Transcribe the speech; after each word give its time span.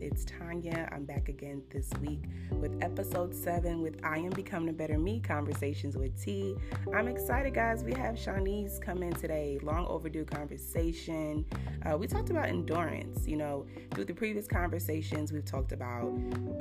It's 0.00 0.24
Tanya. 0.24 0.88
I'm 0.92 1.04
back 1.04 1.28
again 1.28 1.62
this 1.70 1.90
week 2.00 2.24
with 2.52 2.76
episode 2.82 3.34
seven 3.34 3.80
with 3.80 3.98
I 4.04 4.18
Am 4.18 4.30
Becoming 4.30 4.68
a 4.68 4.72
Better 4.72 4.98
Me 4.98 5.20
Conversations 5.20 5.96
with 5.96 6.20
T. 6.22 6.54
I'm 6.94 7.08
excited, 7.08 7.54
guys. 7.54 7.84
We 7.84 7.92
have 7.94 8.14
Shaunise 8.14 8.80
come 8.80 9.02
in 9.02 9.12
today. 9.14 9.58
Long 9.62 9.86
overdue 9.86 10.24
conversation. 10.24 11.44
Uh, 11.84 11.96
we 11.96 12.06
talked 12.06 12.30
about 12.30 12.48
endurance. 12.48 13.26
You 13.26 13.36
know, 13.36 13.66
through 13.92 14.04
the 14.04 14.14
previous 14.14 14.46
conversations, 14.46 15.32
we've 15.32 15.44
talked 15.44 15.72
about 15.72 16.12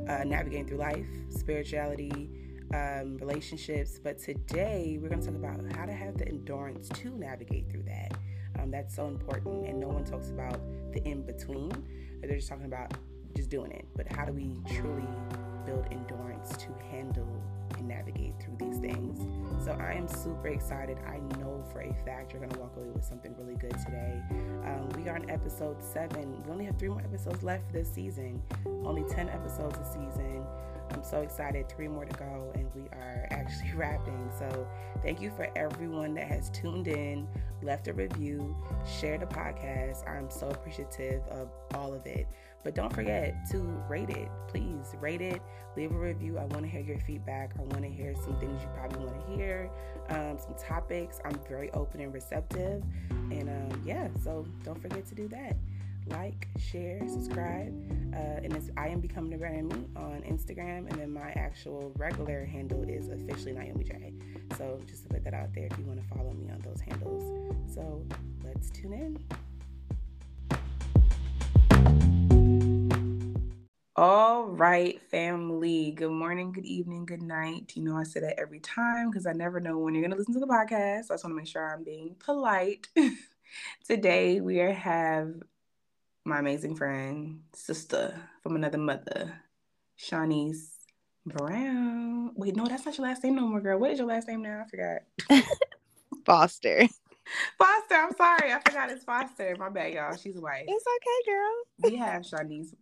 uh, 0.07 0.23
navigating 0.23 0.67
through 0.67 0.77
life, 0.77 1.07
spirituality, 1.29 2.29
um, 2.73 3.17
relationships. 3.17 3.99
But 4.01 4.19
today, 4.19 4.97
we're 5.01 5.09
going 5.09 5.21
to 5.21 5.27
talk 5.27 5.35
about 5.35 5.59
how 5.75 5.85
to 5.85 5.93
have 5.93 6.17
the 6.17 6.27
endurance 6.27 6.89
to 6.89 7.09
navigate 7.17 7.69
through 7.69 7.83
that. 7.83 8.13
Um, 8.59 8.71
that's 8.71 8.95
so 8.95 9.07
important, 9.07 9.67
and 9.67 9.79
no 9.79 9.87
one 9.87 10.03
talks 10.03 10.29
about 10.29 10.59
the 10.91 11.03
in 11.03 11.21
between. 11.23 11.71
They're 12.21 12.35
just 12.35 12.49
talking 12.49 12.65
about 12.65 12.93
just 13.37 13.49
doing 13.49 13.71
it. 13.71 13.85
But 13.95 14.11
how 14.11 14.25
do 14.25 14.33
we 14.33 14.57
truly 14.75 15.07
build 15.65 15.85
endurance 15.91 16.57
to 16.57 16.67
handle 16.89 17.27
and 17.77 17.87
navigate 17.87 18.33
through 18.41 18.57
these 18.57 18.79
things? 18.79 19.19
So 19.63 19.71
I 19.73 19.93
am 19.93 20.07
super 20.07 20.47
excited. 20.47 20.97
I 21.07 21.19
know 21.37 21.63
for 21.71 21.81
a 21.81 21.93
fact 22.03 22.33
you're 22.33 22.41
going 22.41 22.51
to 22.51 22.59
walk 22.59 22.75
away 22.75 22.89
with 22.89 23.05
something 23.05 23.35
really 23.37 23.55
good 23.55 23.77
today. 23.85 24.21
Um, 24.65 24.89
we 24.97 25.07
are 25.07 25.15
on 25.15 25.29
episode 25.29 25.81
seven. 25.83 26.43
We 26.43 26.51
only 26.51 26.65
have 26.65 26.77
three 26.77 26.89
more 26.89 27.01
episodes 27.01 27.43
left 27.43 27.71
this 27.71 27.87
season, 27.93 28.41
only 28.65 29.03
10 29.03 29.29
episodes 29.29 29.77
a 29.77 29.85
season. 29.85 30.43
I'm 30.91 31.03
so 31.03 31.21
excited. 31.21 31.69
Three 31.69 31.87
more 31.87 32.05
to 32.05 32.17
go, 32.17 32.51
and 32.55 32.67
we 32.73 32.83
are 32.93 33.27
actually 33.31 33.73
wrapping. 33.75 34.31
So, 34.39 34.67
thank 35.03 35.21
you 35.21 35.31
for 35.31 35.49
everyone 35.55 36.13
that 36.15 36.27
has 36.27 36.49
tuned 36.49 36.87
in, 36.87 37.27
left 37.61 37.87
a 37.87 37.93
review, 37.93 38.55
shared 38.99 39.21
the 39.21 39.25
podcast. 39.25 40.07
I'm 40.09 40.29
so 40.29 40.49
appreciative 40.49 41.27
of 41.27 41.49
all 41.73 41.93
of 41.93 42.05
it. 42.05 42.27
But 42.63 42.75
don't 42.75 42.91
forget 42.91 43.35
to 43.51 43.59
rate 43.87 44.09
it. 44.09 44.29
Please 44.47 44.93
rate 44.99 45.21
it, 45.21 45.41
leave 45.75 45.91
a 45.91 45.97
review. 45.97 46.37
I 46.37 46.45
want 46.45 46.63
to 46.63 46.67
hear 46.67 46.81
your 46.81 46.99
feedback. 46.99 47.53
I 47.57 47.61
want 47.61 47.83
to 47.83 47.89
hear 47.89 48.13
some 48.15 48.37
things 48.39 48.61
you 48.61 48.69
probably 48.75 49.05
want 49.05 49.25
to 49.25 49.35
hear, 49.35 49.69
um, 50.09 50.37
some 50.37 50.55
topics. 50.55 51.19
I'm 51.23 51.39
very 51.47 51.71
open 51.71 52.01
and 52.01 52.13
receptive. 52.13 52.83
And 53.09 53.49
um, 53.49 53.81
yeah, 53.85 54.09
so 54.23 54.45
don't 54.63 54.81
forget 54.81 55.05
to 55.07 55.15
do 55.15 55.27
that 55.29 55.55
like, 56.09 56.47
share, 56.57 57.01
subscribe. 57.07 57.73
Uh, 58.13 58.41
and 58.43 58.53
it's 58.53 58.69
I 58.77 58.87
am 58.87 58.99
becoming 58.99 59.33
a 59.33 59.37
brand 59.37 59.73
me 59.73 59.87
on 59.95 60.23
Instagram, 60.27 60.89
and 60.89 60.99
then 60.99 61.11
my 61.11 61.31
actual 61.35 61.91
regular 61.97 62.45
handle 62.45 62.83
is 62.83 63.09
officially 63.09 63.53
Naomi 63.53 63.83
J. 63.83 64.13
So 64.57 64.79
just 64.87 65.03
to 65.03 65.09
put 65.09 65.23
that 65.23 65.33
out 65.33 65.53
there, 65.53 65.67
if 65.69 65.77
you 65.77 65.85
want 65.85 66.01
to 66.01 66.15
follow 66.15 66.33
me 66.33 66.49
on 66.49 66.59
those 66.61 66.81
handles. 66.81 67.23
So 67.73 68.03
let's 68.43 68.69
tune 68.69 68.93
in. 68.93 69.46
All 73.99 74.43
right, 74.43 75.01
family. 75.09 75.89
Good 75.89 76.11
morning, 76.11 76.51
good 76.51 76.67
evening, 76.67 77.07
good 77.07 77.23
night. 77.23 77.71
You 77.73 77.81
know, 77.81 77.97
I 77.97 78.03
say 78.03 78.19
that 78.19 78.39
every 78.39 78.59
time 78.59 79.09
because 79.09 79.25
I 79.25 79.33
never 79.33 79.59
know 79.59 79.79
when 79.79 79.95
you're 79.95 80.03
going 80.03 80.11
to 80.11 80.17
listen 80.17 80.35
to 80.35 80.39
the 80.39 80.45
podcast. 80.45 81.05
So 81.05 81.13
I 81.13 81.15
just 81.15 81.23
want 81.23 81.31
to 81.31 81.37
make 81.37 81.47
sure 81.47 81.73
I'm 81.73 81.83
being 81.83 82.15
polite. 82.19 82.89
Today, 83.87 84.39
we 84.39 84.57
have 84.57 85.33
my 86.25 86.37
amazing 86.37 86.75
friend, 86.75 87.39
sister 87.53 88.13
from 88.43 88.55
another 88.55 88.77
mother, 88.77 89.33
Shaunise 89.99 90.75
Brown. 91.25 92.33
Wait, 92.35 92.55
no, 92.55 92.67
that's 92.67 92.85
not 92.85 92.99
your 92.99 93.07
last 93.07 93.23
name 93.23 93.37
no 93.37 93.47
more, 93.47 93.61
girl. 93.61 93.79
What 93.79 93.89
is 93.89 93.97
your 93.97 94.07
last 94.07 94.27
name 94.27 94.43
now? 94.43 94.63
I 94.63 94.69
forgot. 94.69 95.43
Foster. 96.23 96.87
Foster. 97.57 97.95
I'm 97.95 98.15
sorry. 98.15 98.53
I 98.53 98.59
forgot 98.63 98.91
it's 98.91 99.03
Foster. 99.03 99.55
My 99.57 99.69
bad, 99.69 99.91
y'all. 99.91 100.15
She's 100.15 100.37
white. 100.37 100.65
It's 100.67 100.85
okay, 100.85 101.31
girl. 101.31 101.91
We 101.91 101.95
have 101.95 102.21
Shaunise 102.21 102.75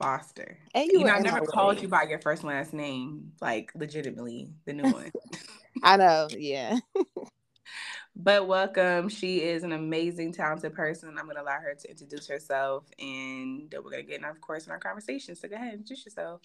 Foster. 0.00 0.58
And 0.74 0.86
you, 0.86 1.00
you 1.00 1.04
know, 1.04 1.12
I 1.12 1.20
never 1.20 1.40
called 1.40 1.76
way. 1.76 1.82
you 1.82 1.88
by 1.88 2.04
your 2.04 2.18
first 2.20 2.42
last 2.42 2.72
name, 2.72 3.32
like 3.40 3.70
legitimately, 3.74 4.48
the 4.64 4.72
new 4.72 4.90
one. 4.90 5.12
I 5.82 5.96
know. 5.98 6.28
Yeah. 6.36 6.78
But 8.16 8.48
welcome. 8.48 9.08
She 9.08 9.42
is 9.42 9.62
an 9.62 9.72
amazing, 9.72 10.32
talented 10.32 10.74
person. 10.74 11.10
I'm 11.18 11.24
going 11.24 11.36
to 11.36 11.42
allow 11.42 11.60
her 11.60 11.74
to 11.74 11.90
introduce 11.90 12.26
herself 12.28 12.84
and 12.98 13.72
we're 13.72 13.90
going 13.90 14.04
to 14.04 14.10
get, 14.10 14.18
in, 14.18 14.24
of 14.24 14.40
course, 14.40 14.66
in 14.66 14.72
our 14.72 14.78
conversation. 14.78 15.36
So 15.36 15.48
go 15.48 15.56
ahead, 15.56 15.74
introduce 15.74 16.04
yourself. 16.04 16.40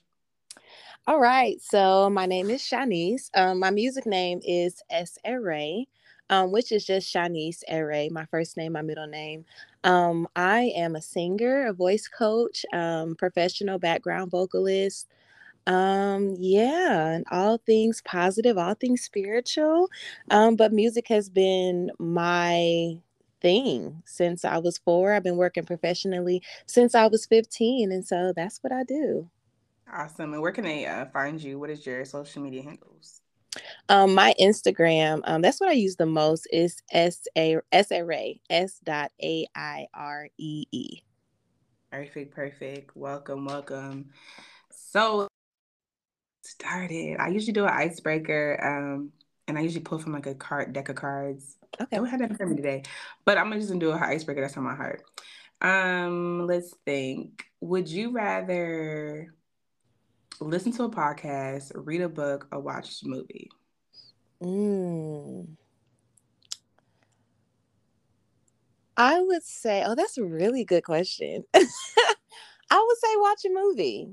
All 1.07 1.19
right. 1.19 1.61
So 1.61 2.09
my 2.09 2.25
name 2.25 2.49
is 2.49 2.61
Shaunise. 2.61 3.29
Um, 3.35 3.59
my 3.59 3.71
music 3.71 4.05
name 4.05 4.41
is 4.43 4.81
S. 4.89 5.17
Airee, 5.25 5.87
um, 6.29 6.51
which 6.51 6.71
is 6.71 6.85
just 6.85 7.13
Shaunise 7.13 7.61
Airee, 7.67 8.09
my 8.09 8.25
first 8.25 8.57
name, 8.57 8.73
my 8.73 8.81
middle 8.81 9.07
name. 9.07 9.45
Um, 9.85 10.27
I 10.35 10.73
am 10.75 10.95
a 10.97 11.01
singer, 11.01 11.67
a 11.67 11.73
voice 11.73 12.09
coach, 12.09 12.65
um, 12.73 13.15
professional 13.17 13.79
background 13.79 14.31
vocalist. 14.31 15.07
Um, 15.67 16.35
yeah, 16.39 17.09
and 17.11 17.25
all 17.31 17.59
things 17.59 18.01
positive, 18.03 18.57
all 18.57 18.75
things 18.75 19.01
spiritual. 19.03 19.89
Um, 20.31 20.55
but 20.57 20.73
music 20.73 21.07
has 21.09 21.29
been 21.29 21.91
my 21.99 22.97
thing 23.41 24.03
since 24.05 24.45
I 24.45 24.59
was 24.59 24.77
four. 24.79 25.13
I've 25.13 25.23
been 25.23 25.37
working 25.37 25.65
professionally 25.65 26.43
since 26.67 26.95
I 26.95 27.07
was 27.07 27.25
15. 27.27 27.91
And 27.91 28.05
so 28.07 28.33
that's 28.35 28.59
what 28.63 28.73
I 28.73 28.83
do. 28.83 29.29
Awesome. 29.91 30.33
And 30.33 30.41
where 30.43 30.51
can 30.51 30.63
they 30.63 30.85
uh, 30.85 31.05
find 31.07 31.41
you? 31.41 31.59
What 31.59 31.69
is 31.71 31.85
your 31.87 32.05
social 32.05 32.41
media 32.43 32.63
handles? 32.63 33.21
Um, 33.89 34.13
my 34.13 34.33
Instagram, 34.39 35.21
um, 35.25 35.41
that's 35.41 35.59
what 35.59 35.69
I 35.69 35.73
use 35.73 35.95
the 35.95 36.05
most 36.05 36.47
is 36.51 36.81
S 36.91 37.27
A 37.37 37.57
S 37.71 37.91
A 37.91 38.01
R 38.01 38.11
A 38.13 38.39
S 38.49 38.79
dot 38.83 39.11
A 39.21 39.47
I 39.55 39.87
R 39.93 40.27
E 40.37 40.65
E. 40.71 41.01
Perfect, 41.91 42.35
perfect. 42.35 42.95
Welcome, 42.95 43.45
welcome. 43.45 44.09
So 44.71 45.27
started. 46.43 47.17
I 47.19 47.29
usually 47.29 47.53
do 47.53 47.65
an 47.65 47.71
icebreaker, 47.71 48.59
um, 48.63 49.11
and 49.47 49.57
I 49.57 49.61
usually 49.61 49.83
pull 49.83 49.99
from 49.99 50.13
like 50.13 50.27
a 50.27 50.35
card 50.35 50.73
deck 50.73 50.89
of 50.89 50.95
cards. 50.95 51.57
Okay, 51.79 51.99
we 51.99 52.09
had 52.09 52.21
that 52.21 52.37
for 52.37 52.45
me 52.45 52.55
today, 52.55 52.83
but 53.25 53.37
I'm 53.37 53.51
just 53.53 53.67
gonna 53.67 53.79
do 53.79 53.91
an 53.91 54.01
icebreaker 54.01 54.41
that's 54.41 54.57
on 54.57 54.63
my 54.63 54.75
heart. 54.75 55.03
Um, 55.61 56.47
let's 56.47 56.73
think. 56.85 57.45
Would 57.61 57.87
you 57.87 58.11
rather 58.11 59.33
listen 60.39 60.71
to 60.73 60.83
a 60.83 60.89
podcast, 60.89 61.71
read 61.75 62.01
a 62.01 62.09
book, 62.09 62.47
or 62.51 62.59
watch 62.59 63.01
a 63.03 63.07
movie? 63.07 63.49
Mm. 64.41 65.47
I 68.97 69.21
would 69.21 69.43
say, 69.43 69.83
oh, 69.85 69.95
that's 69.95 70.17
a 70.17 70.23
really 70.23 70.63
good 70.63 70.83
question. 70.83 71.43
I 71.53 71.63
would 72.71 72.97
say 72.97 73.15
watch 73.17 73.45
a 73.45 73.49
movie. 73.49 74.09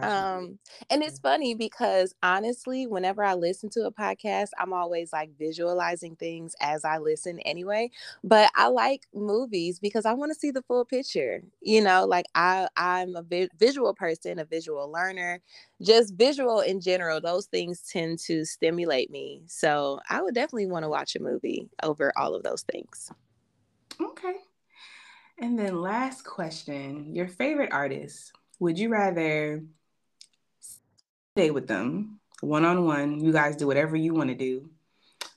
Um, 0.00 0.58
and 0.90 1.02
it's 1.02 1.18
funny 1.18 1.54
because 1.54 2.14
honestly, 2.22 2.86
whenever 2.86 3.22
I 3.22 3.34
listen 3.34 3.68
to 3.70 3.86
a 3.86 3.92
podcast, 3.92 4.50
I'm 4.58 4.72
always 4.72 5.12
like 5.12 5.36
visualizing 5.38 6.16
things 6.16 6.54
as 6.60 6.84
I 6.84 6.98
listen 6.98 7.38
anyway. 7.40 7.90
But 8.24 8.50
I 8.56 8.68
like 8.68 9.06
movies 9.14 9.78
because 9.78 10.06
I 10.06 10.14
want 10.14 10.32
to 10.32 10.38
see 10.38 10.50
the 10.50 10.62
full 10.62 10.84
picture. 10.84 11.42
You 11.60 11.82
know, 11.82 12.06
like 12.06 12.26
I 12.34 12.68
I'm 12.76 13.16
a 13.16 13.22
vi- 13.22 13.50
visual 13.58 13.94
person, 13.94 14.38
a 14.38 14.44
visual 14.44 14.90
learner, 14.90 15.40
just 15.80 16.14
visual 16.14 16.60
in 16.60 16.80
general. 16.80 17.20
Those 17.20 17.46
things 17.46 17.82
tend 17.82 18.18
to 18.20 18.44
stimulate 18.44 19.10
me. 19.10 19.42
So 19.46 20.00
I 20.08 20.22
would 20.22 20.34
definitely 20.34 20.66
want 20.66 20.84
to 20.84 20.88
watch 20.88 21.16
a 21.16 21.22
movie 21.22 21.68
over 21.82 22.12
all 22.16 22.34
of 22.34 22.42
those 22.42 22.62
things. 22.62 23.10
Okay. 24.00 24.36
And 25.38 25.58
then 25.58 25.80
last 25.80 26.22
question, 26.24 27.14
your 27.14 27.26
favorite 27.26 27.72
artist. 27.72 28.32
Would 28.60 28.78
you 28.78 28.90
rather 28.90 29.64
day 31.34 31.50
with 31.50 31.66
them 31.66 32.20
one 32.40 32.64
on 32.64 32.84
one. 32.84 33.20
You 33.20 33.32
guys 33.32 33.56
do 33.56 33.66
whatever 33.66 33.96
you 33.96 34.14
want 34.14 34.28
to 34.30 34.34
do. 34.34 34.68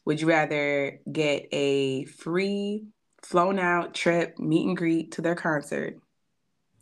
Would 0.06 0.22
you 0.22 0.28
rather 0.28 1.00
get 1.12 1.48
a 1.52 2.06
free 2.06 2.88
flown 3.22 3.60
out 3.60 3.94
trip 3.94 4.38
meet 4.38 4.68
and 4.68 4.78
greet 4.78 5.14
to 5.14 5.22
their 5.22 5.36
concert? 5.36 5.98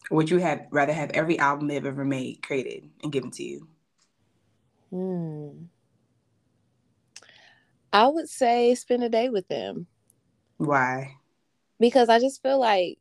Or 0.10 0.18
would 0.18 0.30
you 0.30 0.38
have 0.38 0.66
rather 0.72 0.94
have 0.94 1.12
every 1.12 1.40
album 1.40 1.68
they've 1.68 1.86
ever 1.86 2.06
made 2.06 2.42
created 2.42 2.90
and 3.04 3.12
given 3.12 3.32
to 3.32 3.44
you? 3.44 3.68
Hmm. 4.90 5.66
I 7.92 8.08
would 8.08 8.30
say 8.30 8.74
spend 8.76 9.04
a 9.04 9.10
day 9.10 9.30
with 9.30 9.48
them. 9.48 9.88
Why? 10.58 11.18
Because 11.80 12.10
I 12.10 12.20
just 12.20 12.42
feel 12.42 12.60
like 12.60 12.98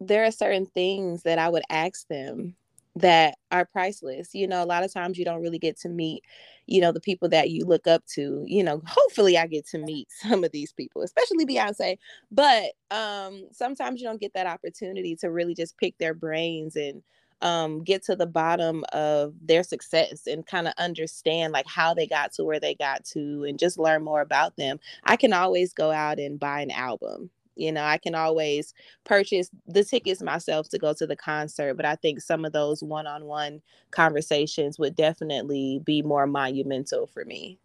there 0.00 0.24
are 0.24 0.32
certain 0.32 0.66
things 0.66 1.22
that 1.22 1.38
I 1.38 1.48
would 1.48 1.62
ask 1.70 2.06
them 2.08 2.56
that 2.96 3.36
are 3.52 3.64
priceless. 3.64 4.34
You 4.34 4.46
know, 4.48 4.62
a 4.62 4.66
lot 4.66 4.84
of 4.84 4.92
times 4.92 5.18
you 5.18 5.24
don't 5.24 5.42
really 5.42 5.58
get 5.58 5.78
to 5.80 5.88
meet, 5.88 6.24
you 6.66 6.80
know, 6.80 6.92
the 6.92 7.00
people 7.00 7.28
that 7.30 7.50
you 7.50 7.64
look 7.64 7.86
up 7.86 8.04
to. 8.14 8.44
You 8.46 8.64
know, 8.64 8.82
hopefully 8.86 9.38
I 9.38 9.46
get 9.46 9.66
to 9.68 9.78
meet 9.78 10.08
some 10.22 10.44
of 10.44 10.52
these 10.52 10.72
people, 10.72 11.02
especially 11.02 11.46
Beyonce. 11.46 11.98
But 12.30 12.72
um 12.90 13.46
sometimes 13.52 14.00
you 14.00 14.06
don't 14.06 14.20
get 14.20 14.34
that 14.34 14.46
opportunity 14.46 15.16
to 15.16 15.30
really 15.30 15.54
just 15.54 15.76
pick 15.78 15.96
their 15.98 16.14
brains 16.14 16.76
and 16.76 17.02
um 17.42 17.84
get 17.84 18.02
to 18.04 18.16
the 18.16 18.26
bottom 18.26 18.84
of 18.92 19.32
their 19.40 19.62
success 19.62 20.26
and 20.26 20.46
kind 20.46 20.66
of 20.66 20.74
understand 20.78 21.52
like 21.52 21.66
how 21.68 21.94
they 21.94 22.06
got 22.06 22.32
to 22.32 22.44
where 22.44 22.58
they 22.58 22.74
got 22.74 23.04
to 23.04 23.44
and 23.44 23.58
just 23.58 23.78
learn 23.78 24.02
more 24.02 24.20
about 24.20 24.56
them. 24.56 24.80
I 25.04 25.16
can 25.16 25.32
always 25.32 25.72
go 25.72 25.90
out 25.92 26.18
and 26.18 26.38
buy 26.40 26.62
an 26.62 26.70
album 26.72 27.30
You 27.58 27.72
know, 27.72 27.82
I 27.82 27.98
can 27.98 28.14
always 28.14 28.72
purchase 29.04 29.50
the 29.66 29.84
tickets 29.84 30.22
myself 30.22 30.68
to 30.70 30.78
go 30.78 30.94
to 30.94 31.06
the 31.06 31.16
concert, 31.16 31.74
but 31.74 31.84
I 31.84 31.96
think 31.96 32.20
some 32.20 32.44
of 32.44 32.52
those 32.52 32.82
one 32.82 33.06
on 33.06 33.24
one 33.24 33.60
conversations 33.90 34.78
would 34.78 34.94
definitely 34.94 35.80
be 35.84 36.02
more 36.02 36.26
monumental 36.26 37.06
for 37.06 37.24
me. 37.24 37.58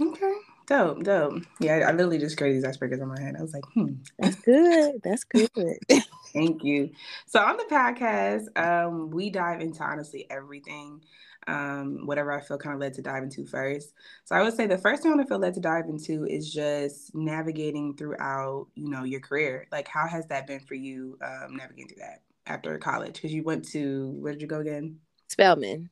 Okay. 0.00 0.34
Dope, 0.66 1.04
dope. 1.04 1.42
Yeah, 1.60 1.86
I, 1.86 1.92
literally 1.92 2.18
just 2.18 2.38
created 2.38 2.62
these 2.62 2.70
icebreakers 2.70 3.00
in 3.00 3.08
my 3.08 3.20
head. 3.20 3.36
I 3.38 3.42
was 3.42 3.52
like, 3.52 3.64
hmm. 3.74 3.94
That's 4.18 4.36
good. 4.36 5.00
That's 5.04 5.24
good. 5.24 5.48
Thank 6.32 6.64
you. 6.64 6.90
So 7.26 7.40
on 7.40 7.58
the 7.58 7.64
podcast, 7.70 8.46
um, 8.58 9.10
we 9.10 9.28
dive 9.28 9.60
into 9.60 9.82
honestly 9.82 10.26
everything 10.30 11.00
um, 11.46 12.06
whatever 12.06 12.32
I 12.32 12.40
feel 12.40 12.58
kind 12.58 12.74
of 12.74 12.80
led 12.80 12.94
to 12.94 13.02
dive 13.02 13.22
into 13.22 13.44
first. 13.44 13.92
So 14.24 14.34
I 14.34 14.42
would 14.42 14.54
say 14.54 14.66
the 14.66 14.78
first 14.78 15.02
thing 15.02 15.18
I 15.18 15.24
feel 15.24 15.38
led 15.38 15.54
to 15.54 15.60
dive 15.60 15.86
into 15.88 16.24
is 16.26 16.52
just 16.52 17.14
navigating 17.14 17.96
throughout, 17.96 18.68
you 18.74 18.88
know, 18.88 19.04
your 19.04 19.20
career. 19.20 19.66
Like, 19.72 19.88
how 19.88 20.06
has 20.06 20.26
that 20.28 20.46
been 20.46 20.60
for 20.60 20.74
you 20.74 21.18
um, 21.22 21.56
navigating 21.56 21.88
through 21.88 22.02
that 22.02 22.22
after 22.46 22.76
college? 22.78 23.14
Because 23.14 23.32
you 23.32 23.42
went 23.42 23.64
to 23.70 24.10
where 24.18 24.32
did 24.32 24.42
you 24.42 24.48
go 24.48 24.60
again? 24.60 24.98
Spelman. 25.28 25.90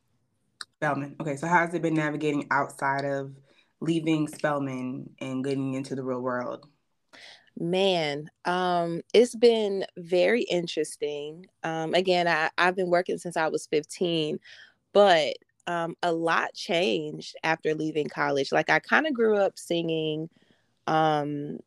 Spelman. 0.77 1.17
Okay, 1.21 1.37
so 1.37 1.47
how 1.47 1.59
has 1.59 1.75
it 1.75 1.83
been 1.83 1.95
navigating 1.95 2.47
outside 2.51 3.05
of 3.05 3.33
leaving 3.81 4.29
Spelman 4.29 5.11
and 5.21 5.45
getting 5.45 5.75
into 5.75 5.95
the 5.95 6.03
real 6.03 6.21
world? 6.21 6.67
Man, 7.59 8.31
um, 8.47 9.03
it's 9.13 9.35
been 9.35 9.85
very 9.99 10.43
interesting. 10.43 11.47
Um, 11.63 11.93
again, 11.93 12.27
I, 12.27 12.51
I've 12.57 12.77
been 12.77 12.89
working 12.89 13.19
since 13.19 13.37
I 13.37 13.49
was 13.49 13.67
15, 13.67 14.39
but 14.93 15.35
um, 15.67 15.97
a 16.03 16.13
lot 16.13 16.55
changed 16.55 17.37
after 17.45 17.75
leaving 17.75 18.09
college. 18.09 18.53
Like 18.53 18.71
I 18.71 18.79
kind 18.79 19.07
of 19.07 19.15
grew 19.15 19.37
up 19.37 19.59
singing 19.59 20.29
um, 20.87 21.59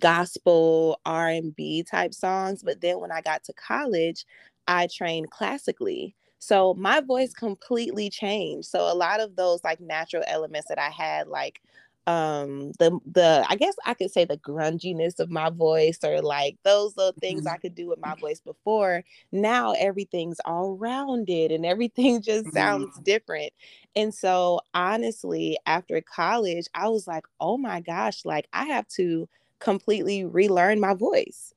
gospel 0.00 1.00
R&B 1.06 1.84
type 1.84 2.14
songs, 2.14 2.62
but 2.62 2.80
then 2.80 3.00
when 3.00 3.12
I 3.12 3.20
got 3.20 3.44
to 3.44 3.52
college, 3.52 4.24
I 4.66 4.88
trained 4.88 5.30
classically. 5.30 6.14
So 6.38 6.74
my 6.74 7.00
voice 7.00 7.32
completely 7.32 8.10
changed. 8.10 8.68
So 8.68 8.80
a 8.80 8.94
lot 8.94 9.20
of 9.20 9.36
those 9.36 9.64
like 9.64 9.80
natural 9.80 10.24
elements 10.26 10.68
that 10.68 10.78
I 10.78 10.90
had 10.90 11.28
like 11.28 11.62
um 12.06 12.70
the 12.78 12.98
the 13.06 13.44
i 13.48 13.56
guess 13.56 13.74
i 13.86 13.94
could 13.94 14.10
say 14.10 14.24
the 14.24 14.36
grunginess 14.38 15.18
of 15.20 15.30
my 15.30 15.48
voice 15.48 15.98
or 16.04 16.20
like 16.20 16.56
those 16.62 16.94
little 16.96 17.14
things 17.18 17.44
mm-hmm. 17.44 17.54
i 17.54 17.56
could 17.56 17.74
do 17.74 17.88
with 17.88 17.98
my 18.00 18.14
voice 18.16 18.40
before 18.40 19.02
now 19.32 19.72
everything's 19.72 20.38
all 20.44 20.76
rounded 20.76 21.50
and 21.50 21.64
everything 21.64 22.20
just 22.22 22.44
mm-hmm. 22.46 22.56
sounds 22.56 22.98
different 23.00 23.52
and 23.96 24.12
so 24.12 24.60
honestly 24.74 25.56
after 25.64 26.00
college 26.02 26.66
i 26.74 26.88
was 26.88 27.06
like 27.06 27.24
oh 27.40 27.56
my 27.56 27.80
gosh 27.80 28.24
like 28.24 28.46
i 28.52 28.66
have 28.66 28.86
to 28.88 29.26
completely 29.58 30.24
relearn 30.24 30.78
my 30.78 30.92
voice 30.92 31.54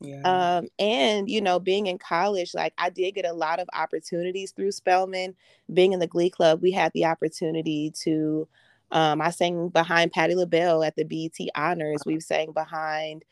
yeah. 0.00 0.58
Um, 0.58 0.68
and 0.78 1.28
you 1.28 1.40
know, 1.40 1.58
being 1.58 1.86
in 1.86 1.98
college, 1.98 2.54
like 2.54 2.74
I 2.76 2.90
did 2.90 3.14
get 3.14 3.24
a 3.24 3.32
lot 3.32 3.60
of 3.60 3.68
opportunities 3.72 4.52
through 4.52 4.72
Spelman. 4.72 5.34
Being 5.72 5.92
in 5.92 6.00
the 6.00 6.06
Glee 6.06 6.30
Club, 6.30 6.60
we 6.60 6.70
had 6.70 6.92
the 6.92 7.06
opportunity 7.06 7.92
to 8.02 8.46
um, 8.92 9.20
I 9.20 9.30
sang 9.30 9.68
behind 9.68 10.12
Patti 10.12 10.34
LaBelle 10.34 10.84
at 10.84 10.96
the 10.96 11.04
BET 11.04 11.48
Honors. 11.54 12.02
We've 12.06 12.22
sang 12.22 12.52
behind 12.52 13.24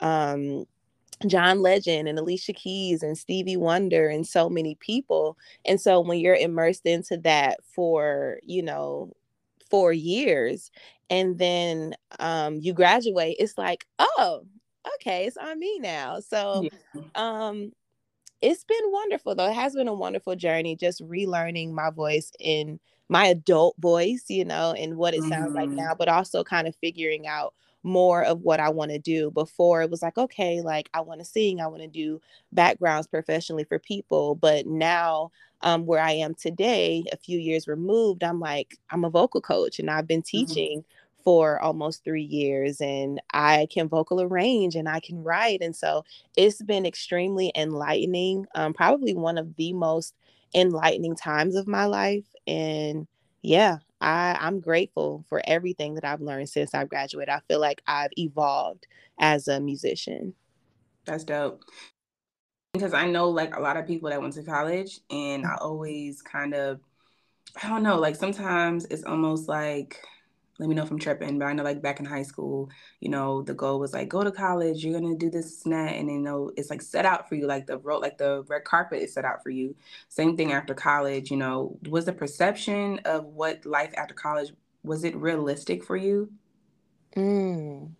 um, 0.00 0.66
John 1.26 1.60
Legend 1.60 2.08
and 2.08 2.18
Alicia 2.18 2.52
Keys 2.52 3.02
and 3.02 3.18
Stevie 3.18 3.56
Wonder 3.56 4.08
and 4.08 4.26
so 4.26 4.48
many 4.48 4.76
people. 4.76 5.36
And 5.64 5.80
so 5.80 6.00
when 6.00 6.18
you're 6.18 6.36
immersed 6.36 6.86
into 6.86 7.16
that 7.18 7.58
for, 7.64 8.38
you 8.42 8.62
know, 8.62 9.12
four 9.68 9.92
years 9.92 10.70
and 11.10 11.38
then 11.38 11.94
um, 12.18 12.56
you 12.60 12.72
graduate, 12.72 13.36
it's 13.38 13.58
like, 13.58 13.86
oh, 13.98 14.42
okay, 14.94 15.26
it's 15.26 15.36
on 15.36 15.58
me 15.58 15.78
now. 15.80 16.20
So 16.20 16.62
yeah. 16.94 17.02
um, 17.14 17.72
it's 18.40 18.64
been 18.64 18.90
wonderful 18.90 19.34
though. 19.34 19.50
It 19.50 19.54
has 19.54 19.74
been 19.74 19.88
a 19.88 19.94
wonderful 19.94 20.36
journey 20.36 20.76
just 20.76 21.02
relearning 21.02 21.72
my 21.72 21.90
voice 21.90 22.32
in 22.38 22.80
my 23.10 23.26
adult 23.26 23.74
voice, 23.78 24.24
you 24.28 24.44
know, 24.44 24.72
and 24.72 24.96
what 24.96 25.14
it 25.14 25.20
mm-hmm. 25.20 25.32
sounds 25.32 25.52
like 25.52 25.68
mm-hmm. 25.68 25.78
now, 25.84 25.94
but 25.98 26.08
also 26.08 26.44
kind 26.44 26.68
of 26.68 26.76
figuring 26.76 27.26
out 27.26 27.52
more 27.82 28.22
of 28.22 28.42
what 28.42 28.60
I 28.60 28.68
want 28.68 28.92
to 28.92 29.00
do. 29.00 29.32
Before 29.32 29.82
it 29.82 29.90
was 29.90 30.00
like, 30.00 30.16
okay, 30.16 30.60
like 30.60 30.88
I 30.94 31.00
want 31.00 31.18
to 31.20 31.24
sing, 31.24 31.60
I 31.60 31.66
want 31.66 31.82
to 31.82 31.88
do 31.88 32.20
backgrounds 32.52 33.08
professionally 33.08 33.64
for 33.64 33.80
people. 33.80 34.36
But 34.36 34.66
now, 34.66 35.32
um, 35.62 35.86
where 35.86 36.00
I 36.00 36.12
am 36.12 36.34
today, 36.34 37.02
a 37.12 37.16
few 37.16 37.38
years 37.38 37.66
removed, 37.66 38.22
I'm 38.22 38.38
like, 38.38 38.78
I'm 38.90 39.04
a 39.04 39.10
vocal 39.10 39.40
coach 39.40 39.80
and 39.80 39.90
I've 39.90 40.06
been 40.06 40.22
mm-hmm. 40.22 40.46
teaching. 40.46 40.78
Mm-hmm. 40.78 40.96
For 41.22 41.60
almost 41.60 42.02
three 42.02 42.22
years, 42.22 42.80
and 42.80 43.20
I 43.34 43.68
can 43.70 43.90
vocal 43.90 44.22
arrange 44.22 44.74
and 44.74 44.88
I 44.88 45.00
can 45.00 45.22
write. 45.22 45.60
And 45.60 45.76
so 45.76 46.02
it's 46.34 46.62
been 46.62 46.86
extremely 46.86 47.52
enlightening, 47.54 48.46
um, 48.54 48.72
probably 48.72 49.14
one 49.14 49.36
of 49.36 49.54
the 49.56 49.74
most 49.74 50.14
enlightening 50.54 51.14
times 51.14 51.54
of 51.54 51.66
my 51.66 51.84
life 51.84 52.24
and 52.46 53.06
yeah 53.42 53.78
i 54.00 54.36
i'm 54.40 54.60
grateful 54.60 55.24
for 55.28 55.40
everything 55.44 55.94
that 55.94 56.04
i've 56.04 56.20
learned 56.20 56.48
since 56.48 56.74
i 56.74 56.84
graduated. 56.84 57.28
I 57.28 57.40
feel 57.48 57.60
like 57.60 57.82
i've 57.86 58.10
evolved 58.16 58.86
as 59.18 59.48
a 59.48 59.60
musician. 59.60 60.34
That's 61.04 61.24
dope. 61.24 61.62
Because 62.72 62.94
i 62.94 63.06
know 63.06 63.28
like 63.30 63.56
a 63.56 63.60
lot 63.60 63.76
of 63.76 63.86
people 63.86 64.10
that 64.10 64.20
went 64.20 64.34
to 64.34 64.42
college 64.42 65.00
and 65.10 65.46
i 65.46 65.56
always 65.60 66.22
kind 66.22 66.54
of 66.54 66.80
i 67.62 67.68
don't 67.68 67.82
know 67.82 67.98
like 67.98 68.16
sometimes 68.16 68.86
it's 68.86 69.04
almost 69.04 69.48
like 69.48 70.00
let 70.60 70.68
me 70.68 70.74
know 70.74 70.82
if 70.82 70.90
I'm 70.90 70.98
tripping. 70.98 71.38
But 71.38 71.46
I 71.46 71.54
know 71.54 71.62
like 71.62 71.80
back 71.80 72.00
in 72.00 72.04
high 72.06 72.22
school, 72.22 72.70
you 73.00 73.08
know, 73.08 73.40
the 73.40 73.54
goal 73.54 73.80
was 73.80 73.94
like 73.94 74.10
go 74.10 74.22
to 74.22 74.30
college, 74.30 74.84
you're 74.84 75.00
gonna 75.00 75.16
do 75.16 75.30
this 75.30 75.64
and 75.64 75.72
that, 75.72 75.94
and 75.94 76.10
you 76.10 76.18
know 76.18 76.52
it's 76.56 76.68
like 76.68 76.82
set 76.82 77.06
out 77.06 77.28
for 77.28 77.34
you, 77.34 77.46
like 77.46 77.66
the 77.66 77.78
road, 77.78 78.02
like 78.02 78.18
the 78.18 78.44
red 78.46 78.64
carpet 78.64 79.02
is 79.02 79.14
set 79.14 79.24
out 79.24 79.42
for 79.42 79.48
you. 79.48 79.74
Same 80.10 80.36
thing 80.36 80.52
after 80.52 80.74
college, 80.74 81.30
you 81.30 81.38
know, 81.38 81.78
was 81.88 82.04
the 82.04 82.12
perception 82.12 83.00
of 83.06 83.24
what 83.24 83.64
life 83.64 83.94
after 83.96 84.12
college 84.12 84.52
was 84.82 85.02
it 85.02 85.16
realistic 85.16 85.82
for 85.82 85.96
you? 85.96 86.30
Mm. 87.16 87.92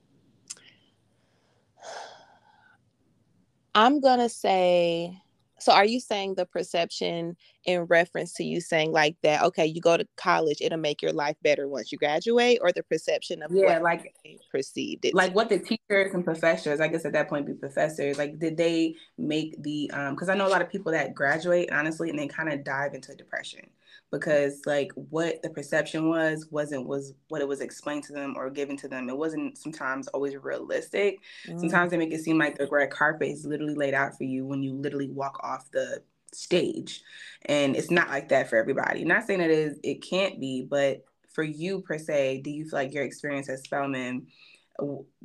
I'm 3.75 4.01
gonna 4.01 4.29
say 4.29 5.19
so 5.61 5.73
are 5.73 5.85
you 5.85 6.01
saying 6.01 6.35
the 6.35 6.47
perception 6.47 7.37
in 7.65 7.83
reference 7.83 8.33
to 8.35 8.45
you 8.45 8.61
saying 8.61 8.93
like 8.93 9.17
that, 9.23 9.43
okay, 9.43 9.67
you 9.67 9.81
go 9.81 9.97
to 9.97 10.07
college, 10.17 10.59
it'll 10.61 10.79
make 10.79 11.03
your 11.03 11.13
life 11.13 11.37
better 11.43 11.69
once 11.69 11.93
you 11.93 11.99
graduate, 11.99 12.59
or 12.63 12.73
the 12.73 12.83
perception 12.83 13.43
of 13.43 13.51
yeah, 13.53 13.79
like 13.79 14.15
perceived 14.51 15.05
it? 15.05 15.15
Like 15.15 15.35
what 15.35 15.49
the 15.49 15.59
teachers 15.59 16.15
and 16.15 16.25
professors, 16.25 16.81
I 16.81 16.89
guess 16.89 17.05
at 17.05 17.13
that 17.13 17.29
point 17.29 17.47
be 17.47 17.55
professors, 17.55 18.19
like 18.19 18.39
did 18.39 18.57
they 18.57 18.95
make 19.19 19.63
the 19.63 19.91
um 19.93 20.15
because 20.15 20.29
I 20.29 20.35
know 20.35 20.47
a 20.47 20.49
lot 20.49 20.63
of 20.63 20.71
people 20.71 20.93
that 20.93 21.15
graduate 21.15 21.71
honestly 21.73 22.11
and 22.11 22.19
they 22.19 22.27
kind 22.27 22.53
of 22.53 22.65
dive 22.65 22.95
into 22.95 23.15
depression 23.15 23.69
because 24.11 24.63
like 24.67 24.91
what 24.95 25.41
the 25.43 25.51
perception 25.51 26.09
was 26.09 26.47
wasn't 26.51 26.87
was 26.87 27.15
what 27.29 27.41
it 27.41 27.49
was 27.49 27.61
explained 27.61 28.05
to 28.05 28.13
them 28.13 28.35
or 28.37 28.51
given 28.51 28.77
to 28.79 28.89
them. 28.89 29.09
It 29.09 29.17
wasn't 29.17 29.57
sometimes 29.57 30.09
always 30.09 30.37
realistic. 30.37 31.19
Mm. 31.47 31.61
Sometimes 31.61 31.91
they 31.91 31.97
make 31.97 32.13
it 32.13 32.21
seem 32.21 32.39
like 32.39 32.59
the 32.59 32.69
red 32.71 32.91
carpet 32.91 33.29
is 33.29 33.45
literally 33.45 33.75
laid 33.75 33.95
out 33.95 34.17
for 34.17 34.25
you 34.25 34.47
when 34.47 34.63
you 34.63 34.75
literally 34.75 35.11
walk 35.11 35.39
off 35.43 35.71
the 35.73 36.03
stage. 36.33 37.03
And 37.47 37.77
it's 37.77 37.91
not 37.91 38.09
like 38.09 38.29
that 38.29 38.49
for 38.49 38.57
everybody. 38.57 39.05
Not 39.05 39.27
saying 39.27 39.41
it 39.41 39.51
is 39.51 39.79
it 39.83 40.03
can't 40.03 40.41
be, 40.41 40.67
but 40.69 41.05
for 41.33 41.43
you 41.43 41.81
per 41.81 41.99
se, 41.99 42.43
do 42.43 42.51
you 42.51 42.65
feel 42.65 42.79
like 42.79 42.93
your 42.93 43.05
experience 43.05 43.49
at 43.49 43.61
Spelman 43.61 44.27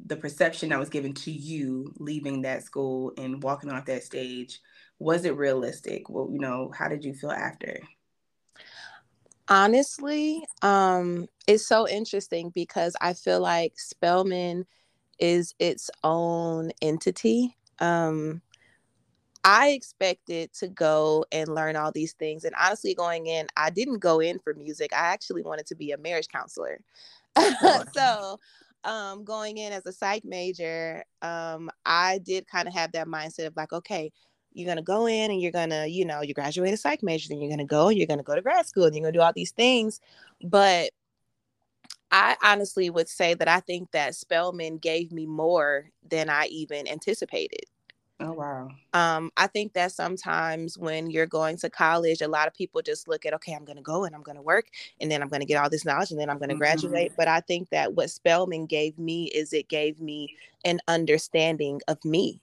the 0.05 0.17
perception 0.17 0.69
that 0.69 0.79
was 0.79 0.89
given 0.89 1.13
to 1.13 1.31
you 1.31 1.93
leaving 1.97 2.41
that 2.41 2.63
school 2.63 3.13
and 3.17 3.41
walking 3.41 3.69
off 3.69 3.85
that 3.85 4.03
stage 4.03 4.59
was 4.99 5.23
it 5.23 5.37
realistic 5.37 6.09
well 6.09 6.29
you 6.29 6.39
know 6.39 6.71
how 6.77 6.87
did 6.87 7.03
you 7.05 7.13
feel 7.13 7.31
after 7.31 7.79
Honestly, 9.47 10.43
um, 10.63 11.27
it's 11.45 11.67
so 11.67 11.87
interesting 11.87 12.49
because 12.49 12.95
I 12.99 13.13
feel 13.13 13.39
like 13.39 13.73
Spelman 13.77 14.65
is 15.19 15.53
its 15.59 15.91
own 16.03 16.71
entity. 16.81 17.55
Um, 17.77 18.41
I 19.45 19.69
expected 19.69 20.51
to 20.53 20.67
go 20.67 21.23
and 21.31 21.53
learn 21.53 21.75
all 21.75 21.91
these 21.91 22.13
things. 22.13 22.45
And 22.45 22.55
honestly, 22.59 22.95
going 22.95 23.27
in, 23.27 23.45
I 23.55 23.69
didn't 23.69 23.99
go 23.99 24.19
in 24.19 24.39
for 24.39 24.55
music. 24.55 24.91
I 24.91 25.05
actually 25.13 25.43
wanted 25.43 25.67
to 25.67 25.75
be 25.75 25.91
a 25.91 25.97
marriage 25.99 26.27
counselor. 26.27 26.79
so, 27.93 28.39
um, 28.83 29.23
going 29.23 29.57
in 29.57 29.71
as 29.71 29.85
a 29.85 29.91
psych 29.91 30.25
major, 30.25 31.03
um, 31.21 31.69
I 31.85 32.17
did 32.19 32.47
kind 32.47 32.67
of 32.67 32.73
have 32.73 32.91
that 32.93 33.07
mindset 33.07 33.45
of 33.45 33.55
like, 33.55 33.71
okay, 33.71 34.11
you're 34.53 34.65
going 34.65 34.77
to 34.77 34.83
go 34.83 35.05
in 35.07 35.29
and 35.29 35.39
you're 35.39 35.51
going 35.51 35.69
to, 35.69 35.87
you 35.87 36.05
know, 36.05 36.21
you 36.21 36.33
graduate 36.33 36.73
a 36.73 36.77
psych 36.77 37.03
major, 37.03 37.29
then 37.29 37.39
you're 37.39 37.49
going 37.49 37.59
to 37.59 37.65
go, 37.65 37.89
and 37.89 37.97
you're 37.99 38.07
going 38.07 38.19
to 38.19 38.23
go 38.23 38.33
to 38.33 38.41
grad 38.41 38.65
school, 38.65 38.85
and 38.85 38.95
you're 38.95 39.03
going 39.03 39.13
to 39.13 39.19
do 39.19 39.23
all 39.23 39.33
these 39.33 39.51
things. 39.51 40.01
But 40.43 40.89
I 42.09 42.35
honestly 42.43 42.89
would 42.89 43.09
say 43.09 43.35
that 43.35 43.47
I 43.47 43.59
think 43.59 43.91
that 43.91 44.15
Spelman 44.15 44.79
gave 44.79 45.11
me 45.11 45.27
more 45.27 45.89
than 46.09 46.31
I 46.31 46.47
even 46.47 46.87
anticipated. 46.87 47.65
Oh 48.19 48.31
wow. 48.31 48.69
Um, 48.93 49.29
I 49.35 49.47
think 49.47 49.73
that 49.73 49.91
sometimes 49.91 50.77
when 50.77 51.09
you're 51.09 51.25
going 51.25 51.57
to 51.57 51.69
college, 51.69 52.21
a 52.21 52.27
lot 52.29 52.47
of 52.47 52.53
people 52.53 52.81
just 52.81 53.09
look 53.09 53.25
at, 53.25 53.33
okay, 53.33 53.53
I'm 53.53 53.65
gonna 53.65 53.81
go 53.81 54.05
and 54.05 54.15
I'm 54.15 54.23
gonna 54.23 54.41
work 54.41 54.67
and 55.01 55.11
then 55.11 55.21
I'm 55.21 55.27
gonna 55.27 55.45
get 55.45 55.61
all 55.61 55.69
this 55.69 55.83
knowledge 55.83 56.11
and 56.11 56.19
then 56.19 56.29
I'm 56.29 56.37
gonna 56.37 56.53
mm-hmm. 56.53 56.59
graduate. 56.59 57.11
But 57.17 57.27
I 57.27 57.41
think 57.41 57.69
that 57.71 57.93
what 57.93 58.09
Spelman 58.09 58.67
gave 58.67 58.97
me 58.97 59.25
is 59.25 59.51
it 59.51 59.67
gave 59.67 59.99
me 59.99 60.33
an 60.63 60.79
understanding 60.87 61.81
of 61.87 62.03
me. 62.05 62.39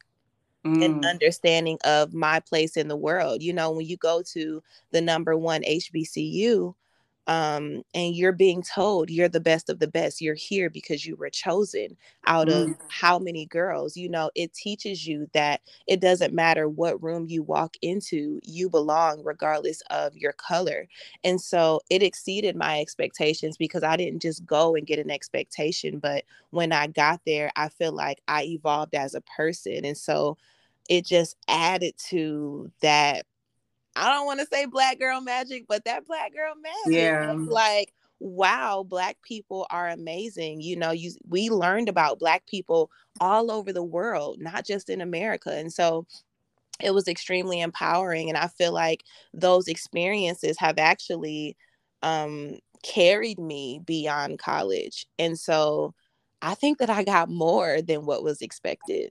Mm. 0.64 0.84
An 0.84 1.04
understanding 1.04 1.78
of 1.84 2.14
my 2.14 2.38
place 2.38 2.76
in 2.76 2.86
the 2.86 2.96
world. 2.96 3.42
You 3.42 3.52
know, 3.52 3.72
when 3.72 3.86
you 3.86 3.96
go 3.96 4.22
to 4.34 4.62
the 4.92 5.00
number 5.00 5.36
one 5.36 5.62
HBCU, 5.62 6.74
um, 7.28 7.82
and 7.94 8.16
you're 8.16 8.32
being 8.32 8.62
told 8.62 9.08
you're 9.08 9.28
the 9.28 9.40
best 9.40 9.70
of 9.70 9.78
the 9.78 9.86
best. 9.86 10.20
You're 10.20 10.34
here 10.34 10.68
because 10.68 11.06
you 11.06 11.14
were 11.14 11.30
chosen 11.30 11.96
out 12.26 12.48
mm. 12.48 12.72
of 12.72 12.76
how 12.88 13.18
many 13.18 13.46
girls. 13.46 13.96
You 13.96 14.08
know, 14.08 14.30
it 14.34 14.52
teaches 14.52 15.06
you 15.06 15.28
that 15.32 15.60
it 15.86 16.00
doesn't 16.00 16.34
matter 16.34 16.68
what 16.68 17.02
room 17.02 17.26
you 17.28 17.42
walk 17.42 17.76
into, 17.80 18.40
you 18.42 18.68
belong 18.68 19.22
regardless 19.24 19.82
of 19.90 20.16
your 20.16 20.32
color. 20.32 20.88
And 21.22 21.40
so 21.40 21.80
it 21.90 22.02
exceeded 22.02 22.56
my 22.56 22.80
expectations 22.80 23.56
because 23.56 23.84
I 23.84 23.96
didn't 23.96 24.22
just 24.22 24.44
go 24.44 24.74
and 24.74 24.86
get 24.86 24.98
an 24.98 25.10
expectation, 25.10 26.00
but 26.00 26.24
when 26.50 26.72
I 26.72 26.88
got 26.88 27.20
there, 27.24 27.52
I 27.54 27.68
feel 27.68 27.92
like 27.92 28.20
I 28.26 28.44
evolved 28.44 28.94
as 28.94 29.14
a 29.14 29.22
person. 29.36 29.84
And 29.84 29.96
so 29.96 30.36
it 30.88 31.06
just 31.06 31.36
added 31.46 31.94
to 32.08 32.70
that 32.80 33.26
I 33.96 34.10
don't 34.10 34.26
want 34.26 34.40
to 34.40 34.46
say 34.46 34.66
black 34.66 34.98
girl 34.98 35.20
magic, 35.20 35.66
but 35.68 35.84
that 35.84 36.06
black 36.06 36.32
girl 36.34 36.54
magic. 36.54 36.98
Yeah. 36.98 37.36
Like, 37.38 37.92
wow, 38.20 38.84
black 38.88 39.18
people 39.22 39.66
are 39.70 39.88
amazing. 39.88 40.60
You 40.60 40.76
know, 40.76 40.92
you 40.92 41.12
we 41.28 41.50
learned 41.50 41.88
about 41.88 42.18
black 42.18 42.46
people 42.46 42.90
all 43.20 43.50
over 43.50 43.72
the 43.72 43.82
world, 43.82 44.40
not 44.40 44.64
just 44.64 44.88
in 44.88 45.00
America. 45.00 45.52
And 45.52 45.72
so 45.72 46.06
it 46.80 46.92
was 46.92 47.06
extremely 47.06 47.60
empowering. 47.60 48.28
And 48.28 48.38
I 48.38 48.48
feel 48.48 48.72
like 48.72 49.04
those 49.34 49.68
experiences 49.68 50.56
have 50.58 50.78
actually 50.78 51.56
um 52.02 52.58
carried 52.82 53.38
me 53.38 53.80
beyond 53.84 54.38
college. 54.38 55.06
And 55.18 55.38
so 55.38 55.94
I 56.40 56.54
think 56.54 56.78
that 56.78 56.90
I 56.90 57.04
got 57.04 57.28
more 57.28 57.82
than 57.82 58.06
what 58.06 58.24
was 58.24 58.40
expected. 58.40 59.10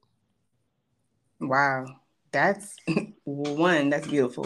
Wow 1.39 2.00
that's 2.31 2.75
one 3.23 3.89
that's 3.89 4.07
beautiful. 4.07 4.45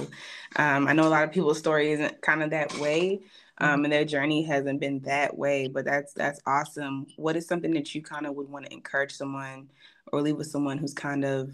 Um, 0.56 0.88
i 0.88 0.94
know 0.94 1.08
a 1.08 1.10
lot 1.10 1.24
of 1.24 1.32
people's 1.32 1.60
story 1.60 1.92
isn't 1.92 2.22
kind 2.22 2.44
of 2.44 2.50
that 2.52 2.78
way 2.80 3.22
um, 3.58 3.84
and 3.86 3.94
their 3.94 4.06
journey 4.06 4.44
hasn't 4.44 4.80
been 4.80 5.00
that 5.02 5.38
way 5.38 5.68
but 5.68 5.86
that's 5.86 6.14
that's 6.14 6.42
awesome. 6.46 7.08
What 7.16 7.36
is 7.36 7.48
something 7.48 7.74
that 7.74 7.96
you 7.96 8.02
kind 8.02 8.26
of 8.26 8.36
would 8.36 8.50
want 8.50 8.66
to 8.66 8.74
encourage 8.74 9.14
someone 9.14 9.70
or 10.12 10.22
leave 10.22 10.38
with 10.38 10.48
someone 10.48 10.78
who's 10.78 10.94
kind 10.94 11.24
of 11.24 11.52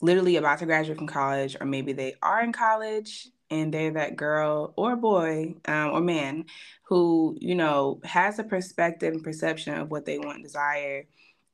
literally 0.00 0.36
about 0.36 0.58
to 0.60 0.66
graduate 0.66 0.98
from 0.98 1.06
college 1.06 1.56
or 1.60 1.66
maybe 1.66 1.92
they 1.92 2.14
are 2.22 2.42
in 2.42 2.52
college 2.52 3.28
and 3.50 3.72
they're 3.72 3.92
that 3.92 4.16
girl 4.16 4.72
or 4.76 4.96
boy 4.96 5.54
um, 5.66 5.90
or 5.90 6.00
man 6.00 6.44
who 6.82 7.36
you 7.40 7.54
know 7.54 8.00
has 8.04 8.38
a 8.38 8.44
perspective 8.44 9.12
and 9.12 9.24
perception 9.24 9.74
of 9.74 9.90
what 9.90 10.04
they 10.04 10.18
want 10.18 10.42
desire 10.42 11.04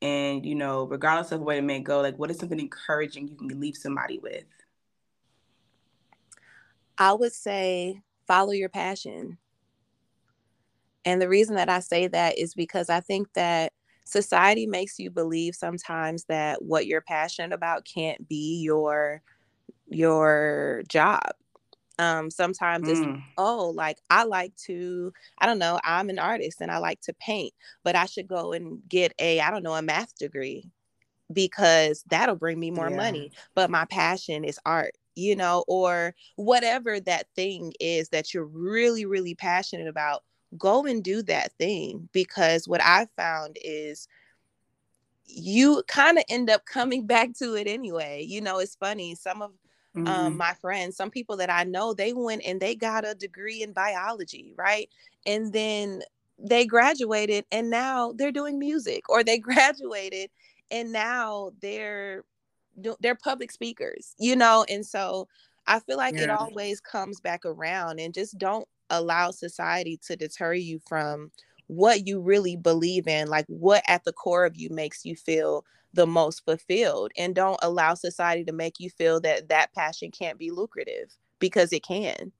and 0.04 0.44
you 0.44 0.54
know 0.54 0.84
regardless 0.84 1.32
of 1.32 1.40
where 1.40 1.56
it 1.56 1.64
may 1.64 1.80
go 1.80 2.02
like 2.02 2.18
what 2.18 2.30
is 2.30 2.38
something 2.38 2.60
encouraging 2.60 3.26
you 3.26 3.34
can 3.34 3.58
leave 3.58 3.76
somebody 3.76 4.18
with? 4.18 4.44
I 6.98 7.14
would 7.14 7.32
say 7.32 8.02
follow 8.26 8.52
your 8.52 8.68
passion. 8.68 9.38
And 11.06 11.20
the 11.20 11.28
reason 11.28 11.56
that 11.56 11.68
i 11.68 11.80
say 11.80 12.06
that 12.06 12.38
is 12.38 12.54
because 12.54 12.88
i 12.90 13.00
think 13.00 13.32
that 13.34 13.72
society 14.04 14.66
makes 14.66 14.98
you 14.98 15.10
believe 15.10 15.54
sometimes 15.54 16.24
that 16.24 16.62
what 16.62 16.86
you're 16.86 17.00
passionate 17.00 17.54
about 17.54 17.86
can't 17.86 18.28
be 18.28 18.60
your 18.62 19.22
your 19.88 20.82
job 20.88 21.22
um 21.98 22.30
sometimes 22.30 22.88
it's 22.88 23.00
mm. 23.00 23.22
oh 23.38 23.72
like 23.74 23.98
i 24.10 24.24
like 24.24 24.54
to 24.56 25.12
i 25.38 25.46
don't 25.46 25.58
know 25.58 25.78
i'm 25.84 26.10
an 26.10 26.18
artist 26.18 26.60
and 26.60 26.70
i 26.70 26.78
like 26.78 27.00
to 27.00 27.12
paint 27.14 27.52
but 27.84 27.94
i 27.94 28.04
should 28.04 28.26
go 28.26 28.52
and 28.52 28.80
get 28.88 29.12
a 29.18 29.40
i 29.40 29.50
don't 29.50 29.62
know 29.62 29.74
a 29.74 29.82
math 29.82 30.14
degree 30.16 30.68
because 31.32 32.04
that'll 32.08 32.36
bring 32.36 32.58
me 32.58 32.70
more 32.70 32.90
yeah. 32.90 32.96
money 32.96 33.32
but 33.54 33.70
my 33.70 33.84
passion 33.86 34.44
is 34.44 34.58
art 34.66 34.92
you 35.14 35.36
know 35.36 35.64
or 35.68 36.14
whatever 36.36 36.98
that 37.00 37.26
thing 37.36 37.72
is 37.80 38.08
that 38.08 38.34
you're 38.34 38.46
really 38.46 39.04
really 39.04 39.34
passionate 39.34 39.88
about 39.88 40.22
go 40.58 40.84
and 40.84 41.02
do 41.02 41.22
that 41.22 41.52
thing 41.58 42.08
because 42.12 42.68
what 42.68 42.82
i 42.82 43.06
found 43.16 43.56
is 43.62 44.08
you 45.26 45.82
kind 45.88 46.18
of 46.18 46.24
end 46.28 46.50
up 46.50 46.66
coming 46.66 47.06
back 47.06 47.32
to 47.34 47.54
it 47.54 47.66
anyway 47.66 48.24
you 48.26 48.40
know 48.40 48.58
it's 48.58 48.74
funny 48.76 49.14
some 49.14 49.42
of 49.42 49.52
mm-hmm. 49.96 50.06
um, 50.06 50.36
my 50.36 50.54
friends, 50.54 50.96
some 50.96 51.10
people 51.10 51.36
that 51.38 51.50
I 51.50 51.64
know, 51.64 51.94
they 51.94 52.12
went 52.12 52.42
and 52.44 52.60
they 52.60 52.74
got 52.74 53.06
a 53.06 53.14
degree 53.14 53.62
in 53.62 53.72
biology, 53.72 54.52
right? 54.56 54.88
And 55.26 55.52
then 55.52 56.02
they 56.38 56.66
graduated 56.66 57.44
and 57.52 57.70
now 57.70 58.12
they're 58.12 58.32
doing 58.32 58.58
music, 58.58 59.08
or 59.08 59.22
they 59.22 59.38
graduated 59.38 60.30
and 60.70 60.92
now 60.92 61.52
they're 61.60 62.24
they're 63.00 63.14
public 63.14 63.52
speakers, 63.52 64.14
you 64.18 64.34
know. 64.34 64.64
And 64.68 64.84
so 64.84 65.28
I 65.66 65.78
feel 65.80 65.96
like 65.96 66.16
yeah. 66.16 66.24
it 66.24 66.30
always 66.30 66.80
comes 66.80 67.20
back 67.20 67.44
around, 67.44 68.00
and 68.00 68.12
just 68.12 68.38
don't 68.38 68.66
allow 68.90 69.30
society 69.30 69.98
to 70.06 70.16
deter 70.16 70.54
you 70.54 70.80
from 70.86 71.30
what 71.68 72.06
you 72.06 72.20
really 72.20 72.56
believe 72.56 73.06
in, 73.06 73.28
like 73.28 73.46
what 73.48 73.82
at 73.86 74.04
the 74.04 74.12
core 74.12 74.44
of 74.44 74.56
you 74.56 74.68
makes 74.70 75.04
you 75.04 75.16
feel 75.16 75.64
the 75.94 76.06
most 76.06 76.44
fulfilled 76.44 77.12
and 77.16 77.34
don't 77.34 77.58
allow 77.62 77.94
society 77.94 78.44
to 78.44 78.52
make 78.52 78.80
you 78.80 78.90
feel 78.90 79.20
that 79.20 79.48
that 79.48 79.72
passion 79.74 80.10
can't 80.10 80.38
be 80.38 80.50
lucrative 80.50 81.16
because 81.38 81.72
it 81.72 81.82
can. 81.82 82.32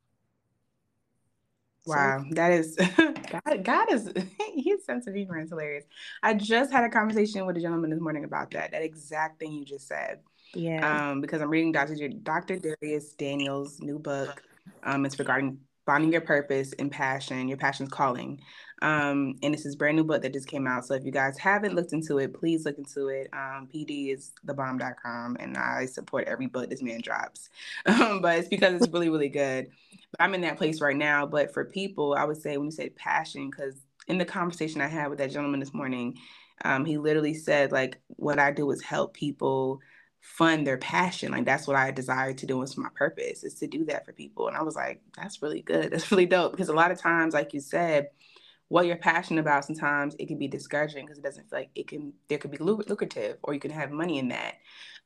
Wow 1.87 2.25
that 2.31 2.53
is 2.53 2.77
god 3.31 3.65
god 3.65 3.93
is 3.93 4.11
his 4.57 4.85
sense 4.85 5.07
of 5.07 5.15
humor 5.15 5.39
is 5.39 5.51
hilarious. 5.51 5.85
I 6.23 6.35
just 6.35 6.73
had 6.73 6.85
a 6.85 6.89
conversation 6.89 7.47
with 7.47 7.57
a 7.57 7.61
gentleman 7.61 7.91
this 7.91 8.01
morning 8.01 8.25
about 8.25 8.51
that 8.53 8.73
that 8.73 8.83
exact 8.83 9.39
thing 9.39 9.53
you 9.53 9.65
just 9.65 9.87
said 9.87 10.21
yeah. 10.55 11.09
um 11.11 11.21
because 11.21 11.43
i'm 11.43 11.51
reading 11.51 11.73
dr 11.73 11.95
dr 12.23 12.57
Dharius 12.57 13.17
Daniels 13.17 13.81
new 13.81 13.99
book 13.99 14.43
um 14.83 15.05
it's 15.05 15.19
regarding 15.19 15.59
finding 15.85 16.13
your 16.13 16.21
purpose 16.21 16.73
and 16.79 16.91
passion 16.91 17.49
your 17.49 17.59
passion's 17.59 17.91
calling 17.91 18.41
um, 18.85 19.37
and 19.43 19.55
this 19.55 19.75
brand 19.77 19.97
new 19.97 20.05
book 20.05 20.21
that 20.21 20.35
just 20.35 20.47
came 20.47 20.67
out. 20.67 20.85
So 20.85 20.93
if 20.93 21.07
you 21.07 21.11
guys 21.11 21.39
haven't 21.39 21.75
looked 21.75 21.95
into 21.95 22.19
it, 22.19 22.35
please 22.35 22.67
look 22.67 22.77
into 22.77 23.09
it. 23.09 23.31
Um, 23.33 23.67
PD 23.75 24.13
is 24.13 24.33
thebomb.com, 24.47 25.39
and 25.41 25.57
I 25.57 25.87
support 25.87 26.29
every 26.29 26.49
book 26.49 26.69
this 26.69 26.83
man 26.83 27.01
drops. 27.01 27.49
Um, 27.87 28.21
but 28.21 28.39
it's 28.39 28.49
because 28.49 28.75
it's 28.75 28.93
really, 28.93 29.09
really 29.09 29.29
good. 29.29 29.69
But 30.11 30.21
I'm 30.21 30.35
in 30.35 30.41
that 30.43 30.59
place 30.59 30.81
right 30.81 30.97
now. 30.97 31.27
But 31.27 31.55
for 31.55 31.65
people, 31.65 32.15
I 32.15 32.25
would 32.25 32.37
say 32.37 32.57
when 32.57 32.67
you 32.67 32.73
say 32.73 32.91
passion, 32.91 33.49
because 33.49 33.77
in 34.09 34.19
the 34.19 34.25
conversation 34.25 34.81
I 34.81 34.89
had 34.89 35.09
with 35.09 35.19
that 35.19 35.31
gentleman 35.31 35.61
this 35.61 35.73
morning, 35.73 36.19
um, 36.65 36.85
he 36.85 36.99
literally 36.99 37.35
said, 37.35 37.73
like, 37.73 38.01
what 38.09 38.39
I 38.39 38.51
do 38.51 38.71
is 38.73 38.83
help 38.83 39.15
people 39.15 39.81
fund 40.21 40.67
their 40.67 40.79
passion. 40.79 41.33
Like 41.33 41.45
that's 41.45 41.67
what 41.67 41.77
I 41.77 41.91
desire 41.91 42.35
to 42.35 42.47
do. 42.47 42.61
It's 42.63 42.77
my 42.77 42.89
purpose 42.95 43.45
is 43.45 43.55
to 43.57 43.67
do 43.67 43.85
that 43.87 44.05
for 44.05 44.13
people. 44.13 44.49
And 44.49 44.57
I 44.57 44.63
was 44.63 44.75
like, 44.75 45.03
that's 45.17 45.43
really 45.43 45.63
good. 45.63 45.93
That's 45.93 46.11
really 46.11 46.27
dope. 46.27 46.53
Because 46.53 46.69
a 46.69 46.75
lot 46.75 46.91
of 46.91 46.99
times, 46.99 47.35
like 47.35 47.55
you 47.55 47.61
said, 47.61 48.09
what 48.69 48.87
you're 48.87 48.97
passionate 48.97 49.41
about 49.41 49.65
sometimes 49.65 50.17
it 50.19 50.27
can 50.27 50.39
be 50.39 50.49
discouraging 50.49 51.05
because 51.05 51.19
it 51.19 51.25
doesn't 51.25 51.49
feel 51.49 51.61
like 51.61 51.71
it 51.75 51.89
can 51.89 52.13
there 52.29 52.39
could 52.39 52.51
be 52.51 52.59
lucrative 52.59 53.37
or 53.43 53.55
you 53.55 53.61
can 53.61 53.71
have 53.71 53.91
money 53.91 54.19
in 54.19 54.29
that 54.29 54.55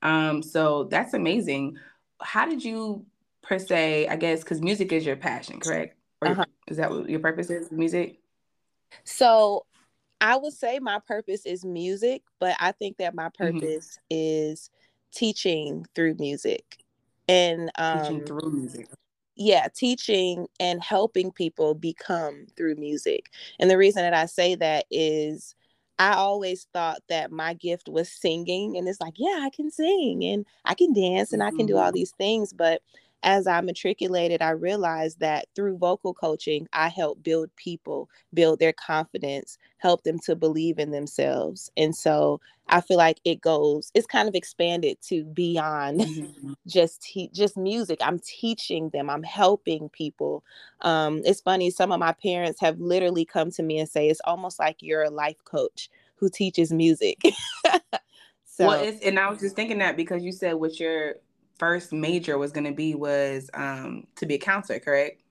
um, 0.02 0.42
so 0.42 0.84
that's 0.84 1.14
amazing 1.14 1.76
how 2.20 2.46
did 2.46 2.64
you 2.64 3.04
per 3.42 3.58
se 3.58 4.06
i 4.08 4.16
guess 4.16 4.40
because 4.40 4.60
music 4.60 4.92
is 4.92 5.04
your 5.04 5.16
passion 5.16 5.60
correct 5.60 5.96
or 6.22 6.28
uh-huh. 6.28 6.44
is 6.66 6.76
that 6.76 6.90
what 6.90 7.08
your 7.08 7.20
purpose 7.20 7.50
is 7.50 7.70
music 7.70 8.18
so 9.04 9.64
i 10.20 10.36
would 10.36 10.52
say 10.52 10.78
my 10.78 10.98
purpose 11.06 11.46
is 11.46 11.64
music 11.64 12.22
but 12.40 12.56
i 12.60 12.72
think 12.72 12.96
that 12.98 13.14
my 13.14 13.28
mm-hmm. 13.28 13.58
purpose 13.58 13.98
mm-hmm. 14.12 14.18
is 14.18 14.70
teaching 15.12 15.86
through 15.94 16.14
music 16.18 16.84
and 17.28 17.70
um, 17.78 18.00
teaching 18.00 18.24
through 18.24 18.50
music 18.50 18.88
yeah, 19.38 19.68
teaching 19.75 20.49
and 20.59 20.83
helping 20.83 21.30
people 21.30 21.75
become 21.75 22.47
through 22.57 22.75
music. 22.75 23.30
And 23.61 23.71
the 23.71 23.78
reason 23.78 24.02
that 24.02 24.12
I 24.12 24.26
say 24.26 24.57
that 24.57 24.85
is 24.90 25.54
I 26.00 26.14
always 26.14 26.66
thought 26.73 26.99
that 27.09 27.30
my 27.30 27.54
gift 27.54 27.88
was 27.88 28.11
singing. 28.11 28.76
And 28.76 28.88
it's 28.88 29.00
like, 29.00 29.14
yeah, 29.16 29.40
I 29.42 29.50
can 29.50 29.71
sing 29.71 30.25
and 30.25 30.45
I 30.64 30.75
can 30.75 30.92
dance 30.92 31.33
and. 31.33 31.42
I 31.42 31.50
can 31.50 31.66
do 31.66 31.76
all 31.76 31.87
mm-hmm. 31.87 31.95
these 31.95 32.12
things. 32.12 32.52
But 32.52 32.83
as 33.22 33.46
I 33.46 33.60
matriculated, 33.60 34.42
I 34.42 34.50
realized 34.50 35.20
that 35.20 35.46
through 35.54 35.78
vocal 35.78 36.14
coaching, 36.14 36.68
I 36.72 36.88
help 36.88 37.22
build 37.22 37.54
people, 37.56 38.08
build 38.32 38.60
their 38.60 38.72
confidence, 38.72 39.58
help 39.78 40.04
them 40.04 40.18
to 40.20 40.37
believe 40.37 40.78
in 40.78 40.90
themselves. 40.90 41.70
And 41.76 41.94
so 41.94 42.40
I 42.68 42.80
feel 42.80 42.96
like 42.96 43.20
it 43.25 43.40
goes, 43.40 43.90
it's 43.94 44.06
kind 44.06 44.28
of 44.28 44.34
expanded 44.34 44.98
to 45.08 45.25
beyond 45.25 46.00
mm-hmm. 46.00 46.52
just 46.66 47.02
te- 47.02 47.30
just 47.32 47.56
music. 47.56 47.98
I'm 48.02 48.20
teaching 48.20 48.90
them, 48.90 49.10
I'm 49.10 49.25
helping 49.25 49.88
people. 49.88 50.44
Um, 50.82 51.22
it's 51.25 51.40
funny, 51.40 51.70
some 51.70 51.90
of 51.90 51.98
my 51.98 52.12
parents 52.12 52.60
have 52.60 52.78
literally 52.78 53.25
come 53.25 53.50
to 53.52 53.62
me 53.62 53.78
and 53.78 53.88
say, 53.88 54.08
it's 54.08 54.20
almost 54.25 54.58
like 54.58 54.76
you're 54.80 55.04
a 55.04 55.10
life 55.10 55.42
coach 55.44 55.90
who 56.16 56.28
teaches 56.28 56.72
music. 56.72 57.18
So, 58.58 58.66
well, 58.66 58.82
it's, 58.82 59.04
and 59.04 59.20
I 59.20 59.30
was 59.30 59.38
just 59.38 59.54
thinking 59.54 59.78
that 59.78 59.96
because 59.96 60.25
you 60.25 60.32
said 60.32 60.54
what 60.54 60.80
your 60.80 61.14
first 61.58 61.92
major 61.92 62.38
was 62.38 62.52
going 62.52 62.66
to 62.66 62.72
be 62.72 62.94
was 62.94 63.50
um, 63.54 64.04
to 64.16 64.26
be 64.26 64.34
a 64.34 64.38
counselor, 64.38 64.78
correct? 64.78 65.22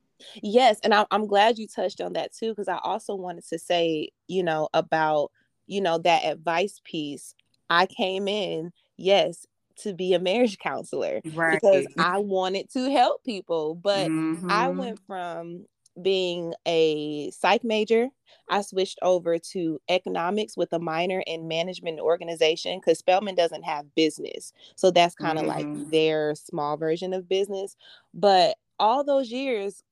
Yes, 0.42 0.80
and 0.84 0.94
I, 0.94 1.06
I'm 1.12 1.28
glad 1.28 1.58
you 1.58 1.68
touched 1.68 2.02
on 2.02 2.14
that 2.14 2.34
too, 2.34 2.50
because 2.50 2.68
I 2.68 2.80
also 2.84 3.16
wanted 3.16 3.46
to 3.50 3.60
say, 3.60 4.10
you 4.28 4.44
know, 4.44 4.70
about 4.74 5.32
you 5.68 5.82
know 5.82 5.98
that 6.00 6.26
advice 6.26 6.82
piece. 6.84 7.36
I 7.70 7.86
came 7.86 8.28
in, 8.28 8.72
yes, 8.96 9.46
to 9.80 9.94
be 9.94 10.14
a 10.14 10.20
marriage 10.20 10.58
counselor 10.58 11.22
right. 11.34 11.60
because 11.62 11.86
I 11.98 12.18
wanted 12.20 12.70
to 12.72 12.90
help 12.90 13.24
people, 13.24 13.76
but 13.76 14.08
mm-hmm. 14.08 14.50
I 14.50 14.70
went 14.70 15.00
from 15.06 15.66
being 16.02 16.54
a 16.66 17.32
psych 17.32 17.64
major, 17.64 18.08
I 18.50 18.62
switched 18.62 19.00
over 19.02 19.38
to 19.38 19.80
economics 19.90 20.56
with 20.56 20.72
a 20.74 20.80
minor 20.80 21.24
in 21.28 21.48
management 21.48 21.98
and 21.98 22.06
organization 22.06 22.80
because 22.80 23.00
Spelman 23.00 23.36
doesn't 23.36 23.64
have 23.64 23.94
business. 23.96 24.54
So 24.76 24.92
that's 24.92 25.16
kind 25.16 25.38
of 25.38 25.46
mm-hmm. 25.46 25.74
like 25.74 25.92
their 25.92 26.36
small 26.36 26.78
version 26.78 27.14
of 27.14 27.28
business. 27.28 27.76
But 28.14 28.56
all 28.80 29.04
those 29.04 29.32
years, 29.32 29.84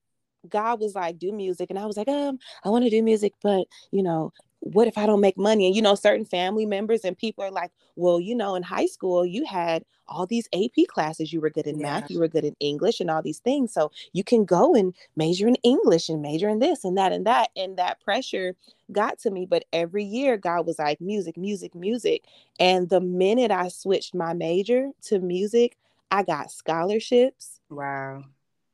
God 0.48 0.80
was 0.80 0.96
like, 0.96 1.18
do 1.18 1.32
music. 1.32 1.70
And 1.70 1.80
I 1.80 1.86
was 1.86 1.98
like, 1.98 2.08
um, 2.08 2.40
I 2.64 2.70
want 2.70 2.84
to 2.86 2.90
do 2.90 3.02
music, 3.04 3.34
but 3.42 3.68
you 3.92 4.04
know, 4.04 4.32
what 4.60 4.88
if 4.88 4.98
I 4.98 5.06
don't 5.06 5.22
make 5.22 5.38
money? 5.38 5.68
And 5.68 5.76
you 5.76 5.82
know, 5.82 5.96
certain 5.96 6.26
family 6.26 6.66
members 6.66 7.04
and 7.04 7.18
people 7.18 7.44
are 7.44 7.52
like, 7.52 7.72
well, 7.96 8.20
you 8.20 8.36
know, 8.36 8.56
in 8.56 8.64
high 8.64 8.88
school, 8.88 9.26
you 9.26 9.46
had 9.46 9.86
all 10.08 10.26
these 10.26 10.48
AP 10.54 10.88
classes. 10.88 11.32
You 11.32 11.42
were 11.42 11.50
good 11.50 11.68
in 11.68 11.80
yeah. 11.80 12.00
math, 12.00 12.12
you 12.12 12.20
were 12.20 12.28
good 12.28 12.46
in 12.46 12.56
English, 12.60 13.00
and 13.00 13.10
all 13.10 13.22
these 13.22 13.40
things. 13.40 13.74
So 13.74 13.92
you 14.14 14.24
can 14.24 14.46
go 14.46 14.76
and 14.76 14.94
major 15.16 15.48
in 15.48 15.56
English 15.56 16.10
and 16.10 16.22
major 16.22 16.50
in 16.50 16.60
this 16.60 16.84
and 16.84 16.98
that 16.98 17.12
and 17.12 17.26
that. 17.26 17.50
And 17.56 17.78
that 17.78 18.02
pressure 18.02 18.56
got 18.92 19.20
to 19.20 19.32
me. 19.32 19.46
But 19.46 19.66
every 19.74 20.04
year, 20.04 20.38
God 20.38 20.66
was 20.66 20.80
like, 20.80 21.02
music, 21.02 21.38
music, 21.38 21.76
music. 21.76 22.26
And 22.60 22.90
the 22.90 23.02
minute 23.02 23.52
I 23.52 23.70
switched 23.70 24.14
my 24.14 24.34
major 24.34 24.92
to 25.04 25.20
music, 25.20 25.78
I 26.12 26.24
got 26.24 26.52
scholarships. 26.52 27.60
Wow. 27.70 28.24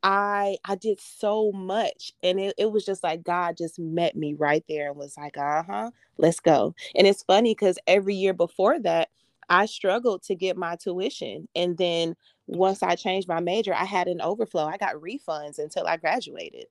I 0.03 0.57
I 0.65 0.75
did 0.75 0.99
so 0.99 1.51
much 1.51 2.13
and 2.23 2.39
it, 2.39 2.55
it 2.57 2.71
was 2.71 2.85
just 2.85 3.03
like 3.03 3.23
God 3.23 3.57
just 3.57 3.79
met 3.79 4.15
me 4.15 4.33
right 4.33 4.63
there 4.67 4.89
and 4.89 4.97
was 4.97 5.17
like, 5.17 5.37
uh-huh, 5.37 5.91
let's 6.17 6.39
go. 6.39 6.73
And 6.95 7.05
it's 7.07 7.23
funny 7.23 7.53
because 7.53 7.77
every 7.87 8.15
year 8.15 8.33
before 8.33 8.79
that, 8.79 9.09
I 9.49 9.65
struggled 9.65 10.23
to 10.23 10.35
get 10.35 10.57
my 10.57 10.75
tuition. 10.75 11.47
And 11.55 11.77
then 11.77 12.15
once 12.47 12.81
I 12.81 12.95
changed 12.95 13.27
my 13.27 13.39
major, 13.39 13.73
I 13.73 13.85
had 13.85 14.07
an 14.07 14.21
overflow. 14.21 14.65
I 14.65 14.77
got 14.77 14.95
refunds 14.95 15.59
until 15.59 15.85
I 15.85 15.97
graduated. 15.97 16.65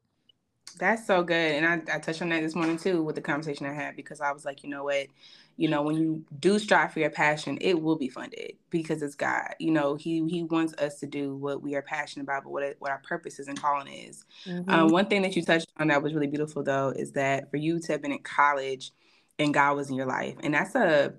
That's 0.79 1.07
so 1.07 1.23
good. 1.23 1.63
And 1.63 1.67
I, 1.67 1.97
I 1.97 1.99
touched 1.99 2.23
on 2.23 2.31
that 2.31 2.41
this 2.41 2.55
morning 2.55 2.79
too 2.79 3.03
with 3.03 3.17
the 3.17 3.21
conversation 3.21 3.67
I 3.67 3.73
had 3.73 3.97
because 3.97 4.21
I 4.21 4.33
was 4.33 4.45
like, 4.45 4.63
you 4.65 4.71
know 4.71 4.85
what? 4.85 5.07
You 5.57 5.69
know, 5.69 5.83
when 5.83 5.97
you 5.97 6.25
do 6.39 6.59
strive 6.59 6.93
for 6.93 7.01
your 7.01 7.11
passion, 7.11 7.59
it 7.61 7.81
will 7.81 7.97
be 7.97 8.09
funded 8.09 8.55
because 8.71 9.03
it's 9.03 9.15
God. 9.15 9.55
You 9.59 9.71
know, 9.71 9.95
He 9.95 10.27
He 10.29 10.43
wants 10.43 10.75
us 10.75 10.99
to 11.01 11.07
do 11.07 11.37
what 11.37 11.63
we 11.63 11.75
are 11.75 11.83
passionate 11.83 12.25
about, 12.25 12.45
but 12.45 12.51
what 12.51 12.63
it, 12.63 12.77
what 12.79 12.91
our 12.91 13.03
purpose 13.07 13.39
is 13.39 13.49
and 13.49 13.61
calling 13.61 13.93
is. 13.93 14.25
Mm-hmm. 14.47 14.71
Um, 14.71 14.89
one 14.89 15.07
thing 15.07 15.23
that 15.23 15.37
you 15.37 15.45
touched 15.45 15.69
on 15.79 15.89
that 15.89 16.03
was 16.03 16.15
really 16.15 16.27
beautiful 16.27 16.63
though 16.63 16.91
is 16.91 17.13
that 17.13 17.51
for 17.51 17.57
you 17.57 17.79
to 17.81 17.93
have 17.93 18.03
been 18.03 18.13
in 18.13 18.23
college 18.23 18.93
and 19.39 19.53
God 19.53 19.77
was 19.77 19.91
in 19.91 19.97
your 19.97 20.07
life, 20.07 20.37
and 20.43 20.55
that's 20.55 20.75
a 20.75 21.15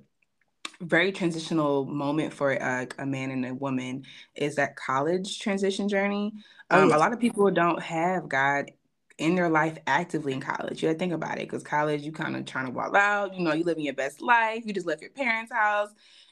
very 0.81 1.11
transitional 1.11 1.85
moment 1.85 2.33
for 2.33 2.61
uh, 2.61 2.85
a 2.97 3.05
man 3.05 3.31
and 3.31 3.45
a 3.45 3.53
woman 3.53 4.03
is 4.35 4.55
that 4.55 4.75
college 4.75 5.39
transition 5.39 5.87
journey. 5.87 6.33
Oh, 6.69 6.77
um, 6.77 6.83
oh, 6.83 6.87
yes. 6.87 6.95
A 6.95 6.99
lot 6.99 7.13
of 7.13 7.19
people 7.19 7.49
don't 7.51 7.81
have 7.81 8.27
God 8.27 8.71
in 9.21 9.35
their 9.35 9.49
life 9.49 9.77
actively 9.85 10.33
in 10.33 10.41
college. 10.41 10.81
You 10.81 10.89
gotta 10.89 10.97
think 10.97 11.13
about 11.13 11.37
it 11.37 11.47
because 11.47 11.63
college, 11.63 12.01
you 12.01 12.11
kind 12.11 12.35
of 12.35 12.45
trying 12.45 12.65
to 12.65 12.71
walk 12.71 12.95
out. 12.95 13.35
You 13.35 13.43
know, 13.43 13.53
you 13.53 13.63
living 13.63 13.85
your 13.85 13.93
best 13.93 14.19
life. 14.19 14.63
You 14.65 14.73
just 14.73 14.87
left 14.87 15.01
your 15.01 15.11
parents' 15.11 15.53
house. 15.53 15.89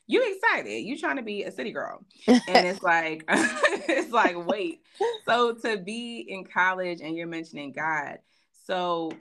You 0.08 0.24
excited. 0.34 0.82
You 0.82 0.98
trying 0.98 1.18
to 1.18 1.22
be 1.22 1.44
a 1.44 1.52
city 1.52 1.72
girl, 1.72 2.04
and 2.28 2.42
it's 2.48 2.82
like 2.82 3.24
it's 3.30 4.12
like 4.12 4.36
wait. 4.48 4.82
So 5.28 5.54
to 5.54 5.78
be 5.78 6.26
in 6.28 6.46
college 6.46 7.00
and 7.02 7.16
you're 7.16 7.28
mentioning 7.28 7.72
God, 7.72 8.18
so 8.66 9.12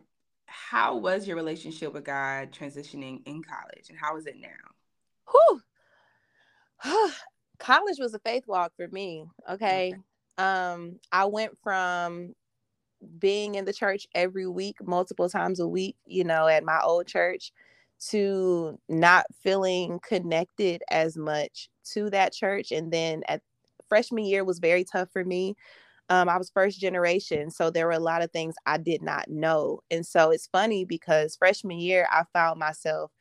how 0.46 0.96
was 0.96 1.28
your 1.28 1.36
relationship 1.36 1.92
with 1.92 2.04
God 2.04 2.52
transitioning 2.52 3.20
in 3.26 3.42
college, 3.42 3.90
and 3.90 3.98
how 3.98 4.16
is 4.16 4.26
it 4.26 4.36
now? 4.40 4.48
Whew. 5.30 5.60
college 7.58 7.98
was 7.98 8.14
a 8.14 8.18
faith 8.20 8.44
walk 8.46 8.72
for 8.76 8.88
me. 8.88 9.26
Okay. 9.50 9.92
okay. 9.92 9.94
Um, 10.38 11.00
I 11.12 11.26
went 11.26 11.58
from 11.62 12.34
being 13.18 13.54
in 13.54 13.64
the 13.64 13.72
church 13.72 14.06
every 14.14 14.46
week, 14.46 14.76
multiple 14.86 15.28
times 15.28 15.60
a 15.60 15.68
week, 15.68 15.96
you 16.06 16.24
know, 16.24 16.46
at 16.46 16.64
my 16.64 16.80
old 16.82 17.06
church, 17.06 17.52
to 18.10 18.78
not 18.88 19.26
feeling 19.42 20.00
connected 20.06 20.82
as 20.90 21.16
much 21.16 21.68
to 21.92 22.10
that 22.10 22.32
church. 22.32 22.70
And 22.70 22.92
then 22.92 23.22
at 23.28 23.42
freshman 23.88 24.24
year 24.24 24.44
was 24.44 24.58
very 24.58 24.84
tough 24.84 25.08
for 25.12 25.24
me. 25.24 25.54
Um, 26.10 26.28
I 26.28 26.38
was 26.38 26.50
first 26.50 26.80
generation, 26.80 27.50
so 27.50 27.70
there 27.70 27.86
were 27.86 27.92
a 27.92 27.98
lot 27.98 28.22
of 28.22 28.30
things 28.30 28.54
I 28.66 28.78
did 28.78 29.02
not 29.02 29.28
know. 29.28 29.80
And 29.90 30.06
so 30.06 30.30
it's 30.30 30.46
funny 30.46 30.84
because 30.84 31.36
freshman 31.36 31.78
year, 31.78 32.08
I 32.10 32.24
found 32.32 32.58
myself 32.58 33.12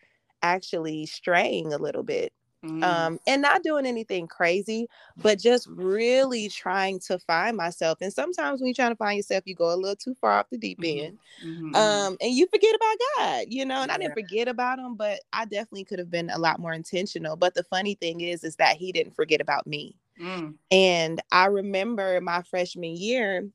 actually 0.41 1.05
straying 1.05 1.73
a 1.73 1.77
little 1.77 2.03
bit 2.03 2.31
Mm. 2.65 2.83
Um, 2.83 3.19
and 3.27 3.41
not 3.41 3.61
doing 3.63 3.85
anything 3.85 4.27
crazy, 4.27 4.87
but 5.17 5.39
just 5.39 5.67
really 5.67 6.49
trying 6.49 6.99
to 7.01 7.19
find 7.19 7.55
myself. 7.55 7.99
And 8.01 8.11
sometimes 8.11 8.59
when 8.59 8.67
you're 8.67 8.73
trying 8.73 8.91
to 8.91 8.97
find 8.97 9.15
yourself, 9.15 9.43
you 9.45 9.53
go 9.53 9.73
a 9.73 9.75
little 9.75 9.95
too 9.95 10.15
far 10.15 10.31
off 10.31 10.49
the 10.49 10.57
deep 10.57 10.79
mm-hmm. 10.81 11.05
end. 11.05 11.17
Mm-hmm. 11.45 11.75
Um, 11.75 12.17
and 12.19 12.33
you 12.33 12.47
forget 12.47 12.75
about 12.75 12.95
God, 13.17 13.45
you 13.49 13.63
know, 13.63 13.81
and 13.81 13.89
yeah. 13.89 13.95
I 13.95 13.97
didn't 13.99 14.15
forget 14.15 14.47
about 14.47 14.79
him, 14.79 14.95
but 14.95 15.19
I 15.33 15.45
definitely 15.45 15.85
could 15.85 15.99
have 15.99 16.09
been 16.09 16.31
a 16.31 16.39
lot 16.39 16.59
more 16.59 16.73
intentional. 16.73 17.35
But 17.35 17.53
the 17.53 17.63
funny 17.63 17.93
thing 17.93 18.21
is, 18.21 18.43
is 18.43 18.55
that 18.55 18.77
he 18.77 18.91
didn't 18.91 19.15
forget 19.15 19.39
about 19.39 19.67
me. 19.67 19.95
Mm. 20.19 20.55
And 20.71 21.21
I 21.31 21.45
remember 21.45 22.19
my 22.21 22.41
freshman 22.41 22.95
year, 22.95 23.47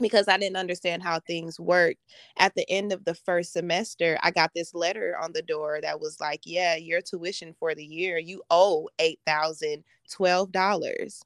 because 0.00 0.28
I 0.28 0.38
didn't 0.38 0.56
understand 0.56 1.02
how 1.02 1.20
things 1.20 1.60
worked. 1.60 2.00
At 2.38 2.54
the 2.54 2.68
end 2.70 2.92
of 2.92 3.04
the 3.04 3.14
first 3.14 3.52
semester, 3.52 4.18
I 4.22 4.30
got 4.30 4.52
this 4.54 4.74
letter 4.74 5.16
on 5.20 5.32
the 5.32 5.42
door 5.42 5.80
that 5.82 6.00
was 6.00 6.18
like, 6.20 6.40
Yeah, 6.44 6.76
your 6.76 7.02
tuition 7.02 7.54
for 7.58 7.74
the 7.74 7.84
year, 7.84 8.18
you 8.18 8.42
owe 8.50 8.88
$8,012. 8.98 11.22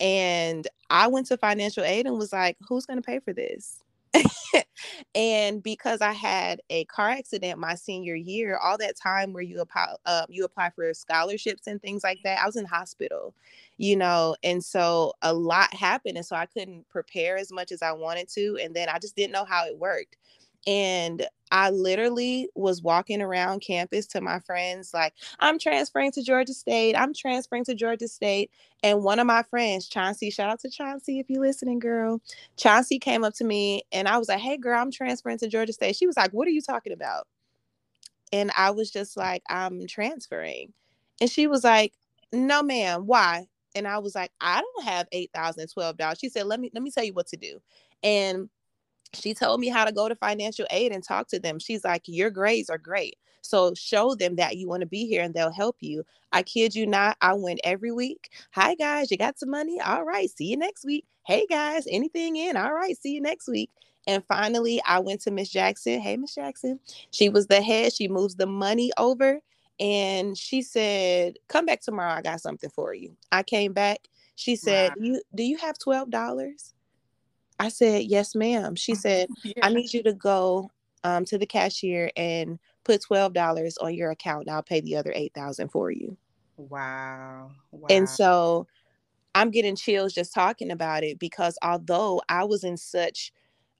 And 0.00 0.66
I 0.90 1.06
went 1.06 1.28
to 1.28 1.36
financial 1.36 1.84
aid 1.84 2.06
and 2.06 2.18
was 2.18 2.32
like, 2.32 2.56
Who's 2.68 2.86
going 2.86 3.00
to 3.00 3.06
pay 3.06 3.20
for 3.20 3.32
this? 3.32 3.78
and 5.14 5.62
because 5.62 6.00
I 6.00 6.12
had 6.12 6.60
a 6.70 6.84
car 6.86 7.10
accident 7.10 7.58
my 7.58 7.74
senior 7.74 8.14
year, 8.14 8.58
all 8.58 8.76
that 8.78 8.96
time 8.96 9.32
where 9.32 9.42
you 9.42 9.60
apply, 9.60 9.94
uh, 10.06 10.26
you 10.28 10.44
apply 10.44 10.70
for 10.70 10.92
scholarships 10.92 11.66
and 11.66 11.80
things 11.80 12.02
like 12.04 12.18
that, 12.24 12.42
I 12.42 12.46
was 12.46 12.56
in 12.56 12.66
hospital, 12.66 13.34
you 13.82 13.96
know, 13.96 14.36
and 14.44 14.64
so 14.64 15.12
a 15.22 15.34
lot 15.34 15.74
happened, 15.74 16.16
and 16.16 16.26
so 16.26 16.36
I 16.36 16.46
couldn't 16.46 16.88
prepare 16.90 17.36
as 17.38 17.52
much 17.52 17.72
as 17.72 17.82
I 17.82 17.92
wanted 17.92 18.30
to, 18.36 18.58
and 18.62 18.76
then 18.76 18.88
I 18.88 19.00
just 19.00 19.16
didn't 19.16 19.34
know 19.34 19.44
how 19.46 19.66
it 19.66 19.76
worked. 19.78 20.16
And 20.68 21.26
I 21.52 21.70
literally 21.70 22.48
was 22.56 22.82
walking 22.82 23.22
around 23.22 23.60
campus 23.62 24.06
to 24.08 24.22
my 24.22 24.40
friends, 24.40 24.92
like, 24.94 25.14
I'm 25.40 25.58
transferring 25.58 26.12
to 26.12 26.22
Georgia 26.22 26.54
State. 26.54 26.96
I'm 26.96 27.14
transferring 27.14 27.66
to 27.66 27.74
Georgia 27.74 28.08
State. 28.08 28.52
And 28.84 29.04
one 29.04 29.18
of 29.20 29.26
my 29.28 29.42
friends, 29.44 29.88
Chauncey, 29.88 30.30
shout 30.30 30.50
out 30.50 30.60
to 30.62 30.70
Chauncey 30.70 31.20
if 31.20 31.30
you're 31.30 31.42
listening, 31.42 31.80
girl. 31.80 32.22
Chauncey 32.58 33.00
came 33.00 33.24
up 33.24 33.34
to 33.36 33.44
me 33.44 33.84
and 33.92 34.08
I 34.08 34.18
was 34.18 34.28
like, 34.28 34.40
Hey, 34.40 34.58
girl, 34.58 34.80
I'm 34.80 34.92
transferring 34.92 35.38
to 35.40 35.48
Georgia 35.48 35.74
State. 35.74 35.96
She 35.96 36.08
was 36.08 36.16
like, 36.16 36.32
What 36.32 36.48
are 36.48 36.52
you 36.52 36.62
talking 36.62 36.94
about? 36.94 37.28
And 38.32 38.50
I 38.56 38.70
was 38.70 38.90
just 38.90 39.16
like, 39.16 39.42
I'm 39.50 39.86
transferring. 39.88 40.72
And 41.20 41.30
she 41.30 41.46
was 41.48 41.64
like, 41.64 41.94
No, 42.32 42.62
ma'am, 42.62 43.06
why? 43.06 43.48
And 43.74 43.86
I 43.88 43.98
was 43.98 44.14
like, 44.14 44.30
I 44.40 44.60
don't 44.60 44.84
have 44.84 45.08
eight 45.12 45.30
thousand 45.34 45.68
twelve 45.68 45.96
dollars. 45.96 46.18
She 46.18 46.28
said, 46.28 46.46
Let 46.46 46.60
me 46.60 46.70
let 46.74 46.82
me 46.82 46.90
tell 46.90 47.04
you 47.04 47.14
what 47.14 47.28
to 47.28 47.36
do. 47.36 47.60
And 48.02 48.48
she 49.14 49.34
told 49.34 49.60
me 49.60 49.68
how 49.68 49.84
to 49.84 49.92
go 49.92 50.08
to 50.08 50.16
financial 50.16 50.66
aid 50.70 50.92
and 50.92 51.02
talk 51.04 51.28
to 51.28 51.38
them. 51.38 51.58
She's 51.58 51.84
like, 51.84 52.02
Your 52.06 52.30
grades 52.30 52.70
are 52.70 52.78
great. 52.78 53.16
So 53.42 53.74
show 53.74 54.14
them 54.14 54.36
that 54.36 54.56
you 54.56 54.68
want 54.68 54.80
to 54.80 54.86
be 54.86 55.06
here 55.06 55.22
and 55.22 55.34
they'll 55.34 55.52
help 55.52 55.76
you. 55.80 56.04
I 56.32 56.42
kid 56.42 56.74
you 56.74 56.86
not, 56.86 57.16
I 57.20 57.34
went 57.34 57.60
every 57.64 57.92
week. 57.92 58.30
Hi, 58.52 58.74
guys, 58.74 59.10
you 59.10 59.18
got 59.18 59.38
some 59.38 59.50
money? 59.50 59.80
All 59.80 60.04
right, 60.04 60.30
see 60.30 60.46
you 60.46 60.56
next 60.56 60.84
week. 60.84 61.04
Hey, 61.26 61.46
guys, 61.48 61.86
anything 61.90 62.36
in? 62.36 62.56
All 62.56 62.72
right, 62.72 62.96
see 62.96 63.12
you 63.12 63.20
next 63.20 63.48
week. 63.48 63.70
And 64.06 64.24
finally, 64.26 64.80
I 64.86 64.98
went 65.00 65.20
to 65.22 65.30
Miss 65.30 65.48
Jackson. 65.48 66.00
Hey, 66.00 66.16
Miss 66.16 66.34
Jackson. 66.34 66.80
She 67.10 67.28
was 67.28 67.46
the 67.46 67.60
head. 67.62 67.92
She 67.92 68.08
moves 68.08 68.34
the 68.34 68.46
money 68.46 68.90
over. 68.98 69.40
And 69.82 70.38
she 70.38 70.62
said, 70.62 71.38
Come 71.48 71.66
back 71.66 71.80
tomorrow. 71.80 72.12
I 72.12 72.22
got 72.22 72.40
something 72.40 72.70
for 72.70 72.94
you. 72.94 73.16
I 73.32 73.42
came 73.42 73.72
back. 73.72 73.98
She 74.36 74.54
said, 74.54 74.92
wow. 74.96 75.02
You 75.04 75.22
do 75.34 75.42
you 75.42 75.58
have 75.58 75.76
$12? 75.76 76.72
I 77.58 77.68
said, 77.68 78.04
Yes, 78.04 78.36
ma'am. 78.36 78.76
She 78.76 78.94
said, 78.94 79.28
yeah. 79.42 79.54
I 79.60 79.70
need 79.70 79.92
you 79.92 80.04
to 80.04 80.12
go 80.12 80.70
um, 81.02 81.24
to 81.24 81.36
the 81.36 81.46
cashier 81.46 82.12
and 82.16 82.60
put 82.84 83.02
$12 83.02 83.74
on 83.80 83.94
your 83.94 84.12
account. 84.12 84.46
And 84.46 84.54
I'll 84.54 84.62
pay 84.62 84.80
the 84.80 84.96
other 84.96 85.12
8000 85.14 85.68
for 85.68 85.90
you. 85.90 86.16
Wow. 86.56 87.50
wow. 87.72 87.86
And 87.90 88.08
so 88.08 88.68
I'm 89.34 89.50
getting 89.50 89.74
chills 89.74 90.12
just 90.12 90.32
talking 90.32 90.70
about 90.70 91.02
it 91.02 91.18
because 91.18 91.58
although 91.60 92.22
I 92.28 92.44
was 92.44 92.62
in 92.62 92.76
such 92.76 93.32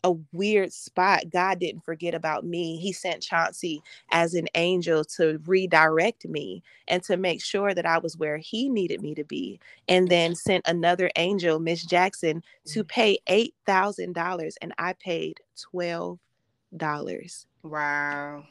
a 0.04 0.12
weird 0.32 0.72
spot. 0.72 1.30
God 1.30 1.60
didn't 1.60 1.84
forget 1.84 2.14
about 2.14 2.44
me. 2.44 2.76
He 2.76 2.92
sent 2.92 3.22
Chauncey 3.22 3.82
as 4.10 4.34
an 4.34 4.48
angel 4.54 5.04
to 5.16 5.40
redirect 5.46 6.26
me 6.26 6.62
and 6.88 7.02
to 7.04 7.16
make 7.16 7.42
sure 7.42 7.74
that 7.74 7.86
I 7.86 7.98
was 7.98 8.16
where 8.16 8.38
he 8.38 8.68
needed 8.68 9.00
me 9.00 9.14
to 9.14 9.24
be. 9.24 9.60
And 9.88 10.08
then 10.08 10.34
sent 10.34 10.66
another 10.66 11.10
angel, 11.16 11.58
Miss 11.58 11.84
Jackson, 11.84 12.42
to 12.66 12.84
mm. 12.84 12.88
pay 12.88 13.18
$8,000 13.28 14.54
and 14.60 14.74
I 14.78 14.94
paid 14.94 15.40
$12. 15.74 16.18
Wow. 17.62 18.44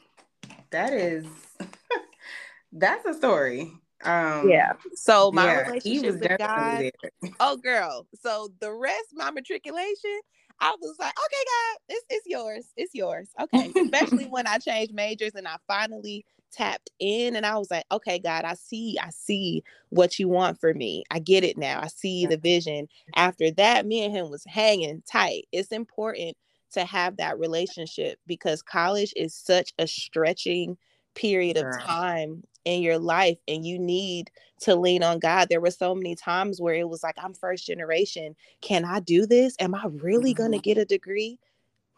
That 0.70 0.92
is 0.92 1.26
that's 2.72 3.04
a 3.04 3.14
story. 3.14 3.72
Um, 4.04 4.48
yeah. 4.48 4.72
So 4.94 5.30
my 5.30 5.46
yeah, 5.46 5.60
relationship 5.68 6.20
with 6.20 6.38
God. 6.38 6.90
Oh, 7.38 7.56
girl. 7.56 8.06
So 8.20 8.48
the 8.60 8.72
rest, 8.72 9.08
my 9.12 9.30
matriculation, 9.30 10.20
I 10.62 10.76
was 10.80 10.96
like, 10.98 11.12
okay, 11.12 11.44
God, 11.44 11.78
it's, 11.88 12.06
it's 12.08 12.26
yours. 12.26 12.66
It's 12.76 12.94
yours. 12.94 13.28
Okay. 13.40 13.72
Especially 13.76 14.24
when 14.30 14.46
I 14.46 14.58
changed 14.58 14.94
majors 14.94 15.34
and 15.34 15.48
I 15.48 15.56
finally 15.66 16.24
tapped 16.52 16.90
in 17.00 17.34
and 17.34 17.44
I 17.44 17.58
was 17.58 17.70
like, 17.70 17.84
okay, 17.90 18.20
God, 18.20 18.44
I 18.44 18.54
see, 18.54 18.96
I 19.02 19.10
see 19.10 19.64
what 19.88 20.18
you 20.18 20.28
want 20.28 20.60
for 20.60 20.72
me. 20.72 21.02
I 21.10 21.18
get 21.18 21.42
it 21.42 21.58
now. 21.58 21.80
I 21.82 21.88
see 21.88 22.26
the 22.26 22.36
vision. 22.36 22.86
After 23.16 23.50
that, 23.52 23.86
me 23.86 24.04
and 24.04 24.14
him 24.14 24.30
was 24.30 24.44
hanging 24.46 25.02
tight. 25.10 25.48
It's 25.50 25.72
important 25.72 26.36
to 26.72 26.84
have 26.84 27.16
that 27.16 27.38
relationship 27.38 28.18
because 28.26 28.62
college 28.62 29.12
is 29.16 29.34
such 29.34 29.72
a 29.78 29.86
stretching 29.86 30.78
period 31.14 31.56
of 31.56 31.78
time 31.80 32.42
in 32.64 32.82
your 32.82 32.98
life 32.98 33.38
and 33.48 33.66
you 33.66 33.78
need 33.78 34.30
to 34.60 34.76
lean 34.76 35.02
on 35.02 35.18
God. 35.18 35.48
There 35.48 35.60
were 35.60 35.70
so 35.70 35.94
many 35.94 36.14
times 36.14 36.60
where 36.60 36.74
it 36.74 36.88
was 36.88 37.02
like, 37.02 37.16
I'm 37.18 37.34
first 37.34 37.66
generation. 37.66 38.36
Can 38.60 38.84
I 38.84 39.00
do 39.00 39.26
this? 39.26 39.56
Am 39.58 39.74
I 39.74 39.84
really 39.86 40.32
mm-hmm. 40.32 40.42
going 40.42 40.52
to 40.52 40.58
get 40.58 40.78
a 40.78 40.84
degree? 40.84 41.38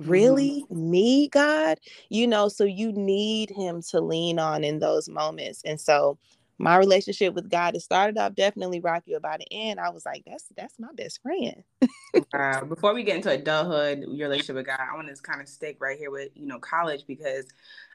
Really? 0.00 0.64
Mm-hmm. 0.70 0.90
Me, 0.90 1.28
God? 1.28 1.78
You 2.08 2.26
know, 2.26 2.48
so 2.48 2.64
you 2.64 2.92
need 2.92 3.50
Him 3.50 3.82
to 3.90 4.00
lean 4.00 4.38
on 4.38 4.64
in 4.64 4.78
those 4.78 5.08
moments. 5.08 5.62
And 5.64 5.80
so 5.80 6.18
my 6.58 6.76
relationship 6.76 7.34
with 7.34 7.48
God, 7.48 7.74
it 7.74 7.80
started 7.80 8.18
off 8.18 8.34
definitely 8.34 8.80
rocky. 8.80 9.14
About 9.14 9.40
the 9.40 9.52
end, 9.52 9.80
I 9.80 9.90
was 9.90 10.06
like, 10.06 10.24
that's 10.26 10.46
that's 10.56 10.78
my 10.78 10.88
best 10.94 11.20
friend. 11.22 11.62
uh, 12.32 12.64
before 12.64 12.94
we 12.94 13.02
get 13.02 13.16
into 13.16 13.30
adulthood, 13.30 14.04
your 14.08 14.28
relationship 14.28 14.56
with 14.56 14.66
God, 14.66 14.80
I 14.80 14.94
want 14.94 15.14
to 15.14 15.22
kind 15.22 15.40
of 15.40 15.48
stick 15.48 15.76
right 15.80 15.98
here 15.98 16.10
with 16.10 16.30
you 16.34 16.46
know 16.46 16.58
college 16.58 17.04
because 17.06 17.46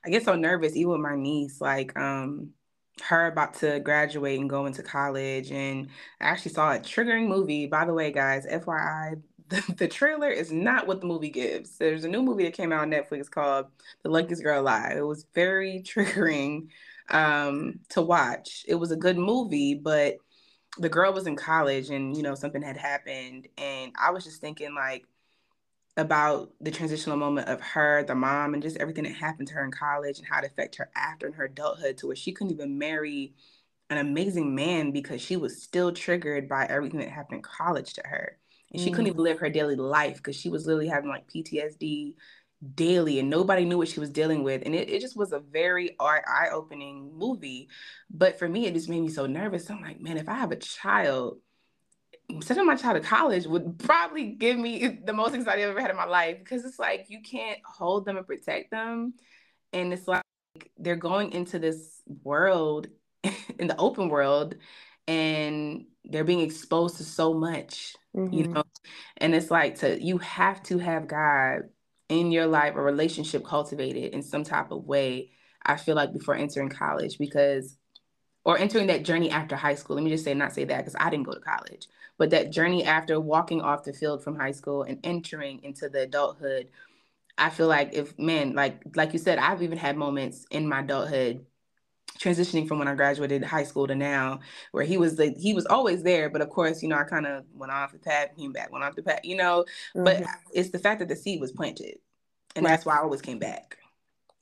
I 0.05 0.09
get 0.09 0.25
so 0.25 0.35
nervous, 0.35 0.75
even 0.75 0.91
with 0.91 1.01
my 1.01 1.15
niece. 1.15 1.61
Like, 1.61 1.97
um, 1.97 2.51
her 3.01 3.27
about 3.27 3.53
to 3.55 3.79
graduate 3.79 4.39
and 4.39 4.49
go 4.49 4.65
into 4.65 4.83
college. 4.83 5.51
And 5.51 5.89
I 6.19 6.25
actually 6.25 6.51
saw 6.51 6.73
a 6.73 6.79
triggering 6.79 7.27
movie. 7.27 7.67
By 7.67 7.85
the 7.85 7.93
way, 7.93 8.11
guys, 8.11 8.45
FYI, 8.45 9.21
the, 9.49 9.73
the, 9.77 9.87
trailer 9.87 10.29
is 10.29 10.51
not 10.51 10.87
what 10.87 11.01
the 11.01 11.07
movie 11.07 11.29
gives. 11.29 11.77
There's 11.77 12.03
a 12.03 12.09
new 12.09 12.21
movie 12.21 12.43
that 12.43 12.53
came 12.53 12.71
out 12.71 12.81
on 12.81 12.91
Netflix 12.91 13.29
called 13.29 13.67
The 14.03 14.09
Luckiest 14.09 14.43
Girl 14.43 14.61
Alive. 14.61 14.97
It 14.97 15.01
was 15.01 15.25
very 15.33 15.81
triggering 15.85 16.67
um, 17.09 17.79
to 17.89 18.01
watch. 18.01 18.65
It 18.67 18.75
was 18.75 18.91
a 18.91 18.97
good 18.97 19.17
movie, 19.17 19.75
but 19.75 20.17
the 20.77 20.89
girl 20.89 21.13
was 21.13 21.27
in 21.27 21.35
college 21.35 21.89
and, 21.89 22.15
you 22.15 22.23
know, 22.23 22.35
something 22.35 22.61
had 22.61 22.77
happened. 22.77 23.47
And 23.57 23.91
I 23.99 24.11
was 24.11 24.23
just 24.23 24.41
thinking, 24.41 24.75
like, 24.75 25.05
about 25.97 26.51
the 26.61 26.71
transitional 26.71 27.17
moment 27.17 27.49
of 27.49 27.59
her, 27.59 28.03
the 28.03 28.15
mom, 28.15 28.53
and 28.53 28.63
just 28.63 28.77
everything 28.77 29.03
that 29.03 29.13
happened 29.13 29.47
to 29.49 29.55
her 29.55 29.65
in 29.65 29.71
college 29.71 30.17
and 30.17 30.27
how 30.27 30.39
it 30.39 30.45
affected 30.45 30.79
her 30.79 30.91
after 30.95 31.27
in 31.27 31.33
her 31.33 31.45
adulthood 31.45 31.97
to 31.97 32.07
where 32.07 32.15
she 32.15 32.31
couldn't 32.31 32.53
even 32.53 32.77
marry 32.77 33.33
an 33.89 33.97
amazing 33.97 34.53
man 34.55 34.91
because 34.91 35.21
she 35.21 35.35
was 35.35 35.61
still 35.61 35.91
triggered 35.91 36.47
by 36.47 36.65
everything 36.65 36.99
that 36.99 37.09
happened 37.09 37.37
in 37.37 37.41
college 37.41 37.93
to 37.93 38.01
her. 38.05 38.37
And 38.71 38.81
she 38.81 38.89
mm. 38.91 38.93
couldn't 38.93 39.07
even 39.07 39.23
live 39.23 39.39
her 39.39 39.49
daily 39.49 39.75
life 39.75 40.17
because 40.17 40.35
she 40.35 40.49
was 40.49 40.65
literally 40.65 40.87
having 40.87 41.09
like 41.09 41.27
PTSD 41.27 42.13
daily 42.75 43.19
and 43.19 43.29
nobody 43.29 43.65
knew 43.65 43.77
what 43.77 43.87
she 43.87 43.99
was 43.99 44.09
dealing 44.09 44.43
with. 44.43 44.63
And 44.65 44.75
it, 44.75 44.89
it 44.89 45.01
just 45.01 45.15
was 45.15 45.31
a 45.31 45.39
very 45.39 45.95
eye 45.99 46.49
opening 46.51 47.11
movie. 47.15 47.69
But 48.09 48.37
for 48.37 48.47
me, 48.47 48.65
it 48.65 48.73
just 48.73 48.89
made 48.89 49.01
me 49.01 49.09
so 49.09 49.25
nervous. 49.25 49.69
I'm 49.69 49.81
like, 49.81 50.01
man, 50.01 50.17
if 50.17 50.27
I 50.27 50.35
have 50.35 50.51
a 50.51 50.57
child, 50.57 51.37
sending 52.41 52.65
my 52.65 52.75
child 52.75 53.01
to 53.01 53.07
college 53.07 53.47
would 53.47 53.79
probably 53.79 54.31
give 54.31 54.57
me 54.57 54.99
the 55.03 55.13
most 55.13 55.33
anxiety 55.33 55.63
I've 55.63 55.71
ever 55.71 55.81
had 55.81 55.89
in 55.89 55.97
my 55.97 56.05
life 56.05 56.37
because 56.39 56.65
it's 56.65 56.79
like 56.79 57.05
you 57.09 57.21
can't 57.21 57.59
hold 57.65 58.05
them 58.05 58.17
and 58.17 58.27
protect 58.27 58.71
them. 58.71 59.13
And 59.73 59.93
it's 59.93 60.07
like 60.07 60.23
they're 60.77 60.95
going 60.95 61.31
into 61.31 61.59
this 61.59 62.01
world 62.23 62.87
in 63.23 63.67
the 63.67 63.77
open 63.77 64.09
world 64.09 64.55
and 65.07 65.85
they're 66.03 66.23
being 66.23 66.41
exposed 66.41 66.97
to 66.97 67.03
so 67.03 67.33
much, 67.33 67.95
mm-hmm. 68.15 68.33
you 68.33 68.47
know. 68.47 68.63
And 69.17 69.33
it's 69.33 69.49
like 69.49 69.79
to 69.79 70.01
you 70.01 70.17
have 70.19 70.61
to 70.63 70.77
have 70.77 71.07
God 71.07 71.63
in 72.09 72.31
your 72.31 72.47
life, 72.47 72.75
a 72.75 72.81
relationship 72.81 73.45
cultivated 73.45 74.13
in 74.13 74.21
some 74.23 74.43
type 74.43 74.71
of 74.71 74.85
way. 74.85 75.31
I 75.65 75.77
feel 75.77 75.95
like 75.95 76.13
before 76.13 76.35
entering 76.35 76.69
college 76.69 77.17
because 77.17 77.77
or 78.45 78.57
entering 78.57 78.87
that 78.87 79.03
journey 79.03 79.29
after 79.29 79.55
high 79.55 79.75
school. 79.75 79.95
Let 79.95 80.03
me 80.03 80.11
just 80.11 80.23
say, 80.23 80.33
not 80.33 80.53
say 80.53 80.65
that 80.65 80.77
because 80.79 80.95
I 80.99 81.09
didn't 81.09 81.25
go 81.25 81.33
to 81.33 81.39
college, 81.39 81.87
but 82.17 82.29
that 82.31 82.51
journey 82.51 82.83
after 82.85 83.19
walking 83.19 83.61
off 83.61 83.83
the 83.83 83.93
field 83.93 84.23
from 84.23 84.35
high 84.37 84.51
school 84.51 84.83
and 84.83 84.99
entering 85.03 85.63
into 85.63 85.89
the 85.89 86.01
adulthood. 86.01 86.69
I 87.37 87.49
feel 87.49 87.67
like 87.67 87.93
if 87.93 88.17
man, 88.19 88.53
like 88.53 88.81
like 88.95 89.13
you 89.13 89.19
said, 89.19 89.39
I've 89.39 89.63
even 89.63 89.77
had 89.77 89.97
moments 89.97 90.45
in 90.51 90.67
my 90.67 90.81
adulthood 90.81 91.45
transitioning 92.17 92.67
from 92.67 92.79
when 92.79 92.87
I 92.87 92.95
graduated 92.95 93.43
high 93.43 93.63
school 93.63 93.87
to 93.87 93.95
now, 93.95 94.39
where 94.71 94.83
he 94.83 94.97
was 94.97 95.15
the 95.15 95.29
he 95.37 95.53
was 95.53 95.65
always 95.65 96.03
there, 96.03 96.29
but 96.29 96.41
of 96.41 96.49
course, 96.49 96.81
you 96.81 96.89
know, 96.89 96.97
I 96.97 97.03
kind 97.03 97.25
of 97.25 97.45
went 97.53 97.71
off 97.71 97.91
the 97.91 97.99
path, 97.99 98.35
came 98.37 98.51
back, 98.51 98.71
went 98.71 98.83
off 98.83 98.95
the 98.95 99.03
path, 99.03 99.21
you 99.23 99.37
know. 99.37 99.65
Mm-hmm. 99.95 100.03
But 100.03 100.23
it's 100.53 100.69
the 100.69 100.79
fact 100.79 100.99
that 100.99 101.09
the 101.09 101.15
seed 101.15 101.39
was 101.39 101.51
planted, 101.51 101.97
and 102.55 102.65
right. 102.65 102.71
that's 102.71 102.85
why 102.85 102.95
I 102.95 103.01
always 103.01 103.21
came 103.21 103.39
back. 103.39 103.77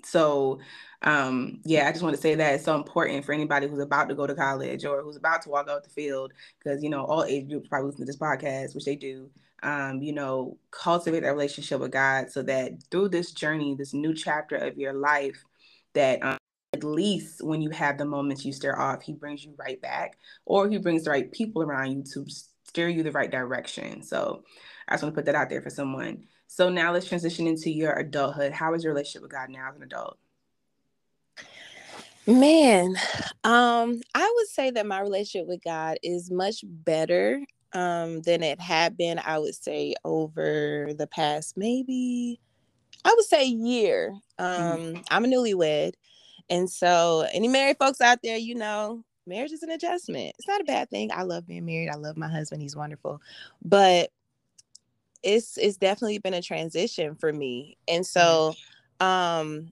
So 0.04 0.60
um, 1.04 1.60
yeah, 1.64 1.88
I 1.88 1.92
just 1.92 2.04
want 2.04 2.16
to 2.16 2.22
say 2.22 2.36
that 2.36 2.56
it's 2.56 2.66
so 2.66 2.76
important 2.76 3.24
for 3.24 3.34
anybody 3.34 3.68
who's 3.68 3.80
about 3.80 4.10
to 4.10 4.16
go 4.16 4.26
to 4.26 4.34
college 4.34 4.84
or 4.84 5.04
who's 5.04 5.16
about 5.16 5.44
to 5.44 5.50
walk 5.50 5.70
out 5.70 5.84
the 5.84 5.90
field, 5.90 6.34
because 6.58 6.84
you 6.84 6.90
know 6.90 7.06
all 7.06 7.24
age 7.24 7.50
groups 7.50 7.68
probably 7.68 7.88
listen 7.88 8.02
to 8.02 8.06
this 8.06 8.18
podcast, 8.18 8.74
which 8.74 8.86
they 8.86 8.96
do. 8.96 9.30
Um, 9.64 10.02
you 10.04 10.14
know, 10.14 10.58
cultivate 10.70 11.22
that 11.22 11.30
relationship 11.30 11.80
with 11.80 11.92
God 11.92 12.32
so 12.32 12.44
that 12.44 12.74
through 12.92 13.10
this 13.10 13.32
journey, 13.32 13.76
this 13.76 13.92
new 13.94 14.14
chapter 14.14 14.56
of 14.56 14.78
your 14.78 14.94
life, 14.94 15.44
that 15.94 16.24
um, 16.24 16.38
at 16.74 16.84
least 16.84 17.44
when 17.44 17.62
you 17.62 17.70
have 17.70 17.98
the 17.98 18.06
moments 18.06 18.46
you 18.46 18.54
stare 18.54 18.80
off, 18.80 19.02
He 19.02 19.14
brings 19.14 19.44
you 19.44 19.54
right 19.58 19.82
back, 19.82 20.18
or 20.46 20.70
He 20.70 20.78
brings 20.78 21.04
the 21.04 21.12
right 21.12 21.32
people 21.32 21.62
around 21.62 21.92
you 21.92 22.04
to 22.14 22.26
steer 22.64 22.90
you 22.90 23.04
the 23.04 23.12
right 23.12 23.32
direction. 23.32 24.04
So 24.04 24.44
I 24.88 24.94
just 24.94 25.04
want 25.04 25.16
to 25.16 25.18
put 25.18 25.26
that 25.26 25.36
out 25.36 25.50
there 25.50 25.62
for 25.62 25.70
someone. 25.70 26.26
So 26.48 26.70
now 26.70 26.94
let's 26.94 27.08
transition 27.08 27.48
into 27.48 27.70
your 27.70 27.94
adulthood. 27.94 28.52
How 28.52 28.74
is 28.74 28.84
your 28.84 28.94
relationship 28.94 29.22
with 29.22 29.32
God 29.32 29.50
now 29.50 29.70
as 29.70 29.76
an 29.76 29.84
adult? 29.84 30.18
Man, 32.26 32.96
um, 33.46 34.02
I 34.14 34.34
would 34.36 34.48
say 34.48 34.70
that 34.72 34.86
my 34.86 35.00
relationship 35.00 35.48
with 35.48 35.64
God 35.64 35.98
is 36.04 36.30
much 36.30 36.64
better 36.66 37.42
um 37.74 38.22
than 38.22 38.44
it 38.44 38.62
had 38.62 38.96
been, 38.96 39.20
I 39.20 39.40
would 39.40 39.56
say, 39.56 39.94
over 40.06 40.94
the 40.98 41.08
past 41.08 41.58
maybe 41.58 42.40
I 43.04 43.14
would 43.16 43.26
say 43.26 43.46
year. 43.46 44.14
Mm-hmm. 44.40 44.64
Um, 44.64 44.80
mm-hmm. 44.80 45.02
I'm 45.10 45.26
a 45.26 45.28
newlywed. 45.28 45.94
And 46.50 46.70
so 46.70 47.28
any 47.34 47.48
married 47.48 47.78
folks 47.78 48.02
out 48.02 48.20
there, 48.24 48.38
you 48.38 48.56
know, 48.56 49.04
marriage 49.26 49.52
is 49.52 49.64
an 49.64 49.70
adjustment. 49.70 50.36
It's 50.38 50.48
not 50.48 50.62
a 50.62 50.66
bad 50.66 50.90
thing. 50.90 51.12
I 51.12 51.24
love 51.24 51.46
being 51.46 51.66
married. 51.66 51.90
I 51.90 51.96
love 51.96 52.18
my 52.18 52.30
husband. 52.30 52.62
He's 52.62 52.76
wonderful. 52.76 53.22
But 53.64 54.12
it's 55.24 55.58
it's 55.58 55.78
definitely 55.78 56.20
been 56.20 56.34
a 56.34 56.42
transition 56.42 57.16
for 57.16 57.34
me. 57.34 57.78
And 57.88 58.06
so 58.06 58.56
um 59.00 59.72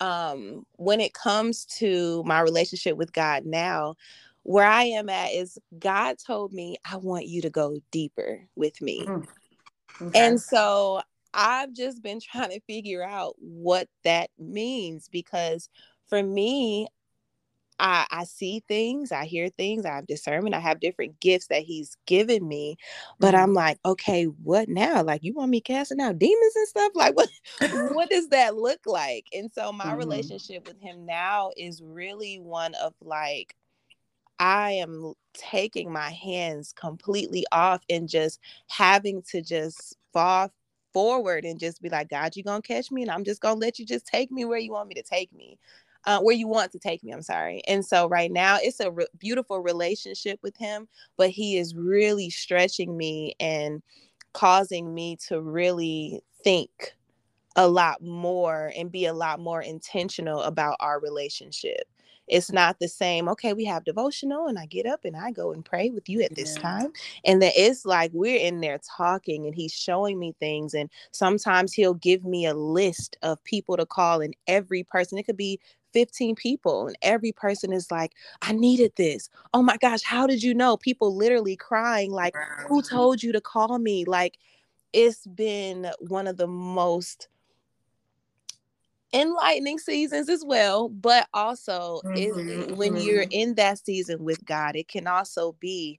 um 0.00 0.66
when 0.76 1.00
it 1.00 1.14
comes 1.14 1.64
to 1.66 2.22
my 2.24 2.40
relationship 2.40 2.96
with 2.96 3.12
God 3.12 3.44
now, 3.44 3.94
where 4.42 4.66
I 4.66 4.84
am 4.84 5.08
at 5.08 5.32
is 5.32 5.58
God 5.78 6.16
told 6.18 6.52
me 6.52 6.76
I 6.90 6.96
want 6.96 7.26
you 7.26 7.42
to 7.42 7.50
go 7.50 7.78
deeper 7.90 8.44
with 8.56 8.80
me. 8.80 9.06
Mm. 9.06 9.26
Okay. 10.00 10.26
And 10.26 10.40
so 10.40 11.02
I've 11.38 11.72
just 11.72 12.02
been 12.02 12.18
trying 12.20 12.50
to 12.50 12.60
figure 12.66 13.04
out 13.04 13.36
what 13.38 13.88
that 14.02 14.30
means 14.38 15.08
because 15.08 15.68
for 16.08 16.20
me, 16.20 16.88
I, 17.78 18.06
I 18.10 18.24
see 18.24 18.64
things, 18.66 19.12
I 19.12 19.24
hear 19.24 19.48
things, 19.50 19.86
I 19.86 19.94
have 19.94 20.08
discernment, 20.08 20.56
I 20.56 20.58
have 20.58 20.80
different 20.80 21.20
gifts 21.20 21.46
that 21.46 21.62
he's 21.62 21.96
given 22.06 22.46
me. 22.48 22.76
But 23.20 23.34
mm-hmm. 23.34 23.44
I'm 23.44 23.54
like, 23.54 23.78
okay, 23.84 24.24
what 24.24 24.68
now? 24.68 25.04
Like 25.04 25.22
you 25.22 25.32
want 25.32 25.52
me 25.52 25.60
casting 25.60 26.00
out 26.00 26.18
demons 26.18 26.56
and 26.56 26.68
stuff? 26.68 26.92
Like 26.96 27.14
what 27.14 27.28
what 27.92 28.10
does 28.10 28.30
that 28.30 28.56
look 28.56 28.80
like? 28.84 29.26
And 29.32 29.48
so 29.52 29.70
my 29.70 29.84
mm-hmm. 29.84 29.96
relationship 29.98 30.66
with 30.66 30.80
him 30.80 31.06
now 31.06 31.52
is 31.56 31.80
really 31.80 32.40
one 32.40 32.74
of 32.74 32.94
like 33.00 33.54
I 34.40 34.72
am 34.72 35.14
taking 35.34 35.92
my 35.92 36.10
hands 36.10 36.72
completely 36.72 37.44
off 37.52 37.82
and 37.88 38.08
just 38.08 38.40
having 38.68 39.22
to 39.30 39.40
just 39.40 39.96
fall 40.12 40.50
forward 40.98 41.44
and 41.44 41.60
just 41.60 41.80
be 41.80 41.88
like, 41.88 42.08
God, 42.08 42.34
you're 42.34 42.42
gonna 42.42 42.60
catch 42.60 42.90
me, 42.90 43.02
and 43.02 43.10
I'm 43.10 43.22
just 43.22 43.40
gonna 43.40 43.60
let 43.60 43.78
you 43.78 43.86
just 43.86 44.06
take 44.06 44.32
me 44.32 44.44
where 44.44 44.58
you 44.58 44.72
want 44.72 44.88
me 44.88 44.94
to 44.94 45.02
take 45.02 45.32
me 45.32 45.58
uh, 46.04 46.20
where 46.20 46.34
you 46.34 46.48
want 46.48 46.72
to 46.72 46.78
take 46.78 47.04
me. 47.04 47.12
I'm 47.12 47.22
sorry. 47.22 47.62
And 47.68 47.84
so 47.84 48.08
right 48.08 48.32
now 48.32 48.58
it's 48.60 48.80
a 48.80 48.90
re- 48.90 49.06
beautiful 49.18 49.60
relationship 49.60 50.38
with 50.42 50.56
him, 50.56 50.88
but 51.16 51.30
he 51.30 51.58
is 51.58 51.74
really 51.74 52.30
stretching 52.30 52.96
me 52.96 53.34
and 53.38 53.82
causing 54.32 54.94
me 54.94 55.16
to 55.28 55.40
really 55.40 56.22
think 56.42 56.94
a 57.56 57.68
lot 57.68 58.02
more 58.02 58.72
and 58.76 58.90
be 58.90 59.06
a 59.06 59.12
lot 59.12 59.38
more 59.38 59.60
intentional 59.60 60.42
about 60.42 60.76
our 60.80 61.00
relationship. 61.00 61.88
It's 62.28 62.52
not 62.52 62.78
the 62.78 62.88
same, 62.88 63.28
okay, 63.30 63.52
we 63.52 63.64
have 63.64 63.84
devotional 63.84 64.46
and 64.46 64.58
I 64.58 64.66
get 64.66 64.86
up 64.86 65.04
and 65.04 65.16
I 65.16 65.30
go 65.30 65.52
and 65.52 65.64
pray 65.64 65.90
with 65.90 66.08
you 66.08 66.22
at 66.22 66.34
this 66.34 66.54
yeah. 66.56 66.62
time. 66.62 66.92
And 67.24 67.40
then 67.40 67.52
it's 67.56 67.84
like 67.84 68.10
we're 68.12 68.40
in 68.40 68.60
there 68.60 68.80
talking 68.96 69.46
and 69.46 69.54
he's 69.54 69.72
showing 69.72 70.18
me 70.18 70.34
things. 70.38 70.74
And 70.74 70.90
sometimes 71.12 71.72
he'll 71.72 71.94
give 71.94 72.24
me 72.24 72.46
a 72.46 72.54
list 72.54 73.16
of 73.22 73.42
people 73.44 73.76
to 73.76 73.86
call, 73.86 74.20
and 74.20 74.34
every 74.46 74.82
person, 74.82 75.18
it 75.18 75.24
could 75.24 75.36
be 75.36 75.60
15 75.94 76.34
people 76.34 76.86
and 76.86 76.98
every 77.00 77.32
person 77.32 77.72
is 77.72 77.90
like 77.90 78.12
i 78.42 78.52
needed 78.52 78.92
this 78.96 79.30
oh 79.54 79.62
my 79.62 79.76
gosh 79.78 80.02
how 80.02 80.26
did 80.26 80.42
you 80.42 80.52
know 80.52 80.76
people 80.76 81.16
literally 81.16 81.56
crying 81.56 82.12
like 82.12 82.34
who 82.68 82.82
told 82.82 83.22
you 83.22 83.32
to 83.32 83.40
call 83.40 83.78
me 83.78 84.04
like 84.04 84.38
it's 84.92 85.26
been 85.26 85.90
one 86.00 86.26
of 86.26 86.36
the 86.36 86.46
most 86.46 87.28
enlightening 89.12 89.78
seasons 89.78 90.28
as 90.28 90.44
well 90.44 90.88
but 90.88 91.26
also 91.32 92.00
mm-hmm, 92.04 92.70
it, 92.70 92.76
when 92.76 92.96
you're 92.96 93.22
mm-hmm. 93.22 93.32
in 93.32 93.54
that 93.54 93.78
season 93.78 94.22
with 94.22 94.44
god 94.44 94.76
it 94.76 94.86
can 94.86 95.06
also 95.06 95.56
be 95.60 95.98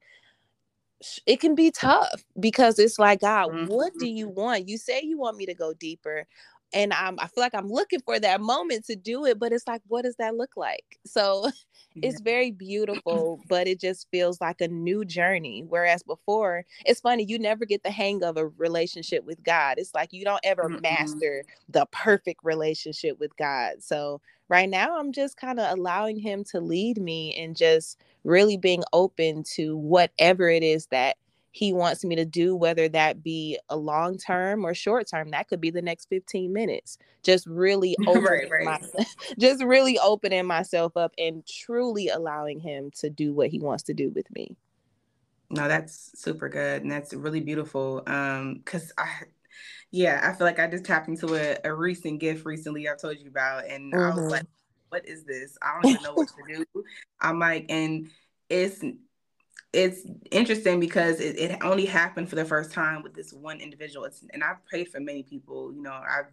it 1.26 1.40
can 1.40 1.56
be 1.56 1.72
tough 1.72 2.24
because 2.40 2.78
it's 2.78 3.00
like 3.00 3.22
god 3.22 3.50
mm-hmm. 3.50 3.66
what 3.66 3.92
do 3.98 4.08
you 4.08 4.30
want 4.30 4.68
you 4.68 4.78
say 4.78 5.02
you 5.02 5.18
want 5.18 5.38
me 5.38 5.46
to 5.46 5.56
go 5.56 5.74
deeper 5.74 6.28
and 6.74 6.94
I'm 6.94 7.20
I 7.20 7.28
feel 7.28 7.44
like 7.44 7.56
I'm 7.56 7.70
looking 7.70 8.02
for 8.02 8.20
that 8.20 8.42
moment 8.42 8.86
to 8.86 8.96
do 8.96 9.26
it, 9.26 9.40
but 9.40 9.52
it's 9.52 9.68
like, 9.68 9.82
what 9.88 10.04
does 10.04 10.16
that 10.18 10.36
look 10.36 10.56
like? 10.56 11.00
So 11.06 11.50
it's 11.96 12.22
very 12.22 12.52
beautiful, 12.52 13.42
but 13.50 13.68
it 13.68 13.80
just 13.80 14.08
feels 14.12 14.40
like 14.40 14.62
a 14.62 14.68
new 14.68 15.04
journey. 15.04 15.66
Whereas 15.68 16.04
before, 16.04 16.66
it's 16.86 17.02
funny, 17.02 17.26
you 17.28 17.40
never 17.40 17.66
get 17.66 17.84
the 17.84 17.92
hang 17.92 18.24
of 18.24 18.38
a 18.38 18.48
relationship 18.48 19.26
with 19.26 19.44
God. 19.44 19.76
It's 19.80 19.94
like 19.96 20.14
you 20.14 20.24
don't 20.24 20.40
ever 20.44 20.70
mm-hmm. 20.70 20.82
master 20.82 21.44
the 21.68 21.88
perfect 21.92 22.42
relationship 22.44 23.20
with 23.20 23.36
God. 23.38 23.82
So 23.82 24.22
right 24.50 24.70
now, 24.70 24.98
I'm 25.00 25.12
just 25.12 25.38
kind 25.38 25.60
of 25.60 25.78
allowing 25.78 26.20
Him 26.20 26.44
to 26.52 26.60
lead 26.60 27.02
me 27.02 27.34
and 27.36 27.56
just 27.56 28.00
really 28.24 28.58
being 28.58 28.84
open 28.94 29.44
to 29.56 29.76
whatever 29.76 30.50
it 30.50 30.64
is 30.64 30.86
that 30.88 31.18
he 31.52 31.74
wants 31.74 32.04
me 32.06 32.16
to 32.16 32.26
do, 32.26 32.56
whether 32.56 32.88
that 32.90 33.24
be 33.24 33.58
a 33.70 33.76
long 33.76 34.18
term 34.18 34.66
or 34.66 34.74
short 34.74 35.08
term. 35.10 35.32
That 35.32 35.48
could 35.48 35.62
be 35.62 35.72
the 35.72 35.82
next 35.82 36.08
15 36.10 36.54
minutes. 36.54 36.98
Just 37.24 37.48
really 37.48 37.96
opening 38.08 38.24
right, 38.24 38.66
right. 38.66 39.06
Just 39.40 39.64
really 39.64 39.98
opening 40.00 40.46
myself 40.46 40.96
up 40.96 41.14
and 41.18 41.46
truly 41.46 42.10
allowing 42.10 42.60
him 42.60 42.92
to 43.00 43.10
do 43.10 43.34
what 43.34 43.50
he 43.50 43.60
wants 43.60 43.84
to 43.84 43.94
do 43.94 44.10
with 44.10 44.30
me. 44.32 44.56
No, 45.50 45.68
that's 45.68 46.12
super 46.16 46.48
good. 46.48 46.84
And 46.84 46.92
that's 46.92 47.14
really 47.14 47.40
beautiful. 47.42 48.04
Um, 48.06 48.62
cause 48.66 48.92
I 48.98 49.08
yeah, 49.92 50.22
I 50.24 50.38
feel 50.38 50.46
like 50.46 50.60
I 50.60 50.68
just 50.68 50.86
tapped 50.86 51.08
into 51.08 51.36
a, 51.36 51.58
a 51.64 51.74
recent 51.74 52.20
gift 52.20 52.46
recently 52.46 52.88
I've 52.88 53.02
told 53.02 53.18
you 53.20 53.30
about. 53.30 53.66
And 53.66 53.92
mm-hmm. 53.92 54.20
I 54.20 54.22
was 54.22 54.32
like, 54.32 54.44
mm-hmm. 54.44 54.90
what 54.90 55.08
is 55.08 55.24
this? 55.24 55.58
I 55.62 55.74
don't 55.74 55.92
even 55.92 56.04
know 56.04 56.14
what 56.14 56.28
to 56.28 56.56
do. 56.56 56.84
I'm 57.20 57.40
like, 57.40 57.66
and 57.70 58.10
it's 58.50 58.84
it's 59.74 60.02
interesting 60.32 60.80
because 60.80 61.20
it, 61.20 61.38
it 61.38 61.64
only 61.64 61.86
happened 61.86 62.30
for 62.30 62.36
the 62.36 62.46
first 62.46 62.72
time 62.72 63.04
with 63.04 63.14
this 63.14 63.32
one 63.32 63.60
individual. 63.60 64.06
It's, 64.06 64.24
and 64.34 64.44
I've 64.44 64.66
prayed 64.66 64.90
for 64.90 65.00
many 65.00 65.24
people. 65.24 65.72
You 65.74 65.82
know, 65.82 65.94
I've 65.94 66.32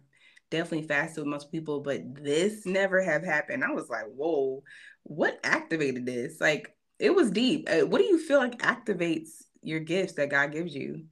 definitely 0.49 0.87
fasted 0.87 1.23
with 1.23 1.27
most 1.27 1.51
people, 1.51 1.81
but 1.81 2.01
this 2.15 2.65
never 2.65 3.01
have 3.01 3.23
happened. 3.23 3.63
I 3.63 3.71
was 3.71 3.89
like, 3.89 4.05
whoa, 4.05 4.63
what 5.03 5.39
activated 5.43 6.05
this? 6.05 6.41
Like, 6.41 6.75
it 6.99 7.13
was 7.13 7.29
deep. 7.29 7.69
Uh, 7.69 7.85
what 7.85 7.99
do 7.99 8.05
you 8.05 8.17
feel 8.17 8.39
like 8.39 8.57
activates 8.59 9.43
your 9.61 9.79
gifts 9.81 10.13
that 10.13 10.29
God 10.29 10.51
gives 10.51 10.73
you? 10.73 11.05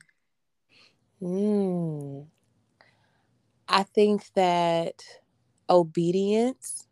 Mm. 1.22 2.26
I 3.68 3.84
think 3.84 4.34
that 4.34 5.04
obedience 5.70 6.88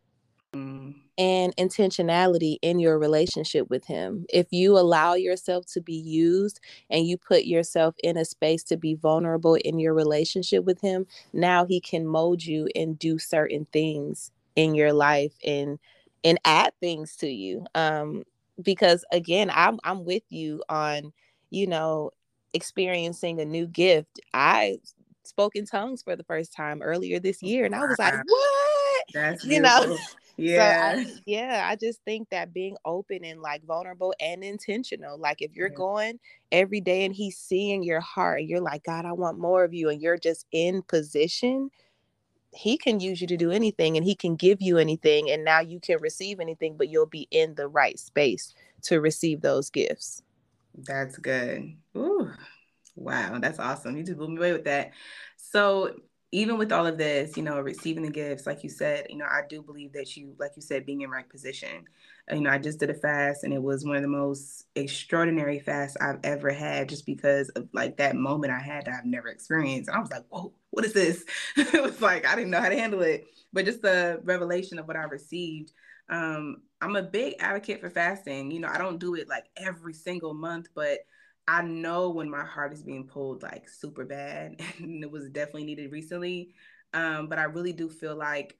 mm 0.53 1.02
and 1.17 1.55
intentionality 1.57 2.57
in 2.61 2.79
your 2.79 2.97
relationship 2.97 3.69
with 3.69 3.85
him. 3.85 4.25
If 4.29 4.47
you 4.51 4.77
allow 4.77 5.13
yourself 5.13 5.65
to 5.73 5.81
be 5.81 5.95
used 5.95 6.59
and 6.89 7.05
you 7.05 7.17
put 7.17 7.45
yourself 7.45 7.95
in 8.03 8.17
a 8.17 8.25
space 8.25 8.63
to 8.65 8.77
be 8.77 8.95
vulnerable 8.95 9.55
in 9.55 9.79
your 9.79 9.93
relationship 9.93 10.63
with 10.65 10.81
him, 10.81 11.05
now 11.31 11.65
he 11.65 11.79
can 11.79 12.07
mold 12.07 12.43
you 12.43 12.67
and 12.75 12.97
do 12.97 13.19
certain 13.19 13.67
things 13.71 14.31
in 14.55 14.75
your 14.75 14.93
life 14.93 15.33
and 15.45 15.79
and 16.23 16.39
add 16.45 16.73
things 16.79 17.15
to 17.17 17.27
you. 17.27 17.65
Um 17.75 18.23
because 18.61 19.05
again, 19.11 19.51
I'm 19.53 19.79
I'm 19.83 20.05
with 20.05 20.23
you 20.29 20.63
on, 20.69 21.13
you 21.51 21.67
know, 21.67 22.11
experiencing 22.53 23.39
a 23.39 23.45
new 23.45 23.67
gift. 23.67 24.19
I 24.33 24.77
spoke 25.23 25.55
in 25.55 25.65
tongues 25.65 26.01
for 26.01 26.15
the 26.15 26.23
first 26.23 26.53
time 26.53 26.81
earlier 26.81 27.19
this 27.19 27.41
year 27.43 27.65
and 27.65 27.75
I 27.75 27.85
was 27.85 27.99
like, 27.99 28.13
"What?" 28.13 29.03
That's 29.13 29.43
you 29.45 29.61
know 29.61 29.97
yeah. 30.37 30.95
So 30.95 31.01
I, 31.01 31.13
yeah, 31.25 31.67
I 31.69 31.75
just 31.75 32.01
think 32.03 32.29
that 32.29 32.53
being 32.53 32.75
open 32.85 33.23
and 33.23 33.41
like 33.41 33.63
vulnerable 33.65 34.13
and 34.19 34.43
intentional. 34.43 35.17
Like 35.17 35.41
if 35.41 35.55
you're 35.55 35.69
yeah. 35.69 35.75
going 35.75 36.19
every 36.51 36.81
day 36.81 37.05
and 37.05 37.13
he's 37.13 37.37
seeing 37.37 37.83
your 37.83 37.99
heart 37.99 38.41
and 38.41 38.49
you're 38.49 38.61
like, 38.61 38.83
God, 38.83 39.05
I 39.05 39.13
want 39.13 39.39
more 39.39 39.63
of 39.63 39.73
you, 39.73 39.89
and 39.89 40.01
you're 40.01 40.17
just 40.17 40.45
in 40.51 40.81
position, 40.83 41.69
he 42.51 42.77
can 42.77 42.99
use 42.99 43.19
you 43.19 43.27
to 43.27 43.37
do 43.37 43.51
anything 43.51 43.97
and 43.97 44.05
he 44.05 44.15
can 44.15 44.35
give 44.35 44.61
you 44.61 44.77
anything. 44.77 45.29
And 45.31 45.43
now 45.43 45.59
you 45.59 45.79
can 45.79 45.99
receive 45.99 46.39
anything, 46.39 46.77
but 46.77 46.89
you'll 46.89 47.05
be 47.05 47.27
in 47.31 47.55
the 47.55 47.67
right 47.67 47.97
space 47.99 48.53
to 48.83 49.01
receive 49.01 49.41
those 49.41 49.69
gifts. 49.69 50.21
That's 50.75 51.17
good. 51.17 51.75
Ooh. 51.97 52.29
Wow, 52.95 53.39
that's 53.39 53.59
awesome. 53.59 53.97
You 53.97 54.03
just 54.03 54.17
blew 54.17 54.29
me 54.29 54.37
away 54.37 54.53
with 54.53 54.65
that. 54.65 54.91
So 55.37 55.95
even 56.33 56.57
with 56.57 56.71
all 56.71 56.87
of 56.87 56.97
this, 56.97 57.37
you 57.37 57.43
know, 57.43 57.59
receiving 57.59 58.01
the 58.01 58.09
gifts, 58.09 58.47
like 58.47 58.63
you 58.63 58.69
said, 58.69 59.05
you 59.07 59.17
know, 59.17 59.25
I 59.25 59.41
do 59.47 59.61
believe 59.61 59.93
that 59.93 60.17
you, 60.17 60.33
like 60.39 60.53
you 60.55 60.63
said, 60.63 60.83
being 60.83 61.01
in 61.01 61.11
right 61.11 61.29
position. 61.29 61.85
You 62.31 62.41
know, 62.41 62.49
I 62.49 62.57
just 62.57 62.79
did 62.79 62.89
a 62.89 62.95
fast 62.95 63.43
and 63.43 63.53
it 63.53 63.61
was 63.61 63.85
one 63.85 63.97
of 63.97 64.01
the 64.01 64.07
most 64.07 64.65
extraordinary 64.73 65.59
fasts 65.59 65.95
I've 66.01 66.17
ever 66.23 66.49
had 66.49 66.89
just 66.89 67.05
because 67.05 67.49
of 67.49 67.69
like 67.71 67.97
that 67.97 68.15
moment 68.15 68.51
I 68.51 68.57
had 68.57 68.85
that 68.85 68.95
I've 68.95 69.05
never 69.05 69.27
experienced. 69.27 69.89
And 69.89 69.95
I 69.95 70.01
was 70.01 70.09
like, 70.09 70.23
whoa, 70.29 70.51
what 70.71 70.83
is 70.83 70.93
this? 70.93 71.23
it 71.55 71.83
was 71.83 72.01
like, 72.01 72.25
I 72.25 72.35
didn't 72.35 72.49
know 72.49 72.61
how 72.61 72.69
to 72.69 72.79
handle 72.79 73.03
it. 73.03 73.25
But 73.53 73.65
just 73.65 73.83
the 73.83 74.19
revelation 74.23 74.79
of 74.79 74.87
what 74.87 74.97
I 74.97 75.03
received. 75.03 75.71
Um, 76.09 76.63
I'm 76.81 76.95
a 76.95 77.03
big 77.03 77.35
advocate 77.41 77.79
for 77.79 77.91
fasting. 77.91 78.49
You 78.49 78.59
know, 78.59 78.69
I 78.69 78.79
don't 78.79 78.99
do 78.99 79.13
it 79.13 79.29
like 79.29 79.45
every 79.55 79.93
single 79.93 80.33
month, 80.33 80.69
but 80.73 80.97
I 81.47 81.61
know 81.61 82.09
when 82.09 82.29
my 82.29 82.43
heart 82.43 82.73
is 82.73 82.83
being 82.83 83.05
pulled 83.05 83.43
like 83.43 83.67
super 83.67 84.05
bad, 84.05 84.61
and 84.79 85.03
it 85.03 85.11
was 85.11 85.29
definitely 85.29 85.65
needed 85.65 85.91
recently. 85.91 86.53
Um, 86.93 87.27
but 87.27 87.39
I 87.39 87.43
really 87.43 87.73
do 87.73 87.89
feel 87.89 88.15
like 88.15 88.57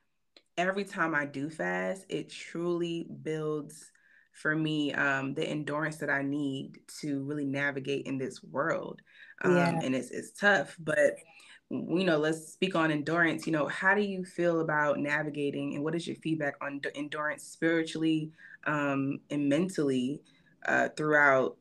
every 0.58 0.84
time 0.84 1.16
I 1.16 1.26
do 1.26 1.50
fast, 1.50 2.06
it 2.10 2.30
truly 2.30 3.08
builds 3.22 3.92
for 4.34 4.56
me 4.56 4.92
um, 4.94 5.34
the 5.36 5.48
endurance 5.48 5.98
that 5.98 6.10
I 6.10 6.24
need 6.24 6.80
to 7.02 7.24
really 7.24 7.46
navigate 7.46 8.08
in 8.08 8.18
this 8.18 8.44
world. 8.44 9.02
Um, 9.44 9.56
yeah. 9.56 9.80
And 9.84 9.96
it's 9.96 10.12
it's 10.12 10.32
tough, 10.32 10.76
but 10.80 11.16
you 11.70 12.04
know, 12.04 12.18
let's 12.18 12.54
speak 12.54 12.76
on 12.76 12.92
endurance. 12.92 13.48
You 13.48 13.54
know, 13.54 13.68
how 13.68 13.96
do 13.96 14.02
you 14.02 14.26
feel 14.26 14.60
about 14.60 15.00
navigating, 15.00 15.76
and 15.76 15.84
what 15.84 15.96
is 15.96 16.06
your 16.06 16.18
feedback 16.18 16.56
on 16.62 16.82
endurance 16.96 17.44
spiritually 17.44 18.32
um, 18.66 19.20
and 19.30 19.48
mentally 19.48 20.22
uh, 20.66 20.90
throughout 20.96 21.58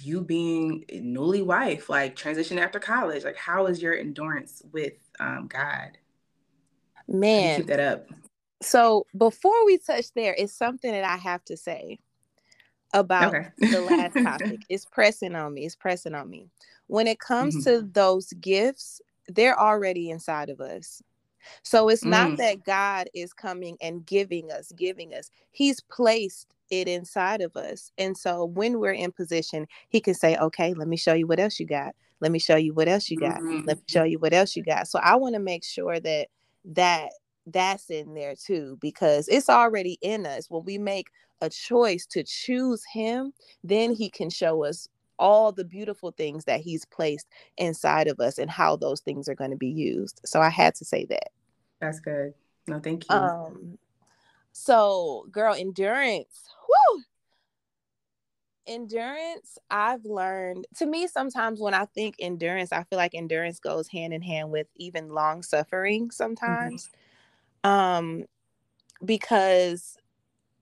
you 0.00 0.20
being 0.20 0.84
newly 0.90 1.42
wife, 1.42 1.88
like 1.88 2.16
transition 2.16 2.58
after 2.58 2.78
college, 2.78 3.24
like 3.24 3.36
how 3.36 3.66
is 3.66 3.82
your 3.82 3.96
endurance 3.96 4.62
with 4.72 4.94
um, 5.20 5.48
God? 5.48 5.98
Man, 7.08 7.58
keep 7.58 7.66
that 7.66 7.80
up. 7.80 8.06
So 8.62 9.06
before 9.16 9.66
we 9.66 9.78
touch 9.78 10.12
there, 10.14 10.34
it's 10.38 10.52
something 10.52 10.90
that 10.90 11.04
I 11.04 11.16
have 11.16 11.44
to 11.46 11.56
say 11.56 11.98
about 12.94 13.34
okay. 13.34 13.48
the 13.58 13.80
last 13.80 14.14
topic. 14.22 14.60
It's 14.68 14.84
pressing 14.84 15.34
on 15.34 15.54
me. 15.54 15.66
It's 15.66 15.76
pressing 15.76 16.14
on 16.14 16.30
me. 16.30 16.48
When 16.86 17.06
it 17.06 17.18
comes 17.18 17.56
mm-hmm. 17.56 17.80
to 17.80 17.88
those 17.92 18.32
gifts, 18.34 19.00
they're 19.28 19.58
already 19.58 20.10
inside 20.10 20.50
of 20.50 20.60
us. 20.60 21.02
So 21.64 21.88
it's 21.88 22.04
not 22.04 22.30
mm. 22.30 22.36
that 22.36 22.64
God 22.64 23.08
is 23.14 23.32
coming 23.32 23.76
and 23.80 24.06
giving 24.06 24.52
us, 24.52 24.70
giving 24.76 25.12
us. 25.12 25.30
He's 25.50 25.80
placed 25.80 26.46
it 26.72 26.88
inside 26.88 27.42
of 27.42 27.54
us. 27.54 27.92
And 27.98 28.16
so 28.16 28.46
when 28.46 28.80
we're 28.80 28.92
in 28.92 29.12
position, 29.12 29.66
he 29.90 30.00
can 30.00 30.14
say, 30.14 30.36
okay, 30.36 30.72
let 30.72 30.88
me 30.88 30.96
show 30.96 31.12
you 31.12 31.26
what 31.26 31.38
else 31.38 31.60
you 31.60 31.66
got. 31.66 31.94
Let 32.20 32.32
me 32.32 32.38
show 32.38 32.56
you 32.56 32.72
what 32.72 32.88
else 32.88 33.10
you 33.10 33.18
got. 33.18 33.40
Mm-hmm. 33.40 33.66
Let 33.66 33.76
me 33.76 33.82
show 33.86 34.04
you 34.04 34.18
what 34.18 34.32
else 34.32 34.56
you 34.56 34.64
got. 34.64 34.88
So 34.88 34.98
I 35.00 35.16
want 35.16 35.34
to 35.34 35.40
make 35.40 35.64
sure 35.64 36.00
that 36.00 36.28
that 36.64 37.10
that's 37.46 37.90
in 37.90 38.14
there 38.14 38.34
too 38.34 38.78
because 38.80 39.28
it's 39.28 39.48
already 39.48 39.98
in 40.00 40.24
us 40.24 40.48
when 40.48 40.64
we 40.64 40.78
make 40.78 41.08
a 41.40 41.50
choice 41.50 42.06
to 42.06 42.22
choose 42.22 42.84
him 42.92 43.32
then 43.64 43.92
he 43.92 44.08
can 44.08 44.30
show 44.30 44.62
us 44.62 44.88
all 45.18 45.50
the 45.50 45.64
beautiful 45.64 46.12
things 46.12 46.44
that 46.44 46.60
he's 46.60 46.84
placed 46.84 47.26
inside 47.56 48.06
of 48.06 48.20
us 48.20 48.38
and 48.38 48.48
how 48.48 48.76
those 48.76 49.00
things 49.00 49.28
are 49.28 49.34
going 49.34 49.50
to 49.50 49.56
be 49.56 49.68
used 49.68 50.20
so 50.24 50.40
i 50.40 50.48
had 50.48 50.72
to 50.72 50.84
say 50.84 51.04
that 51.04 51.30
that's 51.80 51.98
good 51.98 52.32
no 52.68 52.78
thank 52.78 53.10
you 53.10 53.16
um 53.16 53.76
so 54.52 55.26
girl 55.30 55.54
endurance 55.54 56.48
endurance 58.66 59.58
i've 59.70 60.04
learned 60.04 60.66
to 60.76 60.86
me 60.86 61.06
sometimes 61.06 61.60
when 61.60 61.74
i 61.74 61.84
think 61.86 62.14
endurance 62.20 62.72
i 62.72 62.82
feel 62.84 62.96
like 62.96 63.14
endurance 63.14 63.58
goes 63.58 63.88
hand 63.88 64.14
in 64.14 64.22
hand 64.22 64.50
with 64.50 64.68
even 64.76 65.08
long 65.08 65.42
suffering 65.42 66.04
mm-hmm. 66.04 66.12
sometimes 66.12 66.90
mm-hmm. 67.64 67.70
um 67.70 68.24
because 69.04 69.96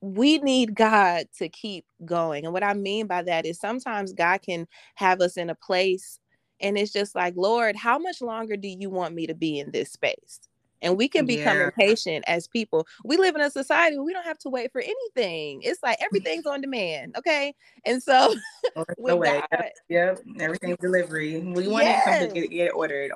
we 0.01 0.39
need 0.39 0.75
god 0.75 1.27
to 1.37 1.47
keep 1.47 1.85
going 2.03 2.43
and 2.43 2.53
what 2.53 2.63
i 2.63 2.73
mean 2.73 3.05
by 3.05 3.21
that 3.21 3.45
is 3.45 3.59
sometimes 3.59 4.13
god 4.13 4.41
can 4.41 4.67
have 4.95 5.21
us 5.21 5.37
in 5.37 5.51
a 5.51 5.55
place 5.55 6.19
and 6.59 6.77
it's 6.77 6.91
just 6.91 7.13
like 7.13 7.35
lord 7.37 7.75
how 7.75 7.99
much 7.99 8.19
longer 8.19 8.57
do 8.57 8.67
you 8.67 8.89
want 8.89 9.13
me 9.13 9.27
to 9.27 9.35
be 9.35 9.59
in 9.59 9.69
this 9.69 9.91
space 9.91 10.39
and 10.81 10.97
we 10.97 11.07
can 11.07 11.25
become 11.25 11.57
yeah. 11.57 11.65
impatient 11.65 12.25
as 12.27 12.47
people. 12.47 12.87
We 13.03 13.17
live 13.17 13.35
in 13.35 13.41
a 13.41 13.49
society 13.49 13.97
where 13.97 14.05
we 14.05 14.13
don't 14.13 14.25
have 14.25 14.39
to 14.39 14.49
wait 14.49 14.71
for 14.71 14.81
anything. 14.81 15.61
It's 15.63 15.81
like 15.83 15.97
mm-hmm. 15.97 16.05
everything's 16.05 16.45
on 16.45 16.61
demand. 16.61 17.15
Okay. 17.17 17.53
And 17.85 18.01
so 18.01 18.35
way. 18.97 19.41
That, 19.51 19.73
yep. 19.89 20.19
Everything's 20.39 20.77
delivery. 20.77 21.39
We 21.39 21.67
want 21.67 21.85
yes. 21.85 22.23
it 22.23 22.27
to 22.29 22.41
get, 22.41 22.51
get 22.51 22.69
ordered. 22.69 23.11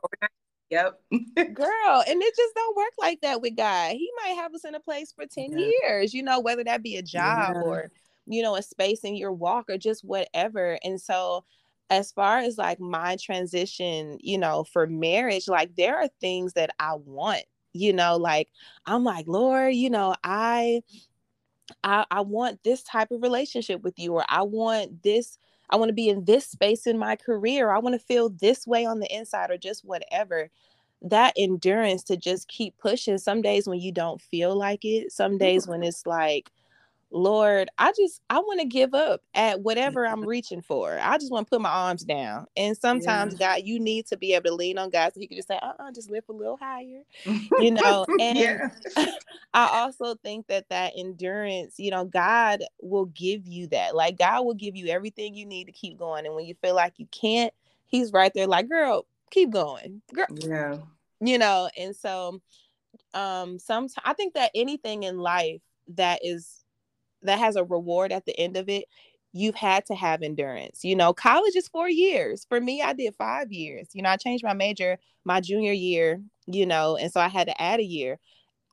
Yep. 0.70 1.00
Girl, 1.54 2.04
and 2.08 2.22
it 2.22 2.36
just 2.36 2.56
don't 2.56 2.76
work 2.76 2.94
like 3.00 3.22
that 3.22 3.42
with 3.42 3.56
God. 3.56 3.92
He 3.94 4.10
might 4.24 4.36
have 4.36 4.54
us 4.54 4.66
in 4.66 4.76
a 4.76 4.80
place 4.80 5.14
for 5.14 5.26
10 5.26 5.58
yeah. 5.58 5.70
years, 5.84 6.14
you 6.14 6.24
know, 6.24 6.40
whether 6.40 6.64
that 6.64 6.84
be 6.84 6.98
a 6.98 7.04
job 7.04 7.54
yeah. 7.56 7.62
or, 7.62 7.92
you 8.26 8.42
know, 8.42 8.56
a 8.56 8.62
space 8.62 9.04
in 9.04 9.16
your 9.16 9.32
walk 9.32 9.70
or 9.70 9.78
just 9.78 10.04
whatever. 10.04 10.80
And 10.84 11.00
so 11.00 11.46
as 11.90 12.12
far 12.12 12.40
as 12.40 12.58
like 12.58 12.80
my 12.80 13.16
transition, 13.22 14.18
you 14.22 14.38
know, 14.38 14.64
for 14.64 14.88
marriage, 14.88 15.48
like 15.48 15.76
there 15.76 15.98
are 15.98 16.10
things 16.20 16.54
that 16.54 16.72
I 16.80 16.96
want 16.96 17.46
you 17.76 17.92
know 17.94 18.16
like 18.16 18.50
i'm 18.86 19.04
like 19.04 19.28
lord 19.28 19.74
you 19.74 19.90
know 19.90 20.16
i 20.24 20.82
i 21.84 22.06
i 22.10 22.22
want 22.22 22.64
this 22.64 22.84
type 22.84 23.12
of 23.12 23.22
relationship 23.22 23.82
with 23.84 23.98
you 24.00 24.14
or 24.14 24.26
i 24.30 24.42
want 24.42 25.04
this 25.04 25.38
i 25.70 25.76
want 25.76 25.90
to 25.90 25.94
be 25.94 26.10
in 26.10 26.24
this 26.26 26.48
space 26.48 26.88
in 26.88 26.98
my 26.98 27.16
career 27.16 27.72
i 27.72 27.80
want 27.80 27.94
to 27.94 28.00
feel 28.00 28.30
this 28.30 28.66
way 28.66 28.86
on 28.86 29.00
the 29.00 29.16
inside 29.16 29.52
or 29.52 29.58
just 29.58 29.84
whatever. 29.86 30.50
That 31.02 31.34
endurance 31.38 32.04
to 32.06 32.18
just 32.18 32.48
keep 32.48 32.78
pushing. 32.78 33.18
Some 33.18 33.42
days 33.42 33.68
when 33.68 33.80
you 33.80 33.92
don't 33.92 34.22
feel 34.22 34.56
like 34.56 34.84
it 34.86 35.12
some 35.12 35.38
days 35.38 35.68
when 35.68 35.84
it's 35.90 36.08
like 36.08 36.50
Lord, 37.16 37.70
I 37.78 37.94
just 37.94 38.22
I 38.30 38.40
want 38.40 38.60
to 38.60 38.66
give 38.66 38.94
up 38.94 39.22
at 39.34 39.62
whatever 39.62 40.06
I'm 40.06 40.26
reaching 40.28 40.62
for. 40.62 41.00
I 41.02 41.18
just 41.18 41.32
want 41.32 41.48
to 41.48 41.50
put 41.50 41.62
my 41.62 41.70
arms 41.70 42.04
down. 42.04 42.46
And 42.58 42.76
sometimes, 42.76 43.38
yeah. 43.40 43.56
God, 43.56 43.66
you 43.66 43.80
need 43.80 44.06
to 44.08 44.18
be 44.18 44.34
able 44.34 44.50
to 44.50 44.56
lean 44.56 44.78
on 44.78 44.90
God 44.90 45.14
so 45.14 45.22
He 45.22 45.28
can 45.28 45.38
just 45.38 45.48
say, 45.48 45.58
"Uh-uh, 45.62 45.94
just 45.94 46.12
lift 46.12 46.28
a 46.28 46.34
little 46.34 46.58
higher," 46.58 47.04
you 47.24 47.72
know. 47.72 48.06
And 48.20 48.38
yeah. 48.38 48.70
I 49.54 49.80
also 49.80 50.16
think 50.16 50.48
that 50.48 50.68
that 50.70 50.92
endurance, 50.98 51.76
you 51.78 51.90
know, 51.90 52.04
God 52.04 52.64
will 52.82 53.06
give 53.06 53.48
you 53.48 53.68
that. 53.68 53.96
Like 53.96 54.18
God 54.18 54.46
will 54.46 54.54
give 54.54 54.76
you 54.76 54.88
everything 54.88 55.36
you 55.36 55.46
need 55.46 55.66
to 55.66 55.72
keep 55.72 55.98
going. 55.98 56.26
And 56.26 56.36
when 56.36 56.46
you 56.46 56.56
feel 56.62 56.76
like 56.76 56.94
you 56.98 57.08
can't, 57.12 57.54
He's 57.86 58.12
right 58.12 58.34
there, 58.34 58.48
like, 58.48 58.68
"Girl, 58.68 59.06
keep 59.32 59.52
going, 59.52 60.02
girl." 60.14 60.28
Yeah. 60.32 60.78
You 61.22 61.38
know, 61.38 61.70
and 61.78 61.96
so, 61.96 62.42
um, 63.14 63.58
sometimes 63.58 63.96
I 64.04 64.12
think 64.12 64.34
that 64.34 64.52
anything 64.54 65.04
in 65.04 65.20
life 65.20 65.62
that 65.88 66.20
is 66.22 66.65
that 67.26 67.40
has 67.40 67.56
a 67.56 67.64
reward 67.64 68.12
at 68.12 68.26
the 68.26 68.38
end 68.40 68.58
of 68.58 68.70
it 68.70 68.86
you've 69.38 69.56
had 69.56 69.86
to 69.86 69.94
have 69.96 70.22
endurance. 70.24 70.84
You 70.86 70.96
know 70.96 71.14
college 71.14 71.56
is 71.56 71.68
four 71.68 71.90
years. 71.90 72.46
For 72.50 72.60
me 72.62 72.82
i 72.82 72.94
did 72.94 73.16
five 73.18 73.52
years. 73.52 73.90
You 73.94 74.02
know 74.04 74.10
i 74.10 74.18
changed 74.18 74.44
my 74.44 74.54
major 74.54 74.98
my 75.26 75.42
junior 75.42 75.74
year 75.74 76.22
you 76.48 76.66
know 76.66 76.96
and 76.98 77.12
so 77.12 77.20
i 77.20 77.28
had 77.28 77.48
to 77.48 77.62
add 77.62 77.80
a 77.80 77.84
year 77.84 78.20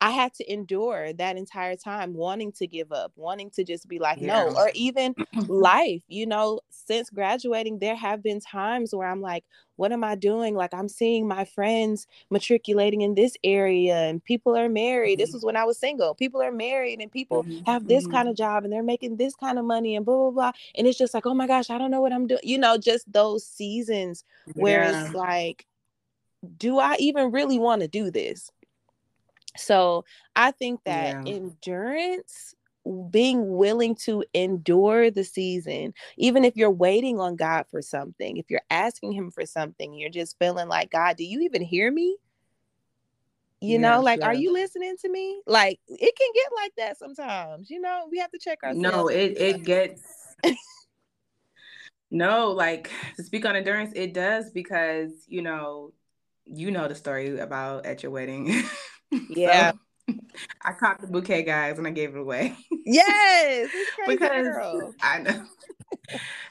I 0.03 0.11
had 0.11 0.35
to 0.35 0.53
endure 0.53 1.13
that 1.13 1.37
entire 1.37 1.77
time 1.77 2.13
wanting 2.15 2.51
to 2.55 2.67
give 2.67 2.91
up, 2.91 3.13
wanting 3.15 3.51
to 3.51 3.63
just 3.63 3.87
be 3.87 4.01
like, 4.01 4.21
yeah. 4.21 4.49
no, 4.49 4.57
or 4.57 4.73
even 4.75 5.15
life, 5.47 6.03
you 6.09 6.27
know, 6.27 6.59
since 6.71 7.09
graduating, 7.09 7.79
there 7.79 7.95
have 7.95 8.21
been 8.21 8.41
times 8.41 8.93
where 8.93 9.07
I'm 9.07 9.21
like, 9.21 9.45
what 9.77 9.93
am 9.93 10.03
I 10.03 10.17
doing? 10.17 10.57
Like, 10.57 10.75
I'm 10.75 10.89
seeing 10.89 11.29
my 11.29 11.45
friends 11.45 12.09
matriculating 12.31 13.03
in 13.03 13.15
this 13.15 13.37
area 13.45 13.95
and 13.95 14.23
people 14.25 14.57
are 14.57 14.69
married. 14.69 15.19
Mm-hmm. 15.19 15.23
This 15.23 15.33
was 15.35 15.45
when 15.45 15.57
I 15.57 15.63
was 15.63 15.79
single. 15.79 16.17
People 16.17 16.43
are 16.43 16.51
married 16.51 17.01
and 17.01 17.11
people 17.11 17.45
mm-hmm. 17.45 17.65
have 17.71 17.87
this 17.87 18.03
mm-hmm. 18.03 18.13
kind 18.13 18.29
of 18.29 18.35
job 18.35 18.65
and 18.65 18.73
they're 18.73 18.83
making 18.83 19.19
this 19.19 19.37
kind 19.37 19.57
of 19.57 19.65
money 19.65 19.95
and 19.95 20.05
blah, 20.05 20.17
blah, 20.17 20.31
blah. 20.33 20.53
And 20.75 20.89
it's 20.89 20.99
just 20.99 21.15
like, 21.15 21.27
oh 21.27 21.35
my 21.35 21.47
gosh, 21.47 21.71
I 21.71 21.79
don't 21.79 21.93
know 21.93 22.01
what 22.01 22.13
I'm 22.13 22.27
doing. 22.27 22.41
You 22.43 22.59
know, 22.59 22.77
just 22.77 23.11
those 23.13 23.47
seasons 23.47 24.25
where 24.55 24.83
yeah. 24.83 25.05
it's 25.05 25.15
like, 25.15 25.65
do 26.57 26.81
I 26.81 26.97
even 26.99 27.31
really 27.31 27.61
want 27.61 27.83
to 27.83 27.89
do 27.89 28.11
this? 28.11 28.51
So 29.57 30.05
I 30.35 30.51
think 30.51 30.81
that 30.85 31.27
yeah. 31.27 31.33
endurance, 31.35 32.55
being 33.11 33.57
willing 33.57 33.95
to 33.95 34.25
endure 34.35 35.11
the 35.11 35.25
season, 35.25 35.95
even 36.17 36.45
if 36.45 36.57
you're 36.57 36.71
waiting 36.71 37.21
on 37.21 37.37
God 37.37 37.67
for 37.71 37.81
something, 37.83 38.37
if 38.37 38.51
you're 38.51 38.63
asking 38.71 39.13
Him 39.13 39.31
for 39.31 39.47
something, 39.47 39.95
you're 39.95 40.11
just 40.11 40.39
feeling 40.39 40.69
like, 40.69 40.91
God, 40.91 41.17
do 41.17 41.25
you 41.25 41.41
even 41.43 41.63
hear 41.63 41.91
me? 41.93 42.17
You 43.61 43.79
know, 43.79 44.01
like, 44.01 44.25
are 44.25 44.35
you 44.35 44.53
listening 44.53 44.97
to 45.03 45.09
me? 45.09 45.41
Like, 45.47 45.79
it 45.87 46.17
can 46.17 46.29
get 46.35 46.51
like 46.57 46.73
that 46.79 46.99
sometimes. 46.99 47.71
You 47.71 47.81
know, 47.81 48.09
we 48.11 48.19
have 48.19 48.33
to 48.33 48.39
check 48.39 48.59
ourselves. 48.65 48.81
No, 48.83 49.07
it 49.07 49.39
it 49.39 49.65
gets. 49.65 50.03
no, 52.11 52.51
like 52.51 52.91
to 53.17 53.23
speak 53.23 53.47
on 53.47 53.55
endurance, 53.55 53.93
it 53.95 54.15
does 54.15 54.51
because 54.51 55.13
you 55.29 55.43
know, 55.43 55.93
you 56.45 56.73
know 56.73 56.89
the 56.89 56.97
story 56.97 57.39
about 57.39 57.87
at 57.87 58.03
your 58.03 58.11
wedding. 58.11 58.65
Yeah. 59.29 59.73
So, 60.09 60.17
I 60.63 60.73
caught 60.73 61.01
the 61.01 61.07
bouquet, 61.07 61.43
guys, 61.43 61.79
and 61.79 61.87
I 61.87 61.91
gave 61.91 62.15
it 62.15 62.21
away. 62.21 62.57
Yes, 62.85 63.69
because 64.09 64.43
girl. 64.43 64.93
I 65.03 65.21
know, 65.21 65.45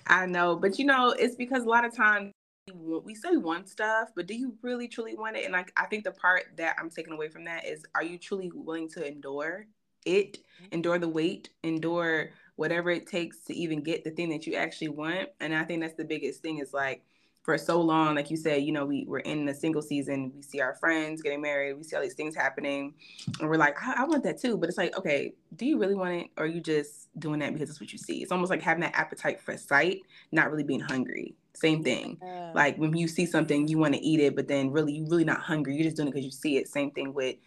I 0.07 0.25
know, 0.25 0.55
but 0.55 0.79
you 0.79 0.85
know, 0.85 1.09
it's 1.09 1.35
because 1.35 1.63
a 1.63 1.67
lot 1.69 1.83
of 1.83 1.93
times 1.93 2.31
we 2.73 3.15
say 3.15 3.35
want 3.35 3.67
stuff, 3.67 4.09
but 4.15 4.27
do 4.27 4.33
you 4.33 4.55
really 4.61 4.87
truly 4.87 5.15
want 5.15 5.35
it? 5.35 5.43
And 5.43 5.51
like, 5.51 5.73
I 5.75 5.87
think 5.87 6.05
the 6.05 6.11
part 6.11 6.45
that 6.55 6.77
I'm 6.79 6.89
taking 6.89 7.11
away 7.11 7.27
from 7.27 7.43
that 7.45 7.65
is, 7.65 7.85
are 7.95 8.03
you 8.03 8.17
truly 8.17 8.49
willing 8.53 8.87
to 8.89 9.05
endure 9.05 9.65
it, 10.05 10.37
endure 10.71 10.99
the 10.99 11.09
wait, 11.09 11.49
endure 11.63 12.29
whatever 12.55 12.91
it 12.91 13.07
takes 13.07 13.43
to 13.45 13.53
even 13.53 13.81
get 13.81 14.03
the 14.05 14.11
thing 14.11 14.29
that 14.29 14.47
you 14.47 14.55
actually 14.55 14.89
want? 14.89 15.29
And 15.41 15.53
I 15.53 15.63
think 15.63 15.81
that's 15.81 15.97
the 15.97 16.05
biggest 16.05 16.41
thing 16.41 16.59
is 16.59 16.73
like 16.73 17.03
for 17.43 17.57
so 17.57 17.81
long, 17.81 18.15
like 18.15 18.29
you 18.29 18.37
said, 18.37 18.63
you 18.63 18.71
know, 18.71 18.85
we, 18.85 19.05
we're 19.07 19.19
in 19.19 19.45
the 19.45 19.53
single 19.53 19.81
season, 19.81 20.31
we 20.35 20.43
see 20.43 20.61
our 20.61 20.75
friends 20.75 21.21
getting 21.21 21.41
married, 21.41 21.73
we 21.73 21.83
see 21.83 21.95
all 21.95 22.01
these 22.01 22.13
things 22.13 22.35
happening, 22.35 22.93
and 23.39 23.49
we're 23.49 23.57
like, 23.57 23.81
I, 23.81 24.03
I 24.03 24.05
want 24.05 24.23
that 24.23 24.39
too. 24.39 24.57
But 24.57 24.69
it's 24.69 24.77
like, 24.77 24.95
okay, 24.97 25.33
do 25.55 25.65
you 25.65 25.79
really 25.79 25.95
want 25.95 26.13
it? 26.13 26.27
Or 26.37 26.43
are 26.43 26.47
you 26.47 26.61
just 26.61 27.09
doing 27.19 27.39
that 27.39 27.53
because 27.53 27.69
it's 27.69 27.79
what 27.79 27.91
you 27.91 27.97
see? 27.97 28.21
It's 28.21 28.31
almost 28.31 28.51
like 28.51 28.61
having 28.61 28.81
that 28.81 28.95
appetite 28.95 29.41
for 29.41 29.57
sight, 29.57 30.01
not 30.31 30.51
really 30.51 30.63
being 30.63 30.81
hungry. 30.81 31.35
Same 31.53 31.83
thing. 31.83 32.17
Yeah. 32.21 32.51
Like 32.53 32.77
when 32.77 32.95
you 32.95 33.07
see 33.07 33.25
something, 33.25 33.67
you 33.67 33.79
want 33.79 33.95
to 33.95 34.01
eat 34.01 34.19
it, 34.19 34.35
but 34.35 34.47
then 34.47 34.71
really, 34.71 34.93
you're 34.93 35.09
really 35.09 35.25
not 35.25 35.41
hungry. 35.41 35.75
You're 35.75 35.85
just 35.85 35.97
doing 35.97 36.09
it 36.09 36.11
because 36.11 36.25
you 36.25 36.31
see 36.31 36.57
it. 36.57 36.67
Same 36.67 36.91
thing 36.91 37.13
with 37.13 37.37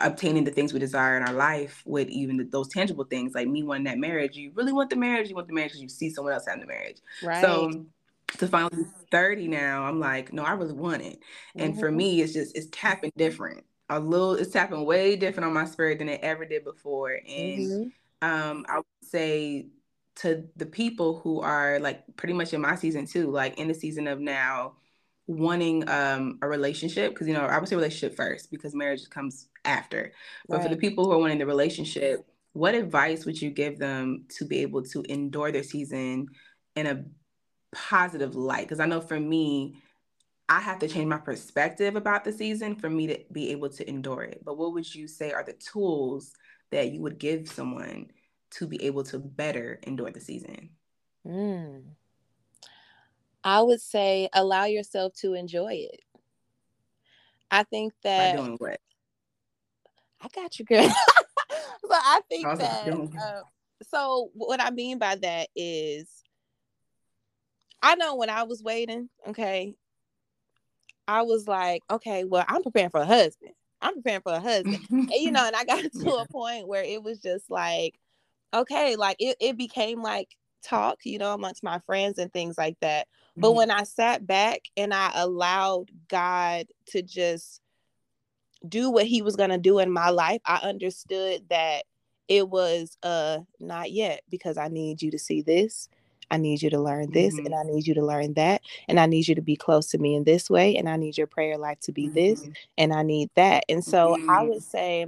obtaining 0.00 0.44
the 0.44 0.50
things 0.50 0.72
we 0.72 0.80
desire 0.80 1.16
in 1.16 1.22
our 1.22 1.34
life 1.34 1.82
with 1.86 2.08
even 2.08 2.36
the, 2.36 2.44
those 2.44 2.68
tangible 2.68 3.04
things 3.04 3.32
like 3.32 3.46
me 3.46 3.62
wanting 3.62 3.84
that 3.84 3.96
marriage 3.96 4.36
you 4.36 4.50
really 4.56 4.72
want 4.72 4.90
the 4.90 4.96
marriage 4.96 5.28
you 5.28 5.36
want 5.36 5.46
the 5.46 5.54
marriage 5.54 5.70
because 5.70 5.82
you 5.82 5.88
see 5.88 6.10
someone 6.10 6.32
else 6.32 6.44
having 6.48 6.60
the 6.60 6.66
marriage 6.66 6.96
right 7.22 7.40
so 7.40 7.86
to 8.38 8.48
finally 8.48 8.84
30 9.10 9.48
now, 9.48 9.84
I'm 9.84 10.00
like, 10.00 10.32
no, 10.32 10.42
I 10.42 10.52
really 10.52 10.72
want 10.72 11.02
it. 11.02 11.18
And 11.56 11.72
mm-hmm. 11.72 11.80
for 11.80 11.90
me, 11.90 12.20
it's 12.20 12.32
just 12.32 12.56
it's 12.56 12.68
tapping 12.72 13.12
different. 13.16 13.64
A 13.90 14.00
little 14.00 14.34
it's 14.34 14.50
tapping 14.50 14.84
way 14.84 15.16
different 15.16 15.46
on 15.46 15.52
my 15.52 15.66
spirit 15.66 15.98
than 15.98 16.08
it 16.08 16.20
ever 16.22 16.44
did 16.44 16.64
before. 16.64 17.20
And 17.26 17.92
mm-hmm. 18.22 18.28
um 18.28 18.64
I 18.68 18.76
would 18.76 18.84
say 19.02 19.68
to 20.16 20.44
the 20.56 20.66
people 20.66 21.18
who 21.20 21.40
are 21.40 21.78
like 21.80 22.04
pretty 22.16 22.34
much 22.34 22.52
in 22.52 22.60
my 22.60 22.76
season 22.76 23.06
too, 23.06 23.30
like 23.30 23.58
in 23.58 23.68
the 23.68 23.74
season 23.74 24.06
of 24.06 24.20
now 24.20 24.76
wanting 25.26 25.88
um 25.88 26.38
a 26.42 26.48
relationship, 26.48 27.12
because 27.12 27.28
you 27.28 27.34
know, 27.34 27.44
I 27.44 27.58
would 27.58 27.68
say 27.68 27.76
relationship 27.76 28.16
first 28.16 28.50
because 28.50 28.74
marriage 28.74 29.08
comes 29.10 29.48
after. 29.64 30.12
But 30.48 30.56
right. 30.56 30.62
for 30.64 30.68
the 30.70 30.80
people 30.80 31.04
who 31.04 31.12
are 31.12 31.18
wanting 31.18 31.38
the 31.38 31.46
relationship, 31.46 32.26
what 32.52 32.74
advice 32.74 33.26
would 33.26 33.40
you 33.40 33.50
give 33.50 33.78
them 33.78 34.24
to 34.38 34.44
be 34.44 34.60
able 34.60 34.82
to 34.82 35.02
endure 35.08 35.52
their 35.52 35.62
season 35.62 36.28
in 36.76 36.86
a 36.86 37.04
positive 37.74 38.34
light 38.34 38.66
because 38.66 38.80
I 38.80 38.86
know 38.86 39.00
for 39.00 39.18
me, 39.18 39.82
I 40.48 40.60
have 40.60 40.78
to 40.80 40.88
change 40.88 41.06
my 41.06 41.18
perspective 41.18 41.96
about 41.96 42.24
the 42.24 42.32
season 42.32 42.76
for 42.76 42.90
me 42.90 43.06
to 43.06 43.18
be 43.32 43.50
able 43.50 43.70
to 43.70 43.88
endure 43.88 44.22
it. 44.22 44.42
But 44.44 44.58
what 44.58 44.74
would 44.74 44.94
you 44.94 45.08
say 45.08 45.32
are 45.32 45.44
the 45.44 45.54
tools 45.54 46.32
that 46.70 46.92
you 46.92 47.00
would 47.00 47.18
give 47.18 47.48
someone 47.48 48.10
to 48.52 48.66
be 48.66 48.82
able 48.84 49.04
to 49.04 49.18
better 49.18 49.80
endure 49.84 50.10
the 50.10 50.20
season? 50.20 50.70
Mm. 51.26 51.82
I 53.42 53.62
would 53.62 53.80
say 53.80 54.28
allow 54.32 54.64
yourself 54.64 55.14
to 55.16 55.34
enjoy 55.34 55.86
it. 55.92 56.00
I 57.50 57.62
think 57.62 57.94
that 58.02 58.36
By 58.36 58.42
doing 58.42 58.56
what? 58.58 58.80
I 60.20 60.28
got 60.34 60.58
you, 60.58 60.64
girl. 60.64 60.88
so 60.88 61.90
I 61.90 62.20
think 62.28 62.46
I 62.46 62.54
that. 62.56 62.88
Uh, 62.88 63.42
so 63.82 64.30
what 64.34 64.60
I 64.60 64.70
mean 64.70 64.98
by 64.98 65.16
that 65.16 65.48
is 65.54 66.23
I 67.84 67.96
know 67.96 68.16
when 68.16 68.30
I 68.30 68.44
was 68.44 68.62
waiting, 68.62 69.10
okay, 69.28 69.76
I 71.06 71.20
was 71.20 71.46
like, 71.46 71.82
okay, 71.90 72.24
well, 72.24 72.44
I'm 72.48 72.62
preparing 72.62 72.88
for 72.88 73.00
a 73.00 73.06
husband. 73.06 73.52
I'm 73.82 73.96
preparing 73.96 74.22
for 74.22 74.32
a 74.32 74.40
husband. 74.40 74.80
and, 74.90 75.12
you 75.12 75.30
know, 75.30 75.46
and 75.46 75.54
I 75.54 75.64
got 75.64 75.82
to 75.82 76.10
a 76.14 76.26
point 76.26 76.66
where 76.66 76.82
it 76.82 77.02
was 77.02 77.18
just 77.20 77.50
like, 77.50 78.00
okay, 78.54 78.96
like 78.96 79.16
it, 79.18 79.36
it 79.38 79.58
became 79.58 80.00
like 80.02 80.34
talk, 80.62 81.00
you 81.04 81.18
know, 81.18 81.34
amongst 81.34 81.62
my 81.62 81.78
friends 81.80 82.18
and 82.18 82.32
things 82.32 82.56
like 82.56 82.78
that. 82.80 83.06
But 83.36 83.48
mm-hmm. 83.48 83.58
when 83.58 83.70
I 83.70 83.82
sat 83.82 84.26
back 84.26 84.62
and 84.78 84.94
I 84.94 85.10
allowed 85.14 85.90
God 86.08 86.66
to 86.86 87.02
just 87.02 87.60
do 88.66 88.90
what 88.90 89.04
he 89.04 89.20
was 89.20 89.36
going 89.36 89.50
to 89.50 89.58
do 89.58 89.78
in 89.78 89.92
my 89.92 90.08
life, 90.08 90.40
I 90.46 90.56
understood 90.62 91.42
that 91.50 91.82
it 92.28 92.48
was 92.48 92.96
uh 93.02 93.40
not 93.60 93.92
yet 93.92 94.22
because 94.30 94.56
I 94.56 94.68
need 94.68 95.02
you 95.02 95.10
to 95.10 95.18
see 95.18 95.42
this. 95.42 95.90
I 96.30 96.36
need 96.36 96.62
you 96.62 96.70
to 96.70 96.80
learn 96.80 97.10
this 97.12 97.34
mm-hmm. 97.34 97.46
and 97.46 97.54
I 97.54 97.62
need 97.62 97.86
you 97.86 97.94
to 97.94 98.04
learn 98.04 98.34
that 98.34 98.62
and 98.88 98.98
I 99.00 99.06
need 99.06 99.28
you 99.28 99.34
to 99.34 99.42
be 99.42 99.56
close 99.56 99.88
to 99.88 99.98
me 99.98 100.14
in 100.14 100.24
this 100.24 100.50
way 100.50 100.76
and 100.76 100.88
I 100.88 100.96
need 100.96 101.18
your 101.18 101.26
prayer 101.26 101.58
life 101.58 101.80
to 101.80 101.92
be 101.92 102.06
mm-hmm. 102.06 102.14
this 102.14 102.48
and 102.78 102.92
I 102.92 103.02
need 103.02 103.30
that. 103.34 103.64
And 103.68 103.84
so 103.84 104.16
mm-hmm. 104.16 104.30
I 104.30 104.42
would 104.42 104.62
say 104.62 105.06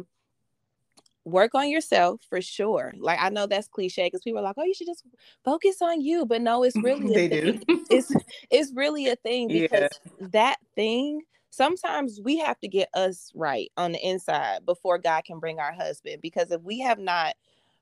work 1.25 1.55
on 1.55 1.69
yourself 1.69 2.21
for 2.29 2.41
sure. 2.41 2.95
Like 2.99 3.19
I 3.21 3.29
know 3.29 3.47
that's 3.47 3.69
cliche 3.69 4.07
because 4.07 4.23
people 4.23 4.39
are 4.41 4.45
like, 4.45 4.55
"Oh, 4.57 4.65
you 4.65 4.75
should 4.75 4.87
just 4.87 5.05
focus 5.45 5.83
on 5.83 6.01
you," 6.01 6.25
but 6.25 6.41
no, 6.41 6.63
it's 6.63 6.77
really 6.83 7.13
they 7.13 7.29
thing. 7.29 7.63
do. 7.67 7.85
it's 7.91 8.13
it's 8.51 8.73
really 8.75 9.09
a 9.09 9.17
thing 9.17 9.49
because 9.49 9.91
yeah. 10.21 10.27
that 10.33 10.57
thing 10.75 11.23
sometimes 11.57 12.21
we 12.23 12.39
have 12.39 12.59
to 12.61 12.69
get 12.69 12.89
us 12.95 13.33
right 13.35 13.73
on 13.77 13.93
the 13.93 14.07
inside 14.07 14.65
before 14.67 14.99
God 14.99 15.25
can 15.25 15.39
bring 15.39 15.59
our 15.59 15.73
husband. 15.73 16.21
Because 16.21 16.51
if 16.51 16.61
we 16.63 16.81
have 16.81 16.99
not 16.99 17.35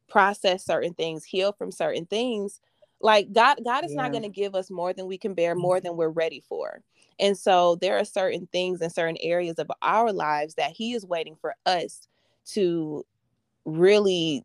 processed 0.08 0.66
certain 0.66 0.94
things, 0.94 1.24
healed 1.24 1.58
from 1.58 1.72
certain 1.72 2.06
things, 2.06 2.60
like 3.04 3.32
God, 3.32 3.58
God 3.64 3.84
is 3.84 3.92
yeah. 3.92 4.02
not 4.02 4.12
going 4.12 4.22
to 4.22 4.30
give 4.30 4.54
us 4.54 4.70
more 4.70 4.94
than 4.94 5.06
we 5.06 5.18
can 5.18 5.34
bear, 5.34 5.54
more 5.54 5.78
than 5.78 5.96
we're 5.96 6.08
ready 6.08 6.42
for. 6.48 6.80
And 7.20 7.38
so 7.38 7.76
there 7.76 7.98
are 7.98 8.04
certain 8.04 8.48
things 8.50 8.80
in 8.80 8.90
certain 8.90 9.18
areas 9.20 9.58
of 9.58 9.70
our 9.82 10.12
lives 10.12 10.54
that 10.54 10.72
He 10.72 10.94
is 10.94 11.06
waiting 11.06 11.36
for 11.36 11.54
us 11.66 12.08
to 12.52 13.04
really 13.66 14.44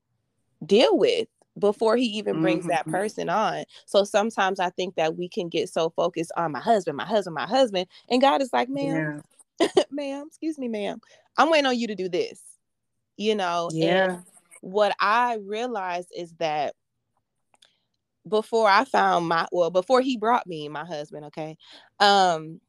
deal 0.66 0.97
with 0.97 1.28
before 1.57 1.97
he 1.97 2.05
even 2.05 2.41
brings 2.41 2.62
mm-hmm. 2.62 2.70
that 2.70 2.86
person 2.88 3.30
on. 3.30 3.66
So 3.86 4.03
sometimes 4.03 4.60
I 4.60 4.70
think 4.70 4.95
that 4.95 5.18
we 5.18 5.28
can 5.28 5.49
get 5.49 5.70
so 5.70 5.89
focused 5.89 6.32
on 6.38 6.51
my 6.51 6.60
husband, 6.60 6.97
my 6.97 7.05
husband, 7.05 7.36
my 7.36 7.47
husband, 7.47 7.88
and 8.10 8.22
God 8.22 8.41
is 8.41 8.53
like, 8.53 8.70
ma'am, 8.70 9.22
yeah. 9.60 9.68
ma'am, 9.91 10.26
excuse 10.28 10.57
me, 10.57 10.68
ma'am, 10.68 11.01
I'm 11.38 11.49
waiting 11.49 11.66
on 11.66 11.78
you 11.78 11.88
to 11.88 11.95
do 11.95 12.07
this. 12.07 12.41
You 13.18 13.36
know, 13.36 13.70
yeah. 13.74 14.14
And 14.14 14.24
what 14.62 14.95
I 14.99 15.36
realized 15.36 16.10
is 16.16 16.34
that 16.39 16.76
before 18.30 18.70
I 18.70 18.86
found 18.86 19.28
my 19.28 19.48
well, 19.52 19.72
before 19.72 20.02
he 20.02 20.18
brought 20.18 20.48
me 20.48 20.70
my 20.70 20.86
husband, 20.86 21.26
okay, 21.26 21.58
um, 22.00 22.62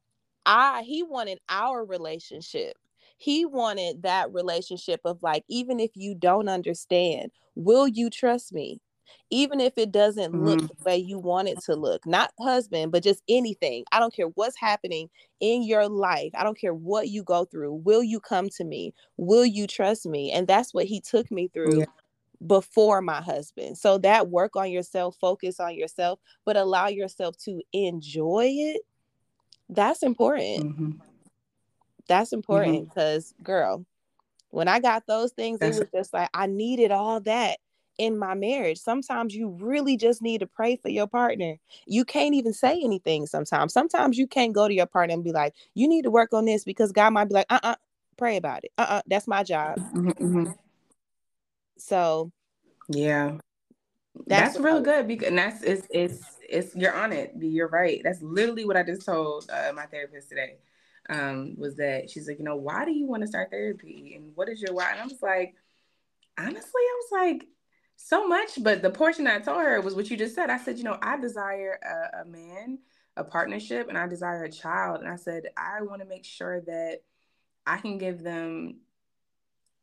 I 0.47 0.83
he 0.83 1.03
wanted 1.03 1.39
our 1.49 1.85
relationship 1.85 2.77
he 3.21 3.45
wanted 3.45 4.03
that 4.03 4.33
relationship 4.33 5.03
of 5.05 5.23
like, 5.23 5.45
even 5.47 5.79
if 5.79 5.91
you 5.95 6.15
don't 6.15 6.49
understand, 6.49 7.31
will 7.55 7.87
you 7.87 8.09
trust 8.09 8.51
me? 8.51 8.81
Even 9.29 9.61
if 9.61 9.75
it 9.77 9.93
doesn't 9.93 10.33
mm-hmm. 10.33 10.45
look 10.45 10.61
the 10.61 10.85
way 10.87 10.97
you 10.97 11.19
want 11.19 11.49
it 11.49 11.59
to 11.67 11.77
look, 11.77 12.07
not 12.07 12.33
husband, 12.41 12.93
but 12.93 13.03
just 13.03 13.23
anything. 13.29 13.85
I 13.93 14.01
don't 14.01 14.15
care 14.15 14.29
what's 14.37 14.59
happening 14.59 15.11
in 15.41 15.63
your 15.65 15.87
life. 15.87 16.31
I 16.35 16.45
don't 16.45 16.59
care 16.59 16.73
what 16.73 17.09
you 17.09 17.23
go 17.23 17.45
through. 17.45 17.75
Will 17.75 18.03
you 18.03 18.21
come 18.21 18.49
to 18.57 18.65
me? 18.65 18.95
Will 19.19 19.45
you 19.45 19.67
trust 19.67 20.07
me? 20.07 20.33
And 20.33 20.49
that's 20.49 20.73
what 20.73 20.87
he 20.87 21.03
took 21.03 21.31
me 21.31 21.49
through. 21.53 21.81
Yeah 21.81 21.87
before 22.47 23.03
my 23.03 23.21
husband. 23.21 23.77
So 23.77 23.99
that 23.99 24.29
work 24.29 24.57
on 24.57 24.71
yourself, 24.71 25.17
focus 25.21 25.61
on 25.61 25.75
yourself, 25.75 26.19
but 26.45 26.57
allow 26.57 26.89
yourself 26.89 27.37
to 27.45 27.61
enjoy 27.73 28.49
it. 28.51 28.83
That's 29.69 30.03
important. 30.03 30.65
Mm-hmm. 30.65 30.91
That's 32.09 32.33
important 32.33 32.89
because, 32.89 33.33
mm-hmm. 33.33 33.43
girl, 33.45 33.87
when 34.51 34.69
I 34.69 34.81
got 34.81 35.07
those 35.07 35.33
things, 35.33 35.61
That's 35.61 35.77
it 35.77 35.81
was 35.81 35.89
just 35.93 36.13
like 36.13 36.29
I 36.35 36.47
needed 36.47 36.91
all 36.91 37.21
that 37.21 37.59
in 37.99 38.19
my 38.19 38.35
marriage. 38.35 38.79
Sometimes 38.79 39.35
you 39.35 39.51
really 39.51 39.97
just 39.97 40.23
need 40.23 40.39
to 40.39 40.47
pray 40.47 40.77
for 40.77 40.89
your 40.89 41.07
partner. 41.07 41.57
You 41.87 42.05
can't 42.05 42.35
even 42.35 42.53
say 42.53 42.81
anything 42.83 43.27
sometimes. 43.27 43.73
Sometimes 43.73 44.19
you 44.19 44.27
can't 44.27 44.55
go 44.55 44.67
to 44.67 44.75
your 44.75 44.87
partner 44.87 45.15
and 45.15 45.23
be 45.23 45.33
like, 45.33 45.55
you 45.75 45.87
need 45.87 46.03
to 46.03 46.11
work 46.11 46.33
on 46.33 46.47
this 46.47 46.65
because 46.65 46.93
God 46.93 47.11
might 47.13 47.27
be 47.27 47.35
like, 47.35 47.47
uh 47.51 47.61
uh-uh, 47.63 47.73
uh 47.73 47.77
pray 48.17 48.37
about 48.37 48.65
it. 48.65 48.73
Uh 48.79 48.83
uh-uh, 48.83 48.95
uh, 48.97 49.03
that's 49.07 49.29
my 49.29 49.43
job. 49.43 49.79
Mm-hmm, 49.79 50.11
mm-hmm. 50.11 50.51
So, 51.81 52.31
yeah. 52.89 53.39
That's, 54.27 54.55
that's 54.55 54.65
real 54.65 54.81
good 54.81 55.09
because 55.09 55.29
and 55.29 55.39
that's 55.39 55.63
it's 55.63 55.87
it's 55.91 56.37
it's 56.49 56.75
you're 56.75 56.95
on 56.95 57.13
it. 57.13 57.33
You're 57.39 57.69
right. 57.69 58.01
That's 58.03 58.21
literally 58.21 58.65
what 58.65 58.77
I 58.77 58.83
just 58.83 59.05
told 59.07 59.49
uh, 59.51 59.73
my 59.73 59.87
therapist 59.87 60.29
today 60.29 60.57
um, 61.09 61.55
was 61.57 61.77
that 61.77 62.11
she's 62.11 62.29
like, 62.29 62.39
you 62.39 62.45
know, 62.45 62.57
why 62.57 62.85
do 62.85 62.93
you 62.93 63.07
want 63.07 63.23
to 63.23 63.29
start 63.29 63.51
therapy? 63.51 64.15
And 64.17 64.33
what 64.35 64.49
is 64.49 64.61
your 64.61 64.75
why? 64.75 64.91
And 64.91 65.01
I 65.01 65.05
was 65.05 65.23
like, 65.23 65.55
honestly, 66.39 66.61
I 66.75 67.01
was 67.03 67.13
like, 67.13 67.49
so 67.97 68.27
much. 68.27 68.63
But 68.63 68.83
the 68.83 68.91
portion 68.91 69.27
I 69.27 69.39
told 69.39 69.63
her 69.63 69.81
was 69.81 69.95
what 69.95 70.11
you 70.11 70.17
just 70.17 70.35
said. 70.35 70.51
I 70.51 70.59
said, 70.59 70.79
you 70.79 70.85
know, 70.85 70.99
I 71.01 71.19
desire 71.19 71.79
a, 71.83 72.23
a 72.23 72.25
man, 72.25 72.79
a 73.17 73.25
partnership, 73.25 73.89
and 73.89 73.99
I 73.99 74.07
desire 74.07 74.45
a 74.45 74.53
child. 74.53 75.01
And 75.01 75.09
I 75.09 75.17
said, 75.17 75.45
I 75.57 75.83
want 75.83 76.03
to 76.03 76.09
make 76.09 76.25
sure 76.25 76.61
that 76.63 77.01
I 77.67 77.79
can 77.79 77.99
give 77.99 78.23
them 78.23 78.81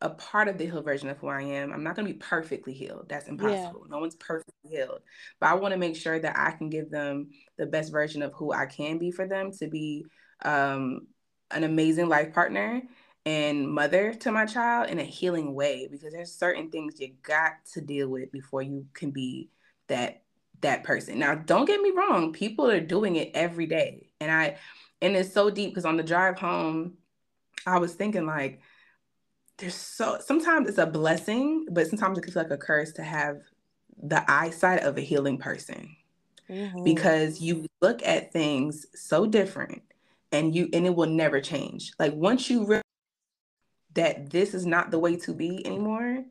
a 0.02 0.10
part 0.10 0.48
of 0.48 0.58
the 0.58 0.66
healed 0.66 0.86
version 0.86 1.10
of 1.10 1.18
who 1.18 1.28
I 1.28 1.42
am. 1.42 1.74
I'm 1.74 1.84
not 1.84 1.96
going 1.96 2.08
to 2.08 2.14
be 2.14 2.20
perfectly 2.20 2.74
healed. 2.74 3.08
That's 3.10 3.28
impossible. 3.28 3.82
Yeah. 3.86 3.90
No 3.90 4.00
one's 4.00 4.16
perfectly 4.16 4.70
healed. 4.70 5.00
But 5.40 5.50
I 5.50 5.54
want 5.56 5.74
to 5.74 5.80
make 5.80 5.96
sure 5.96 6.20
that 6.20 6.38
I 6.38 6.52
can 6.52 6.70
give 6.70 6.92
them 6.92 7.30
the 7.58 7.66
best 7.66 7.92
version 7.92 8.22
of 8.22 8.34
who 8.34 8.54
I 8.54 8.68
can 8.68 9.00
be 9.00 9.12
for 9.12 9.28
them 9.28 9.52
to 9.54 9.68
be 9.68 10.06
um, 10.44 11.08
an 11.50 11.64
amazing 11.64 12.10
life 12.10 12.34
partner 12.34 12.84
and 13.26 13.68
mother 13.68 14.14
to 14.14 14.32
my 14.32 14.46
child 14.46 14.90
in 14.90 15.00
a 15.00 15.04
healing 15.04 15.54
way 15.54 15.88
because 15.90 16.14
there's 16.14 16.32
certain 16.32 16.70
things 16.70 17.00
you 17.00 17.14
got 17.24 17.54
to 17.74 17.82
deal 17.82 18.08
with 18.08 18.32
before 18.32 18.62
you 18.62 18.86
can 18.94 19.12
be 19.12 19.50
that 19.88 20.22
that 20.62 20.84
person. 20.84 21.20
Now, 21.20 21.36
don't 21.36 21.66
get 21.66 21.82
me 21.82 21.92
wrong, 21.92 22.34
people 22.34 22.70
are 22.70 22.80
doing 22.80 23.16
it 23.16 23.32
every 23.34 23.66
day. 23.66 24.10
And 24.20 24.32
I 24.32 24.58
and 25.02 25.16
it's 25.16 25.34
so 25.34 25.50
deep 25.50 25.72
because 25.72 25.86
on 25.86 25.98
the 25.98 26.04
drive 26.04 26.40
home, 26.40 26.94
I 27.66 27.80
was 27.80 27.94
thinking 27.96 28.26
like 28.26 28.62
there's 29.58 29.76
so 29.76 30.20
sometimes 30.24 30.68
it's 30.68 30.78
a 30.78 30.86
blessing, 30.86 31.66
but 31.72 31.88
sometimes 31.88 32.18
it 32.18 32.22
can 32.22 32.34
feel 32.34 32.44
like 32.44 32.52
a 32.52 32.58
curse 32.58 32.92
to 32.94 33.04
have 33.04 33.42
the 34.02 34.24
eyesight 34.30 34.84
of 34.84 34.98
a 34.98 35.02
healing 35.02 35.38
person. 35.38 35.96
Mm-hmm. 36.50 36.84
Because 36.84 37.42
you 37.42 37.66
look 37.82 38.02
at 38.06 38.32
things 38.32 38.86
so 38.96 39.26
different 39.26 39.82
and 40.32 40.54
you 40.54 40.70
and 40.74 40.86
it 40.86 40.96
will 40.96 41.08
never 41.08 41.40
change 41.40 41.92
like 42.00 42.14
once 42.14 42.50
you 42.50 42.66
realize 42.66 42.84
that 43.94 44.30
this 44.30 44.54
is 44.54 44.66
not 44.66 44.92
the 44.92 45.00
way 45.00 45.16
to 45.16 45.34
be 45.34 45.66
anymore 45.66 46.24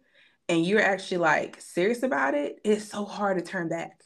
and 0.48 0.66
you're 0.66 0.82
actually 0.82 1.18
like 1.18 1.60
serious 1.60 2.02
about 2.02 2.34
it 2.34 2.60
it's 2.64 2.84
so 2.84 3.04
hard 3.04 3.38
to 3.38 3.44
turn 3.44 3.68
back 3.68 4.02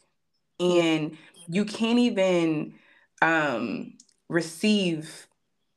and 0.59 1.17
you 1.47 1.65
can't 1.65 1.99
even 1.99 2.73
um 3.21 3.93
receive 4.29 5.27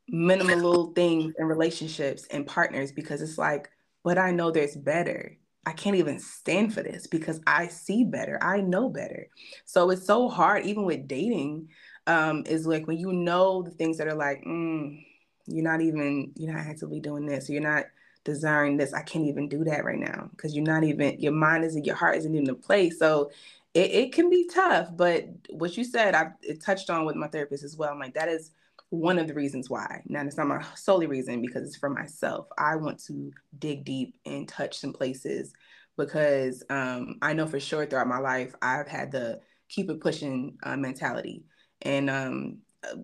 minimal 0.08 0.56
little 0.56 0.92
things 0.92 1.32
in 1.38 1.46
relationships 1.46 2.26
and 2.30 2.46
partners 2.46 2.92
because 2.92 3.22
it's 3.22 3.38
like 3.38 3.70
but 4.02 4.18
i 4.18 4.30
know 4.30 4.50
there's 4.50 4.76
better 4.76 5.36
i 5.64 5.72
can't 5.72 5.96
even 5.96 6.18
stand 6.18 6.74
for 6.74 6.82
this 6.82 7.06
because 7.06 7.40
i 7.46 7.66
see 7.66 8.04
better 8.04 8.38
i 8.42 8.60
know 8.60 8.88
better 8.88 9.26
so 9.64 9.88
it's 9.90 10.06
so 10.06 10.28
hard 10.28 10.64
even 10.66 10.84
with 10.84 11.08
dating 11.08 11.68
um, 12.06 12.44
is 12.46 12.66
like 12.66 12.86
when 12.86 12.98
you 12.98 13.12
know 13.12 13.62
the 13.62 13.70
things 13.70 13.98
that 13.98 14.08
are 14.08 14.14
like, 14.14 14.44
mm, 14.44 15.04
you're 15.46 15.64
not 15.64 15.80
even, 15.80 16.32
you're 16.36 16.52
not 16.52 16.66
actively 16.66 17.00
doing 17.00 17.26
this, 17.26 17.48
you're 17.48 17.62
not 17.62 17.84
desiring 18.24 18.76
this. 18.76 18.92
I 18.92 19.02
can't 19.02 19.26
even 19.26 19.48
do 19.48 19.64
that 19.64 19.84
right 19.84 19.98
now 19.98 20.28
because 20.30 20.54
you're 20.54 20.64
not 20.64 20.84
even, 20.84 21.18
your 21.20 21.32
mind 21.32 21.64
isn't, 21.64 21.86
your 21.86 21.96
heart 21.96 22.16
isn't 22.16 22.34
even 22.34 22.48
in 22.48 22.56
place. 22.56 22.98
So 22.98 23.30
it, 23.74 23.90
it 23.90 24.12
can 24.12 24.30
be 24.30 24.48
tough. 24.52 24.88
But 24.94 25.28
what 25.50 25.76
you 25.76 25.84
said, 25.84 26.14
I 26.14 26.32
it 26.42 26.62
touched 26.62 26.90
on 26.90 27.04
with 27.04 27.16
my 27.16 27.28
therapist 27.28 27.64
as 27.64 27.76
well. 27.76 27.92
I'm 27.92 27.98
like, 27.98 28.14
that 28.14 28.28
is 28.28 28.50
one 28.94 29.18
of 29.18 29.28
the 29.28 29.34
reasons 29.34 29.68
why. 29.68 30.02
Now, 30.06 30.22
it's 30.22 30.36
not 30.36 30.46
my 30.46 30.64
solely 30.74 31.06
reason 31.06 31.40
because 31.40 31.66
it's 31.66 31.76
for 31.76 31.90
myself. 31.90 32.46
I 32.58 32.76
want 32.76 33.02
to 33.04 33.32
dig 33.58 33.84
deep 33.84 34.16
and 34.24 34.48
touch 34.48 34.78
some 34.78 34.92
places 34.92 35.52
because 35.96 36.62
um, 36.70 37.16
I 37.22 37.32
know 37.32 37.46
for 37.46 37.60
sure 37.60 37.86
throughout 37.86 38.08
my 38.08 38.18
life, 38.18 38.54
I've 38.62 38.88
had 38.88 39.12
the 39.12 39.40
keep 39.68 39.90
it 39.90 40.00
pushing 40.00 40.56
uh, 40.62 40.76
mentality 40.76 41.44
and 41.82 42.10
um, 42.10 42.58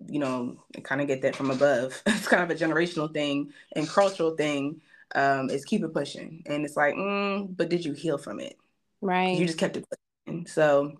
you 0.07 0.19
know, 0.19 0.57
kind 0.83 1.01
of 1.01 1.07
get 1.07 1.21
that 1.21 1.35
from 1.35 1.51
above. 1.51 2.01
it's 2.05 2.27
kind 2.27 2.43
of 2.43 2.49
a 2.49 2.59
generational 2.59 3.11
thing 3.11 3.51
and 3.75 3.87
cultural 3.87 4.35
thing. 4.35 4.81
Um, 5.13 5.49
is 5.49 5.65
keep 5.65 5.83
it 5.83 5.93
pushing, 5.93 6.41
and 6.45 6.63
it's 6.63 6.77
like, 6.77 6.95
mm, 6.95 7.55
but 7.57 7.67
did 7.69 7.83
you 7.83 7.91
heal 7.91 8.17
from 8.17 8.39
it? 8.39 8.55
Right. 9.01 9.37
You 9.37 9.45
just 9.45 9.57
kept 9.57 9.75
it 9.75 9.85
pushing. 10.25 10.47
So 10.47 10.93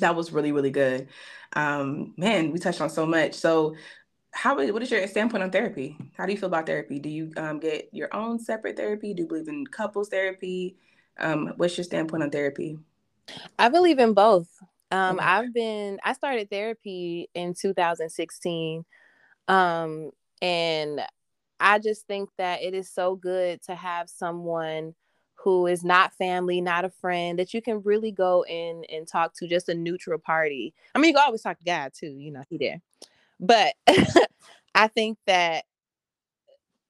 that 0.00 0.14
was 0.14 0.30
really 0.30 0.52
really 0.52 0.70
good. 0.70 1.08
Um, 1.54 2.12
man, 2.18 2.52
we 2.52 2.58
touched 2.58 2.82
on 2.82 2.90
so 2.90 3.06
much. 3.06 3.32
So 3.32 3.74
how 4.36 4.54
what 4.54 4.82
is 4.82 4.90
your 4.90 5.06
standpoint 5.06 5.42
on 5.42 5.50
therapy? 5.50 5.96
How 6.14 6.26
do 6.26 6.32
you 6.32 6.38
feel 6.38 6.48
about 6.48 6.66
therapy? 6.66 6.98
Do 6.98 7.08
you 7.08 7.32
um, 7.38 7.58
get 7.58 7.88
your 7.92 8.14
own 8.14 8.38
separate 8.38 8.76
therapy? 8.76 9.14
Do 9.14 9.22
you 9.22 9.28
believe 9.28 9.48
in 9.48 9.66
couples 9.66 10.10
therapy? 10.10 10.76
Um, 11.18 11.54
what's 11.56 11.78
your 11.78 11.84
standpoint 11.84 12.22
on 12.22 12.30
therapy? 12.30 12.78
I 13.58 13.70
believe 13.70 13.98
in 13.98 14.12
both. 14.12 14.48
Um, 14.90 15.16
okay. 15.16 15.24
I've 15.24 15.54
been 15.54 15.98
I 16.04 16.12
started 16.12 16.50
therapy 16.50 17.30
in 17.34 17.54
2016. 17.54 18.84
Um, 19.48 20.10
and 20.42 21.00
I 21.58 21.78
just 21.78 22.06
think 22.06 22.28
that 22.36 22.62
it 22.62 22.74
is 22.74 22.90
so 22.90 23.16
good 23.16 23.62
to 23.62 23.74
have 23.74 24.10
someone 24.10 24.94
who 25.36 25.66
is 25.66 25.82
not 25.82 26.12
family, 26.14 26.60
not 26.60 26.84
a 26.84 26.90
friend, 26.90 27.38
that 27.38 27.54
you 27.54 27.62
can 27.62 27.80
really 27.82 28.12
go 28.12 28.44
in 28.46 28.84
and 28.92 29.08
talk 29.08 29.32
to 29.36 29.48
just 29.48 29.70
a 29.70 29.74
neutral 29.74 30.18
party. 30.18 30.74
I 30.94 30.98
mean, 30.98 31.08
you 31.08 31.14
can 31.14 31.24
always 31.24 31.42
talk 31.42 31.58
to 31.58 31.64
God 31.64 31.92
too, 31.94 32.18
you 32.18 32.32
know, 32.32 32.42
he 32.50 32.58
there. 32.58 32.82
But 33.40 33.74
I 34.74 34.88
think 34.88 35.18
that 35.26 35.64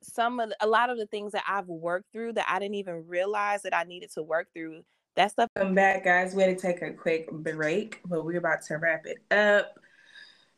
some 0.03 0.41
of 0.41 0.51
the, 0.51 0.57
a 0.61 0.67
lot 0.67 0.91
of 0.91 0.99
the 0.99 1.07
things 1.07 1.33
that 1.33 1.45
I've 1.49 1.67
worked 1.67 2.13
through 2.13 2.35
that 2.35 2.47
I 2.49 2.59
didn't 2.59 2.77
even 2.77 3.07
realize 3.07 3.63
that 3.63 3.77
I 3.77 3.85
needed 3.85 4.11
to 4.13 4.23
work 4.23 4.49
through. 4.55 4.83
That 5.17 5.31
stuff. 5.31 5.49
Come 5.57 5.75
back, 5.75 6.05
guys. 6.05 6.35
We 6.35 6.43
had 6.43 6.59
to 6.59 6.63
take 6.63 6.83
a 6.83 6.93
quick 6.93 7.31
break, 7.31 8.01
but 8.05 8.25
we're 8.25 8.39
about 8.39 8.63
to 8.67 8.77
wrap 8.77 9.07
it 9.07 9.19
up. 9.35 9.79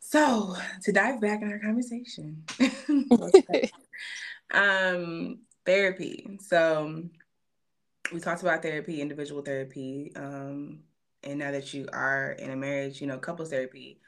So 0.00 0.56
to 0.82 0.92
dive 0.92 1.20
back 1.20 1.42
in 1.42 1.50
our 1.50 1.58
conversation, 1.58 2.44
um, 4.52 5.38
therapy. 5.64 6.38
So 6.40 7.04
we 8.12 8.20
talked 8.20 8.42
about 8.42 8.62
therapy, 8.62 9.00
individual 9.00 9.42
therapy, 9.42 10.12
um, 10.16 10.80
and 11.22 11.38
now 11.38 11.52
that 11.52 11.72
you 11.74 11.88
are 11.92 12.32
in 12.32 12.50
a 12.50 12.56
marriage, 12.56 13.00
you 13.00 13.06
know, 13.06 13.18
couples 13.18 13.50
therapy. 13.50 14.00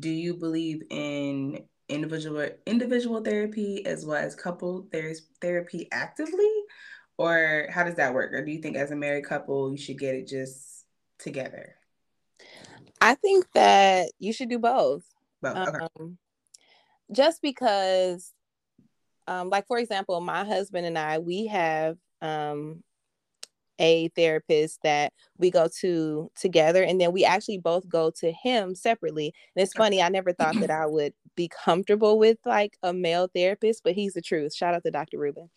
Do 0.00 0.10
you 0.10 0.34
believe 0.34 0.82
in 0.90 1.64
individual 1.88 2.48
individual 2.66 3.22
therapy 3.22 3.86
as 3.86 4.04
well 4.04 4.16
as 4.16 4.34
couple 4.34 4.88
there's 4.90 5.22
therapy 5.40 5.88
actively, 5.92 6.50
or 7.18 7.68
how 7.70 7.84
does 7.84 7.94
that 7.96 8.12
work? 8.14 8.32
Or 8.32 8.44
do 8.44 8.50
you 8.50 8.60
think 8.60 8.76
as 8.76 8.90
a 8.90 8.96
married 8.96 9.24
couple 9.24 9.70
you 9.70 9.78
should 9.78 9.98
get 9.98 10.14
it 10.14 10.26
just 10.26 10.84
together? 11.18 11.76
I 13.00 13.14
think 13.14 13.46
that 13.52 14.10
you 14.18 14.32
should 14.32 14.48
do 14.48 14.58
both. 14.58 15.04
Both. 15.42 15.68
Okay. 15.68 15.86
Um, 16.00 16.18
just 17.12 17.40
because, 17.40 18.32
um, 19.28 19.50
like 19.50 19.66
for 19.66 19.78
example, 19.78 20.20
my 20.20 20.44
husband 20.44 20.86
and 20.86 20.98
I, 20.98 21.18
we 21.18 21.46
have 21.46 21.98
um, 22.20 22.82
a 23.78 24.08
therapist 24.08 24.80
that 24.82 25.12
we 25.38 25.50
go 25.50 25.68
to 25.80 26.30
together 26.36 26.82
and 26.82 27.00
then 27.00 27.12
we 27.12 27.24
actually 27.24 27.58
both 27.58 27.88
go 27.88 28.10
to 28.10 28.32
him 28.32 28.74
separately 28.74 29.34
and 29.54 29.62
it's 29.62 29.74
funny 29.74 30.02
i 30.02 30.08
never 30.08 30.32
thought 30.32 30.58
that 30.60 30.70
i 30.70 30.86
would 30.86 31.12
be 31.34 31.48
comfortable 31.48 32.18
with 32.18 32.38
like 32.44 32.78
a 32.82 32.92
male 32.92 33.28
therapist 33.34 33.82
but 33.84 33.94
he's 33.94 34.14
the 34.14 34.22
truth 34.22 34.54
shout 34.54 34.74
out 34.74 34.82
to 34.82 34.90
dr 34.90 35.18
rubin 35.18 35.48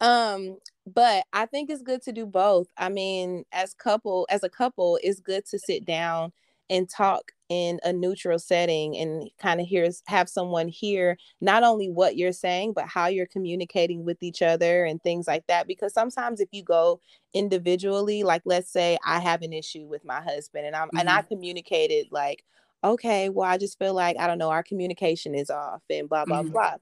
um 0.00 0.56
but 0.86 1.24
i 1.32 1.46
think 1.46 1.70
it's 1.70 1.82
good 1.82 2.02
to 2.02 2.12
do 2.12 2.26
both 2.26 2.66
i 2.78 2.88
mean 2.88 3.44
as 3.52 3.74
couple 3.74 4.26
as 4.30 4.42
a 4.42 4.48
couple 4.48 4.98
it's 5.02 5.20
good 5.20 5.44
to 5.46 5.58
sit 5.58 5.84
down 5.84 6.32
and 6.68 6.88
talk 6.88 7.32
in 7.50 7.80
a 7.82 7.92
neutral 7.92 8.38
setting 8.38 8.96
and 8.96 9.28
kind 9.38 9.60
of 9.60 9.66
hears 9.66 10.02
have 10.06 10.28
someone 10.28 10.68
hear 10.68 11.18
not 11.40 11.64
only 11.64 11.90
what 11.90 12.16
you're 12.16 12.32
saying 12.32 12.72
but 12.72 12.86
how 12.86 13.08
you're 13.08 13.26
communicating 13.26 14.04
with 14.04 14.22
each 14.22 14.40
other 14.40 14.84
and 14.84 15.02
things 15.02 15.26
like 15.26 15.44
that 15.48 15.66
because 15.66 15.92
sometimes 15.92 16.40
if 16.40 16.48
you 16.52 16.62
go 16.62 17.00
individually 17.34 18.22
like 18.22 18.40
let's 18.44 18.72
say 18.72 18.96
i 19.04 19.18
have 19.18 19.42
an 19.42 19.52
issue 19.52 19.84
with 19.84 20.04
my 20.04 20.20
husband 20.20 20.64
and 20.64 20.76
i'm 20.76 20.86
mm-hmm. 20.88 20.98
and 20.98 21.10
i 21.10 21.18
mm-hmm. 21.18 21.28
communicated 21.28 22.06
like 22.12 22.44
okay 22.84 23.28
well 23.28 23.50
i 23.50 23.58
just 23.58 23.78
feel 23.80 23.94
like 23.94 24.16
i 24.18 24.28
don't 24.28 24.38
know 24.38 24.50
our 24.50 24.62
communication 24.62 25.34
is 25.34 25.50
off 25.50 25.82
and 25.90 26.08
blah 26.08 26.24
blah 26.24 26.42
mm-hmm. 26.42 26.52
blah 26.52 26.74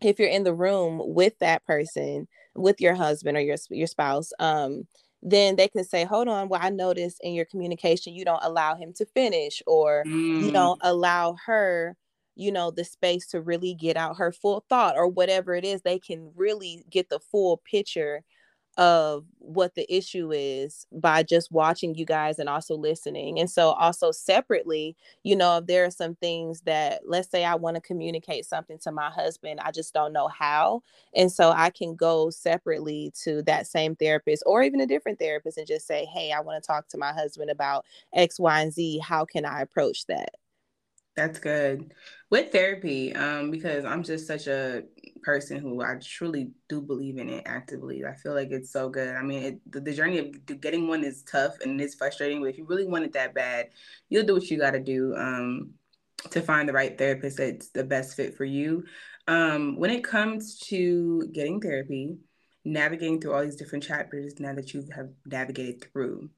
if 0.00 0.20
you're 0.20 0.28
in 0.28 0.44
the 0.44 0.54
room 0.54 1.02
with 1.04 1.36
that 1.40 1.64
person 1.66 2.28
with 2.54 2.80
your 2.80 2.94
husband 2.94 3.36
or 3.36 3.40
your 3.40 3.56
your 3.70 3.88
spouse 3.88 4.30
um 4.38 4.86
then 5.22 5.56
they 5.56 5.68
can 5.68 5.84
say, 5.84 6.04
hold 6.04 6.28
on, 6.28 6.48
well, 6.48 6.60
I 6.62 6.70
noticed 6.70 7.20
in 7.22 7.34
your 7.34 7.44
communication, 7.44 8.14
you 8.14 8.24
don't 8.24 8.42
allow 8.42 8.76
him 8.76 8.92
to 8.94 9.06
finish, 9.06 9.62
or 9.66 10.04
mm. 10.06 10.42
you 10.44 10.52
don't 10.52 10.80
allow 10.82 11.36
her, 11.46 11.96
you 12.36 12.52
know, 12.52 12.70
the 12.70 12.84
space 12.84 13.26
to 13.28 13.40
really 13.40 13.74
get 13.74 13.96
out 13.96 14.16
her 14.16 14.30
full 14.30 14.64
thought, 14.68 14.96
or 14.96 15.08
whatever 15.08 15.54
it 15.54 15.64
is, 15.64 15.82
they 15.82 15.98
can 15.98 16.30
really 16.36 16.84
get 16.88 17.08
the 17.08 17.18
full 17.18 17.56
picture 17.58 18.22
of 18.78 19.26
what 19.40 19.74
the 19.74 19.92
issue 19.94 20.32
is 20.32 20.86
by 20.92 21.22
just 21.24 21.52
watching 21.52 21.94
you 21.96 22.06
guys 22.06 22.38
and 22.38 22.48
also 22.48 22.76
listening. 22.76 23.40
And 23.40 23.50
so, 23.50 23.70
also 23.72 24.12
separately, 24.12 24.96
you 25.24 25.36
know, 25.36 25.58
if 25.58 25.66
there 25.66 25.84
are 25.84 25.90
some 25.90 26.14
things 26.16 26.62
that, 26.62 27.02
let's 27.06 27.30
say, 27.30 27.44
I 27.44 27.56
want 27.56 27.76
to 27.76 27.82
communicate 27.82 28.46
something 28.46 28.78
to 28.80 28.92
my 28.92 29.10
husband, 29.10 29.60
I 29.60 29.72
just 29.72 29.94
don't 29.94 30.14
know 30.14 30.28
how. 30.28 30.82
And 31.14 31.30
so, 31.32 31.50
I 31.50 31.70
can 31.70 31.96
go 31.96 32.30
separately 32.30 33.12
to 33.24 33.42
that 33.44 33.66
same 33.66 33.96
therapist 33.96 34.44
or 34.46 34.62
even 34.62 34.80
a 34.80 34.86
different 34.86 35.18
therapist 35.18 35.58
and 35.58 35.66
just 35.66 35.86
say, 35.86 36.06
Hey, 36.06 36.32
I 36.32 36.40
want 36.40 36.62
to 36.62 36.66
talk 36.66 36.88
to 36.90 36.98
my 36.98 37.12
husband 37.12 37.50
about 37.50 37.84
X, 38.14 38.40
Y, 38.40 38.60
and 38.62 38.72
Z. 38.72 39.00
How 39.00 39.24
can 39.26 39.44
I 39.44 39.60
approach 39.62 40.06
that? 40.06 40.30
That's 41.18 41.40
good. 41.40 41.94
With 42.30 42.52
therapy, 42.52 43.12
um, 43.12 43.50
because 43.50 43.84
I'm 43.84 44.04
just 44.04 44.28
such 44.28 44.46
a 44.46 44.84
person 45.24 45.58
who 45.58 45.82
I 45.82 45.96
truly 46.00 46.52
do 46.68 46.80
believe 46.80 47.18
in 47.18 47.28
it 47.28 47.42
actively. 47.44 48.04
I 48.04 48.14
feel 48.14 48.34
like 48.34 48.52
it's 48.52 48.70
so 48.70 48.88
good. 48.88 49.16
I 49.16 49.22
mean, 49.22 49.42
it, 49.42 49.72
the, 49.72 49.80
the, 49.80 49.92
journey 49.92 50.18
of 50.18 50.60
getting 50.60 50.86
one 50.86 51.02
is 51.02 51.24
tough 51.24 51.56
and 51.60 51.80
it's 51.80 51.96
frustrating, 51.96 52.40
but 52.40 52.50
if 52.50 52.56
you 52.56 52.66
really 52.66 52.86
want 52.86 53.04
it 53.04 53.14
that 53.14 53.34
bad, 53.34 53.70
you'll 54.08 54.26
do 54.26 54.34
what 54.34 54.48
you 54.48 54.58
got 54.58 54.70
to 54.70 54.78
do 54.78 55.12
um, 55.16 55.70
to 56.30 56.40
find 56.40 56.68
the 56.68 56.72
right 56.72 56.96
therapist 56.96 57.38
that's 57.38 57.70
the 57.70 57.82
best 57.82 58.14
fit 58.14 58.36
for 58.36 58.44
you. 58.44 58.84
Um, 59.26 59.76
when 59.76 59.90
it 59.90 60.04
comes 60.04 60.60
to 60.68 61.26
getting 61.32 61.60
therapy, 61.60 62.16
navigating 62.64 63.20
through 63.20 63.34
all 63.34 63.42
these 63.42 63.56
different 63.56 63.82
chapters 63.82 64.38
now 64.38 64.54
that 64.54 64.72
you 64.72 64.86
have 64.94 65.08
navigated 65.26 65.82
through, 65.82 66.30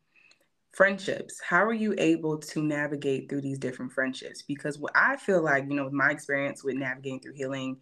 friendships 0.73 1.41
how 1.47 1.65
are 1.65 1.75
you 1.75 1.95
able 1.99 2.39
to 2.39 2.63
navigate 2.63 3.29
through 3.29 3.41
these 3.41 3.59
different 3.59 3.93
friendships? 3.93 4.43
Because 4.43 4.79
what 4.79 4.93
i 4.95 5.17
feel 5.17 5.43
like 5.43 5.65
you 5.69 5.75
know 5.75 5.85
with 5.85 5.93
my 5.93 6.11
experience 6.11 6.63
with 6.63 6.77
navigating 6.77 7.21
through 7.21 7.35
healing 7.35 7.77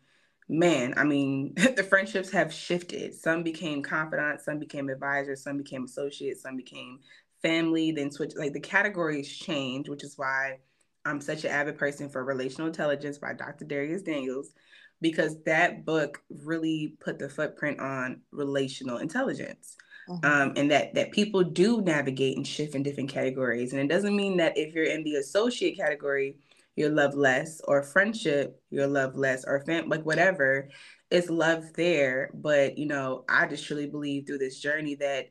man 0.48 0.94
i 0.96 1.04
mean 1.04 1.52
the 1.76 1.84
friendships 1.84 2.30
have 2.30 2.52
shifted. 2.52 3.14
Some 3.14 3.42
became 3.42 3.82
confidants 3.82 4.44
some 4.44 4.58
became 4.58 4.88
advisors 4.88 5.42
some 5.42 5.58
became 5.58 5.84
associates 5.84 6.42
some 6.42 6.56
became 6.56 7.00
family 7.42 7.92
then 7.92 8.10
switch 8.10 8.32
like 8.36 8.52
the 8.52 8.60
categories 8.60 9.28
change 9.36 9.88
which 9.88 10.02
is 10.02 10.16
why 10.16 10.58
i'm 11.04 11.20
such 11.20 11.44
an 11.44 11.50
avid 11.50 11.78
person 11.78 12.08
for 12.08 12.24
relational 12.24 12.66
intelligence 12.66 13.18
by 13.18 13.32
dr 13.32 13.64
Dharius 13.64 14.04
Daniels 14.04 14.52
because 15.00 15.40
that 15.44 15.84
book 15.84 16.20
really 16.44 16.96
put 17.00 17.18
the 17.18 17.28
footprint 17.28 17.78
on 17.78 18.20
relational 18.32 18.98
intelligence 18.98 19.76
mm-hmm. 20.08 20.24
um, 20.24 20.52
and 20.56 20.70
that 20.70 20.94
that 20.94 21.12
people 21.12 21.42
do 21.42 21.80
navigate 21.82 22.36
and 22.36 22.46
shift 22.46 22.74
in 22.74 22.82
different 22.82 23.10
categories. 23.10 23.72
And 23.72 23.80
it 23.82 23.88
doesn't 23.88 24.16
mean 24.16 24.36
that 24.38 24.56
if 24.56 24.74
you're 24.74 24.84
in 24.84 25.04
the 25.04 25.16
associate 25.16 25.76
category, 25.76 26.36
you're 26.76 26.90
love 26.90 27.14
less, 27.14 27.60
or 27.66 27.82
friendship, 27.82 28.60
you're 28.70 28.86
love 28.86 29.16
less, 29.16 29.44
or 29.44 29.60
fam- 29.64 29.88
like 29.88 30.04
whatever. 30.04 30.68
It's 31.10 31.30
love 31.30 31.72
there, 31.74 32.30
but 32.34 32.76
you 32.78 32.86
know, 32.86 33.24
I 33.28 33.46
just 33.46 33.66
truly 33.66 33.86
believe 33.86 34.26
through 34.26 34.38
this 34.38 34.60
journey 34.60 34.94
that 34.96 35.30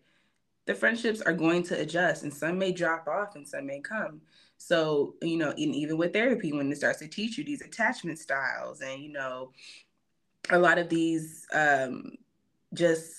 the 0.66 0.76
friendships 0.76 1.22
are 1.22 1.34
going 1.34 1.64
to 1.64 1.80
adjust, 1.80 2.24
and 2.24 2.34
some 2.34 2.58
may 2.58 2.72
drop 2.72 3.08
off, 3.08 3.36
and 3.36 3.48
some 3.48 3.66
may 3.66 3.80
come. 3.80 4.22
So, 4.58 5.16
you 5.22 5.38
know, 5.38 5.52
and 5.52 5.76
even 5.76 5.98
with 5.98 6.14
therapy, 6.14 6.52
when 6.52 6.72
it 6.72 6.78
starts 6.78 7.00
to 7.00 7.08
teach 7.08 7.38
you 7.38 7.44
these 7.44 7.62
attachment 7.62 8.20
styles 8.20 8.82
and, 8.82 9.02
you 9.02 9.12
know, 9.12 9.52
a 10.50 10.58
lot 10.58 10.78
of 10.78 10.90
these 10.90 11.46
um, 11.54 12.14
just 12.74 13.14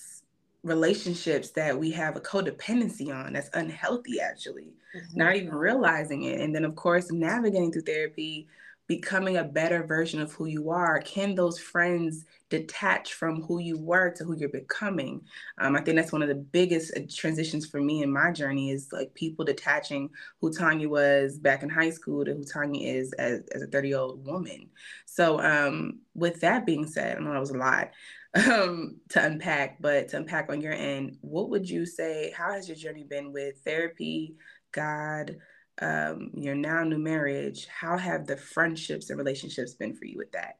relationships 0.68 1.50
that 1.50 1.78
we 1.78 1.90
have 1.92 2.16
a 2.16 2.20
codependency 2.20 3.14
on 3.14 3.32
that's 3.32 3.50
unhealthy 3.54 4.20
actually 4.20 4.72
mm-hmm. 4.94 5.18
not 5.18 5.36
even 5.36 5.54
realizing 5.54 6.24
it. 6.24 6.40
And 6.40 6.54
then 6.54 6.64
of 6.64 6.76
course 6.76 7.10
navigating 7.10 7.72
through 7.72 7.82
therapy 7.82 8.48
becoming 8.86 9.36
a 9.36 9.44
better 9.44 9.82
version 9.82 10.20
of 10.20 10.32
who 10.32 10.46
you 10.46 10.70
are. 10.70 11.00
Can 11.02 11.34
those 11.34 11.58
friends 11.58 12.24
detach 12.48 13.12
from 13.12 13.42
who 13.42 13.58
you 13.58 13.78
were 13.78 14.08
to 14.10 14.24
who 14.24 14.34
you're 14.34 14.48
becoming? 14.48 15.20
Um, 15.58 15.76
i 15.76 15.82
think 15.82 15.96
that's 15.96 16.12
one 16.12 16.22
of 16.22 16.28
the 16.28 16.34
biggest 16.34 16.96
uh, 16.96 17.00
transitions 17.14 17.66
for 17.66 17.82
me 17.82 18.02
in 18.02 18.10
my 18.10 18.32
journey 18.32 18.70
is 18.70 18.88
like 18.90 19.12
people 19.12 19.44
detaching 19.44 20.08
who 20.40 20.50
tanya 20.50 20.88
was 20.88 21.38
back 21.38 21.62
in 21.62 21.68
high 21.68 21.90
school 21.90 22.24
to 22.24 22.32
who 22.32 22.44
tanya 22.44 22.88
is 22.88 23.12
as, 23.14 23.42
as 23.54 23.60
a 23.60 23.66
30 23.66 23.88
year 23.88 23.98
old 23.98 24.24
woman. 24.24 24.70
So 25.04 25.38
um, 25.40 25.98
with 26.14 26.40
that 26.40 26.64
being 26.64 26.86
said 26.86 27.18
i 27.18 27.20
know 27.20 27.32
that 27.32 27.40
was 27.40 27.50
a 27.50 27.58
lot 27.58 27.90
um, 28.34 29.00
to 29.10 29.24
unpack, 29.24 29.80
but 29.80 30.08
to 30.08 30.18
unpack 30.18 30.50
on 30.50 30.60
your 30.60 30.72
end, 30.72 31.18
what 31.20 31.50
would 31.50 31.68
you 31.68 31.86
say? 31.86 32.32
How 32.36 32.52
has 32.52 32.68
your 32.68 32.76
journey 32.76 33.04
been 33.04 33.32
with 33.32 33.58
therapy, 33.64 34.36
God, 34.72 35.36
um, 35.80 36.30
your 36.34 36.54
now 36.54 36.82
new 36.84 36.98
marriage? 36.98 37.66
How 37.66 37.96
have 37.96 38.26
the 38.26 38.36
friendships 38.36 39.10
and 39.10 39.18
relationships 39.18 39.74
been 39.74 39.94
for 39.94 40.04
you 40.04 40.18
with 40.18 40.32
that? 40.32 40.56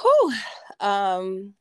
Whew. 0.00 0.32
Um, 0.80 1.54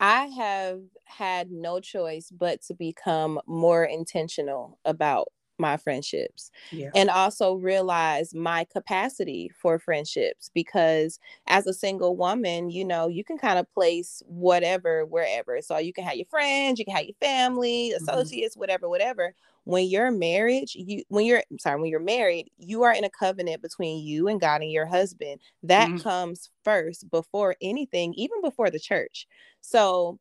I 0.00 0.26
have 0.26 0.80
had 1.04 1.50
no 1.50 1.80
choice 1.80 2.30
but 2.30 2.62
to 2.62 2.74
become 2.74 3.40
more 3.46 3.84
intentional 3.84 4.78
about 4.84 5.28
my 5.58 5.76
friendships 5.76 6.50
yeah. 6.72 6.90
and 6.94 7.08
also 7.10 7.54
realize 7.54 8.34
my 8.34 8.64
capacity 8.64 9.50
for 9.54 9.78
friendships 9.78 10.50
because 10.54 11.18
as 11.46 11.66
a 11.66 11.74
single 11.74 12.16
woman 12.16 12.70
you 12.70 12.84
know 12.84 13.08
you 13.08 13.22
can 13.22 13.38
kind 13.38 13.58
of 13.58 13.72
place 13.72 14.22
whatever 14.26 15.04
wherever 15.04 15.60
so 15.60 15.78
you 15.78 15.92
can 15.92 16.04
have 16.04 16.16
your 16.16 16.26
friends 16.26 16.78
you 16.78 16.84
can 16.84 16.94
have 16.94 17.04
your 17.04 17.14
family 17.20 17.92
mm-hmm. 17.94 18.02
associates 18.02 18.54
mm-hmm. 18.54 18.60
whatever 18.60 18.88
whatever 18.88 19.34
when 19.64 19.86
you're 19.86 20.10
married 20.10 20.68
you 20.74 21.02
when 21.08 21.24
you're 21.24 21.42
sorry 21.58 21.80
when 21.80 21.90
you're 21.90 22.00
married 22.00 22.50
you 22.58 22.82
are 22.82 22.92
in 22.92 23.04
a 23.04 23.10
covenant 23.10 23.62
between 23.62 24.04
you 24.04 24.28
and 24.28 24.40
god 24.40 24.60
and 24.60 24.72
your 24.72 24.86
husband 24.86 25.40
that 25.62 25.88
mm-hmm. 25.88 25.98
comes 25.98 26.50
first 26.64 27.08
before 27.10 27.54
anything 27.62 28.12
even 28.14 28.40
before 28.42 28.70
the 28.70 28.78
church 28.78 29.26
so 29.60 30.18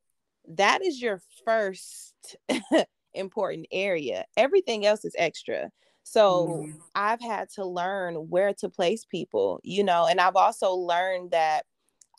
that 0.47 0.83
is 0.83 1.01
your 1.01 1.21
first 1.45 2.37
important 3.13 3.67
area. 3.71 4.25
Everything 4.37 4.85
else 4.85 5.05
is 5.05 5.15
extra. 5.17 5.71
So 6.03 6.47
mm-hmm. 6.47 6.77
I've 6.95 7.21
had 7.21 7.49
to 7.55 7.65
learn 7.65 8.15
where 8.29 8.53
to 8.55 8.69
place 8.69 9.05
people, 9.05 9.59
you 9.63 9.83
know, 9.83 10.05
and 10.05 10.19
I've 10.19 10.35
also 10.35 10.73
learned 10.73 11.31
that 11.31 11.65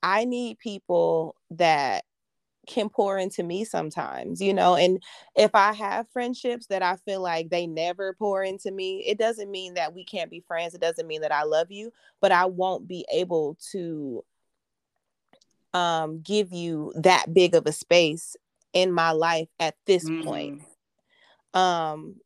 I 0.02 0.24
need 0.24 0.58
people 0.58 1.36
that 1.50 2.04
can 2.66 2.88
pour 2.88 3.18
into 3.18 3.42
me 3.42 3.64
sometimes, 3.64 4.40
you 4.40 4.54
know. 4.54 4.74
And 4.74 5.02
if 5.36 5.54
I 5.54 5.72
have 5.72 6.08
friendships 6.12 6.66
that 6.66 6.82
I 6.82 6.96
feel 6.96 7.20
like 7.20 7.50
they 7.50 7.66
never 7.66 8.14
pour 8.14 8.42
into 8.42 8.70
me, 8.70 9.04
it 9.06 9.18
doesn't 9.18 9.50
mean 9.50 9.74
that 9.74 9.94
we 9.94 10.04
can't 10.04 10.30
be 10.30 10.40
friends. 10.40 10.74
It 10.74 10.80
doesn't 10.80 11.06
mean 11.06 11.20
that 11.20 11.32
I 11.32 11.42
love 11.42 11.70
you, 11.70 11.92
but 12.20 12.32
I 12.32 12.46
won't 12.46 12.88
be 12.88 13.06
able 13.12 13.56
to 13.72 14.24
um 15.72 16.20
give 16.22 16.52
you 16.52 16.92
that 16.94 17.34
big 17.34 17.54
of 17.54 17.66
a 17.66 17.72
space 17.72 18.36
in 18.72 18.92
my 18.92 19.10
life 19.10 19.48
at 19.58 19.74
this 19.86 20.08
mm. 20.08 20.24
point. 20.24 20.62
Um 21.54 22.16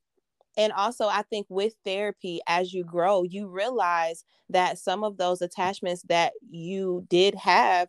and 0.57 0.73
also 0.73 1.07
I 1.07 1.23
think 1.23 1.47
with 1.51 1.75
therapy 1.85 2.41
as 2.49 2.75
you 2.75 2.85
grow, 2.85 3.23
you 3.23 3.49
realize 3.49 4.25
that 4.51 4.79
some 4.79 5.05
of 5.05 5.17
those 5.19 5.43
attachments 5.43 6.03
that 6.09 6.33
you 6.51 7.07
did 7.09 7.35
have 7.37 7.89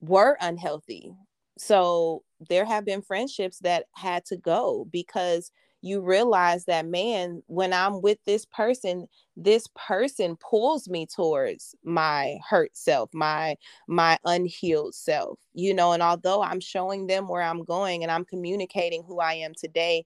were 0.00 0.36
unhealthy. 0.40 1.12
So 1.58 2.22
there 2.48 2.64
have 2.64 2.84
been 2.84 3.02
friendships 3.02 3.58
that 3.60 3.86
had 3.94 4.24
to 4.26 4.36
go 4.36 4.86
because 4.90 5.50
you 5.82 6.00
realize 6.02 6.66
that 6.66 6.84
man 6.86 7.42
when 7.46 7.72
i'm 7.72 8.02
with 8.02 8.18
this 8.26 8.44
person 8.44 9.06
this 9.36 9.66
person 9.74 10.36
pulls 10.36 10.88
me 10.90 11.06
towards 11.06 11.74
my 11.84 12.36
hurt 12.48 12.70
self 12.76 13.08
my 13.14 13.56
my 13.88 14.18
unhealed 14.26 14.94
self 14.94 15.38
you 15.54 15.72
know 15.72 15.92
and 15.92 16.02
although 16.02 16.42
i'm 16.42 16.60
showing 16.60 17.06
them 17.06 17.28
where 17.28 17.40
i'm 17.42 17.64
going 17.64 18.02
and 18.02 18.12
i'm 18.12 18.26
communicating 18.26 19.02
who 19.06 19.20
i 19.20 19.32
am 19.32 19.54
today 19.54 20.04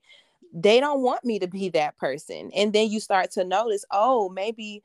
they 0.55 0.79
don't 0.81 1.01
want 1.03 1.25
me 1.25 1.39
to 1.39 1.47
be 1.47 1.69
that 1.69 1.97
person 1.97 2.51
and 2.55 2.73
then 2.73 2.89
you 2.89 2.99
start 3.01 3.31
to 3.31 3.43
notice 3.45 3.85
oh 3.91 4.29
maybe 4.29 4.83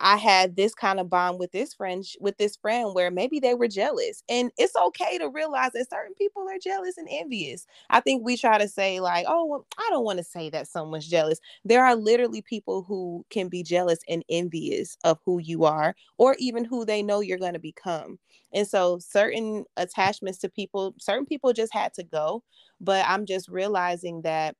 I 0.00 0.16
had 0.16 0.56
this 0.56 0.74
kind 0.74 0.98
of 0.98 1.08
bond 1.08 1.38
with 1.38 1.52
this 1.52 1.74
friend 1.74 2.04
with 2.20 2.36
this 2.36 2.56
friend 2.56 2.94
where 2.94 3.12
maybe 3.12 3.38
they 3.38 3.54
were 3.54 3.68
jealous. 3.68 4.24
And 4.28 4.50
it's 4.58 4.74
okay 4.74 5.18
to 5.18 5.28
realize 5.28 5.70
that 5.72 5.88
certain 5.88 6.14
people 6.14 6.42
are 6.48 6.58
jealous 6.58 6.98
and 6.98 7.06
envious. 7.10 7.64
I 7.90 8.00
think 8.00 8.24
we 8.24 8.36
try 8.36 8.58
to 8.58 8.68
say 8.68 8.98
like, 9.00 9.24
"Oh, 9.28 9.44
well, 9.46 9.66
I 9.78 9.86
don't 9.90 10.04
want 10.04 10.18
to 10.18 10.24
say 10.24 10.50
that 10.50 10.66
someone's 10.68 11.08
jealous." 11.08 11.38
There 11.64 11.84
are 11.84 11.94
literally 11.94 12.42
people 12.42 12.82
who 12.82 13.24
can 13.30 13.48
be 13.48 13.62
jealous 13.62 14.00
and 14.08 14.24
envious 14.28 14.96
of 15.04 15.20
who 15.24 15.38
you 15.38 15.64
are 15.64 15.94
or 16.18 16.34
even 16.40 16.64
who 16.64 16.84
they 16.84 17.02
know 17.02 17.20
you're 17.20 17.38
going 17.38 17.52
to 17.54 17.58
become. 17.60 18.18
And 18.52 18.66
so 18.66 18.98
certain 18.98 19.64
attachments 19.76 20.38
to 20.40 20.48
people, 20.48 20.94
certain 20.98 21.26
people 21.26 21.52
just 21.52 21.72
had 21.72 21.94
to 21.94 22.02
go, 22.04 22.42
but 22.80 23.04
I'm 23.08 23.26
just 23.26 23.48
realizing 23.48 24.22
that 24.22 24.56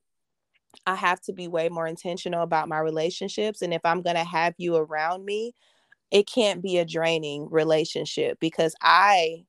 I 0.86 0.94
have 0.94 1.20
to 1.22 1.32
be 1.32 1.48
way 1.48 1.68
more 1.68 1.86
intentional 1.86 2.42
about 2.42 2.68
my 2.68 2.78
relationships. 2.78 3.62
And 3.62 3.74
if 3.74 3.80
I'm 3.84 4.02
going 4.02 4.16
to 4.16 4.24
have 4.24 4.54
you 4.58 4.76
around 4.76 5.24
me, 5.24 5.54
it 6.10 6.26
can't 6.26 6.62
be 6.62 6.78
a 6.78 6.84
draining 6.84 7.48
relationship 7.50 8.38
because 8.40 8.74
I 8.82 9.44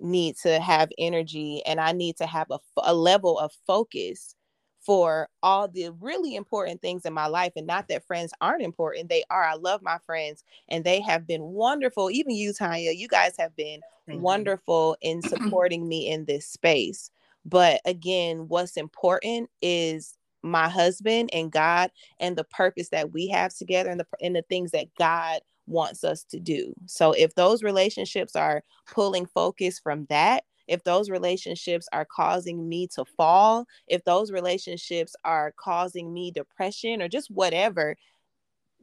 need 0.00 0.36
to 0.38 0.60
have 0.60 0.90
energy 0.98 1.62
and 1.66 1.80
I 1.80 1.92
need 1.92 2.16
to 2.18 2.26
have 2.26 2.48
a, 2.50 2.58
a 2.82 2.94
level 2.94 3.38
of 3.38 3.52
focus 3.66 4.34
for 4.80 5.28
all 5.42 5.66
the 5.66 5.90
really 6.00 6.36
important 6.36 6.80
things 6.80 7.04
in 7.04 7.12
my 7.12 7.26
life. 7.26 7.52
And 7.56 7.66
not 7.66 7.88
that 7.88 8.06
friends 8.06 8.32
aren't 8.40 8.62
important, 8.62 9.08
they 9.08 9.24
are. 9.30 9.42
I 9.42 9.54
love 9.54 9.82
my 9.82 9.98
friends 10.06 10.44
and 10.68 10.84
they 10.84 11.00
have 11.00 11.26
been 11.26 11.42
wonderful. 11.42 12.10
Even 12.10 12.36
you, 12.36 12.52
Tanya, 12.52 12.92
you 12.92 13.08
guys 13.08 13.34
have 13.38 13.56
been 13.56 13.80
Thank 14.06 14.22
wonderful 14.22 14.96
you. 15.02 15.10
in 15.10 15.22
supporting 15.28 15.88
me 15.88 16.08
in 16.08 16.24
this 16.26 16.46
space. 16.46 17.10
But 17.44 17.80
again, 17.84 18.46
what's 18.48 18.76
important 18.76 19.50
is 19.60 20.15
my 20.42 20.68
husband 20.68 21.30
and 21.32 21.50
God 21.50 21.90
and 22.20 22.36
the 22.36 22.44
purpose 22.44 22.90
that 22.90 23.12
we 23.12 23.28
have 23.28 23.54
together 23.54 23.90
and 23.90 24.00
the 24.00 24.06
and 24.20 24.36
the 24.36 24.42
things 24.42 24.70
that 24.72 24.94
God 24.98 25.40
wants 25.66 26.04
us 26.04 26.24
to 26.24 26.38
do. 26.38 26.74
So 26.86 27.12
if 27.12 27.34
those 27.34 27.62
relationships 27.62 28.36
are 28.36 28.62
pulling 28.92 29.26
focus 29.26 29.80
from 29.80 30.06
that, 30.08 30.44
if 30.68 30.84
those 30.84 31.10
relationships 31.10 31.88
are 31.92 32.04
causing 32.04 32.68
me 32.68 32.88
to 32.94 33.04
fall, 33.04 33.66
if 33.86 34.04
those 34.04 34.32
relationships 34.32 35.14
are 35.24 35.52
causing 35.56 36.12
me 36.12 36.30
depression 36.30 37.02
or 37.02 37.08
just 37.08 37.30
whatever, 37.30 37.96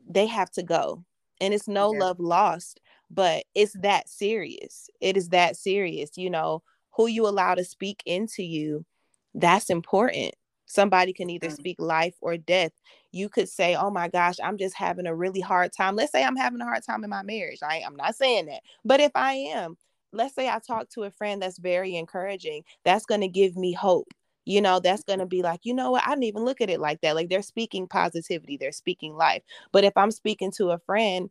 they 0.07 0.27
have 0.27 0.51
to 0.51 0.63
go. 0.63 1.03
And 1.41 1.53
it's 1.53 1.67
no 1.67 1.93
yeah. 1.93 1.99
love 1.99 2.19
lost, 2.19 2.79
but 3.09 3.43
it's 3.53 3.73
that 3.81 4.07
serious. 4.07 4.89
It 5.01 5.17
is 5.17 5.29
that 5.29 5.57
serious. 5.57 6.11
You 6.15 6.29
know, 6.29 6.63
who 6.91 7.07
you 7.07 7.27
allow 7.27 7.55
to 7.55 7.65
speak 7.65 8.01
into 8.05 8.43
you, 8.43 8.85
that's 9.33 9.69
important. 9.69 10.35
Somebody 10.73 11.13
can 11.13 11.29
either 11.29 11.49
mm. 11.49 11.55
speak 11.55 11.75
life 11.79 12.15
or 12.19 12.35
death. 12.35 12.71
You 13.11 13.29
could 13.29 13.47
say, 13.47 13.75
Oh 13.75 13.91
my 13.91 14.07
gosh, 14.07 14.37
I'm 14.43 14.57
just 14.57 14.75
having 14.75 15.05
a 15.05 15.15
really 15.15 15.39
hard 15.39 15.71
time. 15.71 15.95
Let's 15.95 16.11
say 16.11 16.23
I'm 16.23 16.35
having 16.35 16.61
a 16.61 16.65
hard 16.65 16.83
time 16.83 17.03
in 17.03 17.11
my 17.11 17.21
marriage. 17.21 17.59
I, 17.61 17.83
I'm 17.85 17.95
not 17.95 18.15
saying 18.15 18.47
that. 18.47 18.61
But 18.83 18.99
if 18.99 19.11
I 19.13 19.33
am, 19.33 19.77
let's 20.11 20.33
say 20.33 20.49
I 20.49 20.59
talk 20.59 20.89
to 20.89 21.03
a 21.03 21.11
friend 21.11 21.41
that's 21.41 21.59
very 21.59 21.95
encouraging, 21.95 22.63
that's 22.83 23.05
going 23.05 23.21
to 23.21 23.27
give 23.27 23.55
me 23.55 23.73
hope. 23.73 24.07
You 24.45 24.61
know, 24.61 24.79
that's 24.79 25.03
going 25.03 25.19
to 25.19 25.27
be 25.27 25.43
like, 25.43 25.61
you 25.63 25.75
know 25.75 25.91
what? 25.91 26.03
I 26.05 26.09
didn't 26.09 26.23
even 26.23 26.43
look 26.43 26.59
at 26.59 26.71
it 26.71 26.79
like 26.79 27.01
that. 27.01 27.15
Like 27.15 27.29
they're 27.29 27.43
speaking 27.43 27.87
positivity, 27.87 28.57
they're 28.57 28.71
speaking 28.71 29.13
life. 29.13 29.43
But 29.71 29.83
if 29.83 29.95
I'm 29.95 30.11
speaking 30.11 30.51
to 30.57 30.71
a 30.71 30.79
friend, 30.79 31.29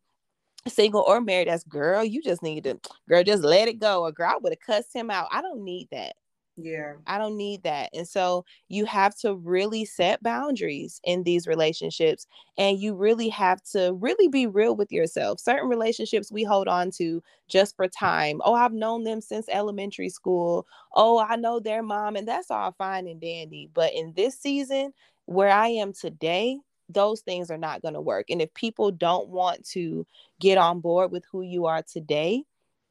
single 0.68 1.04
or 1.06 1.20
married, 1.20 1.48
that's 1.48 1.64
girl, 1.64 2.04
you 2.04 2.22
just 2.22 2.44
need 2.44 2.64
to, 2.64 2.78
girl, 3.08 3.24
just 3.24 3.42
let 3.42 3.66
it 3.66 3.80
go. 3.80 4.02
Or 4.02 4.12
girl, 4.12 4.30
I 4.30 4.38
would 4.40 4.52
have 4.52 4.60
cussed 4.60 4.94
him 4.94 5.10
out. 5.10 5.28
I 5.32 5.42
don't 5.42 5.64
need 5.64 5.88
that. 5.90 6.14
Yeah. 6.56 6.94
I 7.06 7.16
don't 7.18 7.38
need 7.38 7.62
that. 7.62 7.88
And 7.94 8.06
so 8.06 8.44
you 8.68 8.84
have 8.84 9.16
to 9.20 9.34
really 9.34 9.86
set 9.86 10.22
boundaries 10.22 11.00
in 11.02 11.22
these 11.22 11.46
relationships 11.46 12.26
and 12.58 12.78
you 12.78 12.94
really 12.94 13.30
have 13.30 13.62
to 13.72 13.94
really 13.94 14.28
be 14.28 14.46
real 14.46 14.76
with 14.76 14.92
yourself. 14.92 15.40
Certain 15.40 15.68
relationships 15.68 16.30
we 16.30 16.44
hold 16.44 16.68
on 16.68 16.90
to 16.98 17.22
just 17.48 17.74
for 17.74 17.88
time. 17.88 18.40
Oh, 18.44 18.54
I've 18.54 18.74
known 18.74 19.04
them 19.04 19.22
since 19.22 19.48
elementary 19.48 20.10
school. 20.10 20.66
Oh, 20.94 21.18
I 21.18 21.36
know 21.36 21.58
their 21.58 21.82
mom 21.82 22.16
and 22.16 22.28
that's 22.28 22.50
all 22.50 22.72
fine 22.72 23.08
and 23.08 23.20
dandy. 23.20 23.70
But 23.72 23.94
in 23.94 24.12
this 24.14 24.38
season 24.38 24.92
where 25.24 25.50
I 25.50 25.68
am 25.68 25.94
today, 25.94 26.58
those 26.88 27.22
things 27.22 27.50
are 27.50 27.58
not 27.58 27.80
going 27.80 27.94
to 27.94 28.00
work. 28.00 28.26
And 28.28 28.42
if 28.42 28.52
people 28.52 28.90
don't 28.90 29.28
want 29.28 29.66
to 29.70 30.06
get 30.38 30.58
on 30.58 30.80
board 30.80 31.10
with 31.10 31.24
who 31.32 31.40
you 31.42 31.64
are 31.64 31.82
today, 31.82 32.44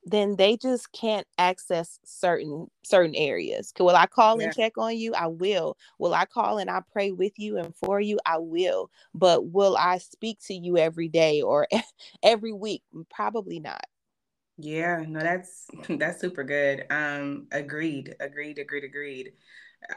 then 0.03 0.35
they 0.35 0.57
just 0.57 0.91
can't 0.91 1.27
access 1.37 1.99
certain 2.03 2.67
certain 2.83 3.15
areas. 3.15 3.73
Will 3.79 3.95
I 3.95 4.07
call 4.07 4.39
yeah. 4.39 4.45
and 4.45 4.55
check 4.55 4.77
on 4.77 4.97
you? 4.97 5.13
I 5.13 5.27
will. 5.27 5.77
Will 5.99 6.13
I 6.13 6.25
call 6.25 6.57
and 6.57 6.69
I 6.69 6.81
pray 6.91 7.11
with 7.11 7.37
you 7.37 7.57
and 7.57 7.75
for 7.75 7.99
you? 7.99 8.19
I 8.25 8.37
will. 8.37 8.89
But 9.13 9.47
will 9.51 9.77
I 9.77 9.99
speak 9.99 10.39
to 10.47 10.53
you 10.53 10.77
every 10.77 11.07
day 11.07 11.41
or 11.41 11.67
every 12.23 12.53
week? 12.53 12.83
Probably 13.09 13.59
not. 13.59 13.85
Yeah, 14.57 15.03
no, 15.07 15.19
that's 15.19 15.67
that's 15.89 16.21
super 16.21 16.43
good. 16.43 16.85
Um, 16.89 17.47
agreed, 17.51 18.15
agreed, 18.19 18.59
agreed, 18.59 18.83
agreed. 18.83 19.33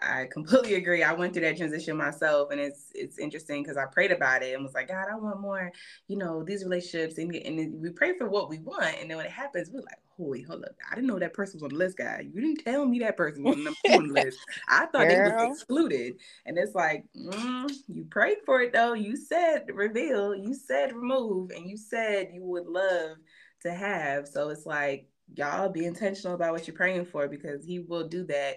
I 0.01 0.26
completely 0.32 0.74
agree. 0.74 1.03
I 1.03 1.12
went 1.12 1.32
through 1.32 1.43
that 1.43 1.57
transition 1.57 1.97
myself, 1.97 2.51
and 2.51 2.61
it's 2.61 2.91
it's 2.95 3.18
interesting 3.18 3.62
because 3.62 3.76
I 3.76 3.85
prayed 3.85 4.12
about 4.12 4.43
it 4.43 4.55
and 4.55 4.64
was 4.64 4.74
like, 4.74 4.89
God, 4.89 5.07
I 5.11 5.16
want 5.16 5.41
more, 5.41 5.70
you 6.09 6.16
know, 6.16 6.43
these 6.43 6.64
relationships, 6.64 7.18
and, 7.18 7.35
and 7.35 7.80
we 7.82 7.91
pray 7.91 8.16
for 8.16 8.28
what 8.28 8.49
we 8.49 8.59
want, 8.59 8.97
and 9.01 9.11
then 9.11 9.18
when 9.18 9.26
it 9.26 9.32
happens, 9.32 9.70
we're 9.70 9.80
like, 9.80 10.01
holy, 10.16 10.43
hold 10.43 10.64
up, 10.64 10.72
I 10.91 10.95
didn't 10.95 11.09
know 11.09 11.18
that 11.18 11.35
person 11.35 11.57
was 11.57 11.64
on 11.64 11.68
the 11.70 11.76
list, 11.76 11.99
guy. 11.99 12.26
You 12.32 12.41
didn't 12.41 12.64
tell 12.64 12.87
me 12.87 12.99
that 13.01 13.16
person 13.16 13.43
was 13.43 13.57
on 13.91 14.09
the 14.09 14.12
list. 14.12 14.39
I 14.68 14.87
thought 14.93 15.07
Girl. 15.07 15.09
they 15.09 15.47
was 15.47 15.59
excluded, 15.59 16.14
and 16.47 16.57
it's 16.57 16.74
like, 16.74 17.05
mm, 17.14 17.70
you 17.89 18.05
prayed 18.05 18.39
for 18.47 18.62
it 18.62 18.72
though. 18.72 18.95
You 18.95 19.16
said 19.16 19.66
reveal, 19.72 20.35
you 20.35 20.55
said 20.55 20.95
remove, 20.95 21.51
and 21.51 21.68
you 21.68 21.76
said 21.76 22.30
you 22.32 22.43
would 22.45 22.66
love 22.66 23.18
to 23.62 23.72
have. 23.72 24.28
So 24.28 24.49
it's 24.49 24.66
like 24.66 25.09
y'all 25.35 25.68
be 25.68 25.85
intentional 25.85 26.35
about 26.35 26.53
what 26.53 26.66
you're 26.66 26.76
praying 26.76 27.05
for 27.05 27.28
because 27.28 27.64
He 27.64 27.80
will 27.80 28.09
do 28.09 28.24
that 28.24 28.57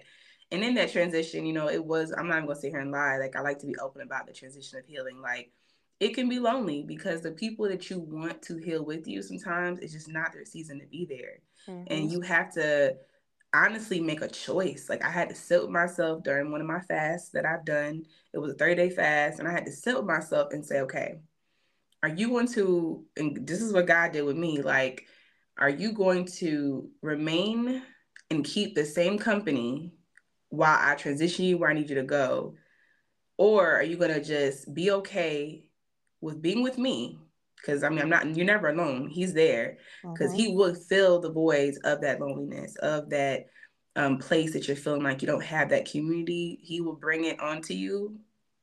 and 0.50 0.64
in 0.64 0.74
that 0.74 0.92
transition, 0.92 1.44
you 1.44 1.52
know, 1.52 1.68
it 1.68 1.84
was, 1.84 2.12
I'm 2.16 2.28
not 2.28 2.36
even 2.36 2.46
gonna 2.46 2.60
sit 2.60 2.70
here 2.70 2.80
and 2.80 2.90
lie. 2.90 3.18
Like 3.18 3.36
I 3.36 3.40
like 3.40 3.58
to 3.60 3.66
be 3.66 3.76
open 3.76 4.02
about 4.02 4.26
the 4.26 4.32
transition 4.32 4.78
of 4.78 4.86
healing. 4.86 5.20
Like 5.20 5.52
it 6.00 6.14
can 6.14 6.28
be 6.28 6.38
lonely 6.38 6.82
because 6.82 7.20
the 7.20 7.32
people 7.32 7.68
that 7.68 7.90
you 7.90 7.98
want 7.98 8.40
to 8.42 8.56
heal 8.56 8.84
with 8.84 9.06
you 9.08 9.20
sometimes 9.20 9.80
it's 9.80 9.92
just 9.92 10.08
not 10.08 10.32
their 10.32 10.44
season 10.44 10.80
to 10.80 10.86
be 10.86 11.04
there. 11.04 11.40
Mm-hmm. 11.68 11.92
And 11.92 12.12
you 12.12 12.20
have 12.22 12.52
to 12.54 12.96
honestly 13.54 14.00
make 14.00 14.22
a 14.22 14.28
choice. 14.28 14.86
Like 14.88 15.04
I 15.04 15.10
had 15.10 15.28
to 15.28 15.34
sit 15.34 15.60
with 15.60 15.70
myself 15.70 16.22
during 16.22 16.50
one 16.50 16.60
of 16.60 16.66
my 16.66 16.80
fasts 16.80 17.30
that 17.30 17.44
I've 17.44 17.64
done. 17.64 18.04
It 18.32 18.38
was 18.38 18.52
a 18.52 18.56
30 18.56 18.74
day 18.74 18.90
fast, 18.90 19.38
and 19.38 19.48
I 19.48 19.52
had 19.52 19.66
to 19.66 19.72
sit 19.72 19.96
with 19.96 20.06
myself 20.06 20.52
and 20.52 20.64
say, 20.64 20.80
okay, 20.80 21.18
are 22.02 22.08
you 22.08 22.28
going 22.28 22.48
to, 22.48 23.04
and 23.16 23.46
this 23.46 23.60
is 23.60 23.72
what 23.72 23.86
God 23.86 24.12
did 24.12 24.22
with 24.22 24.36
me, 24.36 24.62
like, 24.62 25.06
are 25.58 25.68
you 25.68 25.92
going 25.92 26.24
to 26.36 26.88
remain 27.02 27.82
and 28.30 28.44
keep 28.44 28.74
the 28.74 28.84
same 28.84 29.18
company 29.18 29.92
while 30.50 30.78
I 30.80 30.94
transition 30.94 31.44
you 31.44 31.58
where 31.58 31.70
I 31.70 31.74
need 31.74 31.88
you 31.88 31.96
to 31.96 32.02
go? 32.02 32.54
Or 33.36 33.76
are 33.76 33.82
you 33.82 33.96
going 33.96 34.12
to 34.12 34.22
just 34.22 34.72
be 34.74 34.90
okay 34.90 35.64
with 36.20 36.42
being 36.42 36.62
with 36.62 36.78
me? 36.78 37.18
Because 37.56 37.82
I 37.82 37.88
mean, 37.88 38.00
I'm 38.00 38.08
not, 38.08 38.36
you're 38.36 38.46
never 38.46 38.68
alone. 38.68 39.08
He's 39.08 39.34
there 39.34 39.78
because 40.02 40.30
mm-hmm. 40.30 40.40
he 40.40 40.54
will 40.54 40.74
fill 40.74 41.20
the 41.20 41.32
voids 41.32 41.78
of 41.84 42.00
that 42.02 42.20
loneliness, 42.20 42.76
of 42.76 43.10
that 43.10 43.46
um, 43.98 44.18
place 44.18 44.52
that 44.52 44.68
you're 44.68 44.76
feeling 44.76 45.02
like 45.02 45.22
you 45.22 45.26
don't 45.26 45.42
have 45.42 45.70
that 45.70 45.90
community, 45.90 46.58
he 46.62 46.80
will 46.80 46.94
bring 46.94 47.24
it 47.24 47.40
onto 47.40 47.74
you. 47.74 48.16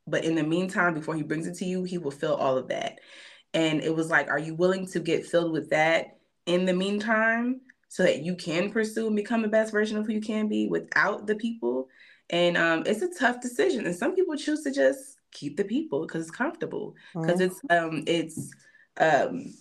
But 0.07 0.23
in 0.23 0.36
the 0.36 0.43
meantime, 0.43 0.93
before 0.93 1.15
he 1.15 1.23
brings 1.23 1.45
it 1.45 1.55
to 1.55 1.65
you, 1.65 1.83
he 1.83 1.97
will 1.97 2.11
fill 2.11 2.36
all 2.36 2.57
of 2.57 2.69
that. 2.69 2.99
And 3.53 3.81
it 3.81 3.93
was 3.93 4.09
like, 4.09 4.29
are 4.29 4.39
you 4.39 4.55
willing 4.55 4.88
to 4.88 4.99
get 4.99 5.25
filled 5.25 5.51
with 5.51 5.71
that 5.71 6.17
in 6.45 6.65
the 6.65 6.73
meantime 6.73 7.61
so 7.96 8.04
that 8.04 8.24
you 8.24 8.36
can 8.36 8.70
pursue 8.70 9.08
and 9.08 9.16
become 9.16 9.41
the 9.41 9.48
best 9.48 9.72
version 9.72 9.98
of 9.98 10.06
who 10.06 10.12
you 10.12 10.20
can 10.20 10.50
be 10.50 10.68
without 10.68 11.26
the 11.28 11.36
people? 11.36 11.88
And 12.30 12.58
um, 12.58 12.84
it's 12.86 13.02
a 13.02 13.08
tough 13.18 13.39
decision. 13.39 13.86
And 13.86 13.96
some 13.96 14.14
people 14.14 14.36
choose 14.36 14.64
to 14.64 14.72
just 14.72 15.16
keep 15.32 15.56
the 15.56 15.64
people 15.64 16.02
because 16.02 16.24
it's 16.24 16.30
comfortable, 16.30 16.93
because 17.14 17.39
mm-hmm. 17.39 17.43
it's 17.43 17.62
um, 17.70 18.04
it's 18.06 18.52
um, 19.00 19.54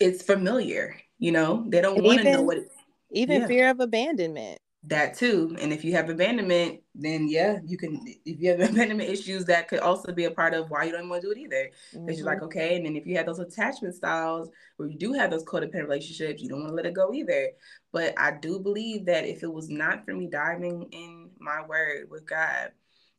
it's 0.00 0.22
familiar. 0.22 0.96
You 1.18 1.32
know, 1.32 1.66
they 1.68 1.82
don't 1.82 2.02
want 2.02 2.22
to 2.22 2.32
know 2.32 2.40
what. 2.40 2.56
It, 2.56 2.70
even 3.10 3.42
yeah. 3.42 3.46
fear 3.46 3.68
of 3.68 3.80
abandonment 3.80 4.58
that 4.88 5.16
too 5.16 5.54
and 5.60 5.72
if 5.72 5.84
you 5.84 5.92
have 5.92 6.08
abandonment 6.08 6.80
then 6.94 7.28
yeah 7.28 7.58
you 7.64 7.76
can 7.76 8.00
if 8.24 8.40
you 8.40 8.50
have 8.50 8.60
abandonment 8.70 9.08
issues 9.08 9.44
that 9.44 9.68
could 9.68 9.80
also 9.80 10.12
be 10.12 10.24
a 10.24 10.30
part 10.30 10.54
of 10.54 10.70
why 10.70 10.84
you 10.84 10.92
don't 10.92 11.08
want 11.08 11.20
to 11.20 11.28
do 11.28 11.32
it 11.32 11.38
either 11.38 11.70
because 11.92 12.00
mm-hmm. 12.00 12.12
you're 12.16 12.26
like 12.26 12.38
mm-hmm. 12.38 12.46
okay 12.46 12.76
and 12.76 12.86
then 12.86 12.96
if 12.96 13.06
you 13.06 13.16
have 13.16 13.26
those 13.26 13.38
attachment 13.38 13.94
styles 13.94 14.48
where 14.76 14.88
you 14.88 14.98
do 14.98 15.12
have 15.12 15.30
those 15.30 15.44
codependent 15.44 15.82
relationships 15.82 16.42
you 16.42 16.48
don't 16.48 16.60
want 16.60 16.70
to 16.70 16.74
let 16.74 16.86
it 16.86 16.94
go 16.94 17.12
either 17.12 17.50
but 17.92 18.14
i 18.18 18.30
do 18.30 18.58
believe 18.58 19.04
that 19.04 19.26
if 19.26 19.42
it 19.42 19.52
was 19.52 19.68
not 19.68 20.04
for 20.04 20.14
me 20.14 20.26
diving 20.26 20.82
in 20.92 21.28
my 21.38 21.64
word 21.66 22.08
with 22.10 22.26
god 22.26 22.70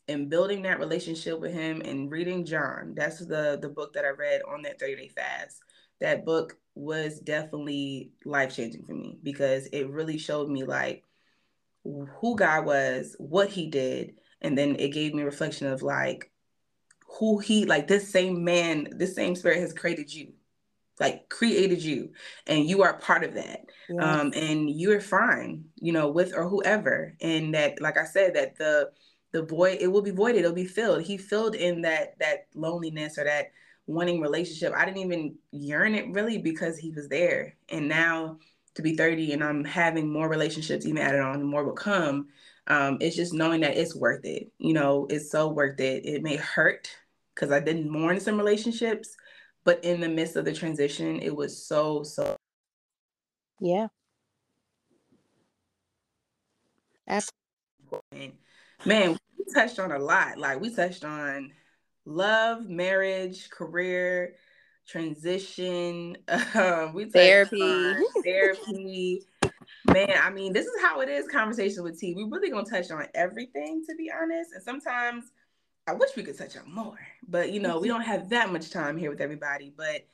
and 0.08 0.30
building 0.30 0.64
that 0.64 0.80
relationship 0.80 1.40
with 1.40 1.54
him 1.54 1.82
and 1.86 2.10
reading 2.10 2.46
john 2.46 2.94
that's 2.96 3.20
the 3.20 3.60
the 3.62 3.70
book 3.70 3.94
that 3.94 4.06
i 4.06 4.10
read 4.10 4.42
on 4.48 4.62
that 4.64 4.80
30 4.80 4.96
day 4.96 5.08
fast 5.10 5.62
that 6.02 6.26
book 6.26 6.58
was 6.76 7.20
definitely 7.20 8.14
life 8.24 8.56
changing 8.56 8.86
for 8.86 8.94
me 8.94 9.20
because 9.22 9.68
it 9.68 9.90
really 9.90 10.18
showed 10.18 10.50
me 10.50 10.64
like 10.64 11.04
who 11.84 12.36
God 12.36 12.66
was, 12.66 13.16
what 13.20 13.50
he 13.50 13.70
did, 13.70 14.16
and 14.42 14.58
then 14.58 14.76
it 14.78 14.94
gave 14.94 15.14
me 15.14 15.24
reflection 15.24 15.68
of 15.68 15.82
like 15.82 16.32
who 17.18 17.40
he 17.40 17.66
like 17.66 17.88
this 17.88 18.12
same 18.12 18.44
man, 18.44 18.88
this 18.98 19.16
same 19.16 19.36
spirit 19.36 19.60
has 19.60 19.74
created 19.74 20.14
you. 20.14 20.34
Like 21.00 21.30
created 21.30 21.82
you 21.82 22.12
and 22.46 22.66
you 22.66 22.84
are 22.84 23.00
part 23.00 23.24
of 23.24 23.34
that. 23.36 23.62
Yes. 23.90 24.04
Um 24.04 24.34
and 24.36 24.70
you're 24.70 25.00
fine, 25.00 25.64
you 25.76 25.94
know, 25.94 26.10
with 26.10 26.34
or 26.36 26.48
whoever. 26.48 27.16
And 27.22 27.54
that 27.54 27.82
like 27.82 27.98
I 27.98 28.04
said 28.04 28.36
that 28.36 28.58
the 28.58 28.92
the 29.32 29.44
void 29.44 29.78
it 29.80 29.88
will 29.88 30.02
be 30.02 30.12
voided, 30.12 30.40
it'll 30.40 30.52
be 30.52 30.66
filled. 30.66 31.04
He 31.04 31.18
filled 31.18 31.56
in 31.56 31.84
that 31.84 32.20
that 32.20 32.48
loneliness 32.54 33.18
or 33.18 33.24
that 33.24 33.52
wanting 33.88 34.20
relationship. 34.20 34.74
I 34.76 34.86
didn't 34.86 34.98
even 34.98 35.36
yearn 35.52 35.96
it 35.96 36.12
really 36.12 36.38
because 36.38 36.78
he 36.78 36.92
was 36.92 37.08
there. 37.08 37.56
And 37.70 37.88
now 37.88 38.40
to 38.76 38.82
be 38.82 38.96
30 38.96 39.34
and 39.34 39.44
I'm 39.44 39.64
having 39.64 40.12
more 40.12 40.30
relationships 40.30 40.86
even 40.86 41.02
added 41.02 41.22
on 41.22 41.36
and 41.36 41.50
more 41.50 41.64
will 41.64 41.74
come. 41.74 42.28
Um, 42.68 42.98
it's 43.02 43.16
just 43.16 43.34
knowing 43.34 43.62
that 43.62 43.78
it's 43.78 43.96
worth 43.96 44.26
it. 44.26 44.52
You 44.60 44.74
know, 44.74 45.08
it's 45.10 45.32
so 45.32 45.50
worth 45.50 45.80
it. 45.80 46.06
It 46.06 46.24
may 46.24 46.36
hurt 46.36 46.90
because 47.34 47.52
I 47.52 47.60
didn't 47.60 47.90
mourn 47.90 48.20
some 48.20 48.38
relationships, 48.38 49.16
but 49.64 49.84
in 49.84 50.00
the 50.02 50.10
midst 50.10 50.36
of 50.36 50.46
the 50.46 50.54
transition, 50.54 51.20
it 51.20 51.36
was 51.36 51.66
so, 51.66 52.04
so. 52.04 52.36
Yeah. 53.60 53.88
Absolutely. 57.08 58.38
Man, 58.86 59.18
we 59.38 59.54
touched 59.54 59.80
on 59.80 59.92
a 59.92 60.00
lot. 60.00 60.38
Like 60.38 60.62
we 60.62 60.74
touched 60.74 61.04
on 61.04 61.52
love, 62.06 62.70
marriage, 62.70 63.50
career, 63.50 64.36
transition. 64.90 66.18
Um, 66.56 66.94
we 66.94 67.06
therapy, 67.06 67.60
therapy. 68.24 69.22
Man, 69.86 70.14
I 70.22 70.30
mean, 70.30 70.52
this 70.52 70.66
is 70.66 70.82
how 70.82 71.02
it 71.02 71.10
is. 71.10 71.28
Conversation 71.28 71.84
with 71.84 72.00
T. 72.00 72.16
We 72.16 72.24
really 72.24 72.50
gonna 72.50 72.66
touch 72.66 72.92
on 72.92 73.06
everything, 73.14 73.84
to 73.88 73.96
be 73.96 74.12
honest. 74.12 74.52
And 74.54 74.64
sometimes 74.64 75.26
I 75.88 75.94
wish 75.94 76.10
we 76.16 76.24
could 76.24 76.38
touch 76.38 76.58
on 76.58 76.74
more, 76.74 76.98
but 77.28 77.52
you 77.52 77.60
know, 77.60 77.80
we 77.80 77.88
don't 77.88 78.02
have 78.02 78.30
that 78.30 78.52
much 78.52 78.72
time 78.72 78.98
here 78.98 79.10
with 79.10 79.22
everybody. 79.22 79.74
But 79.76 80.06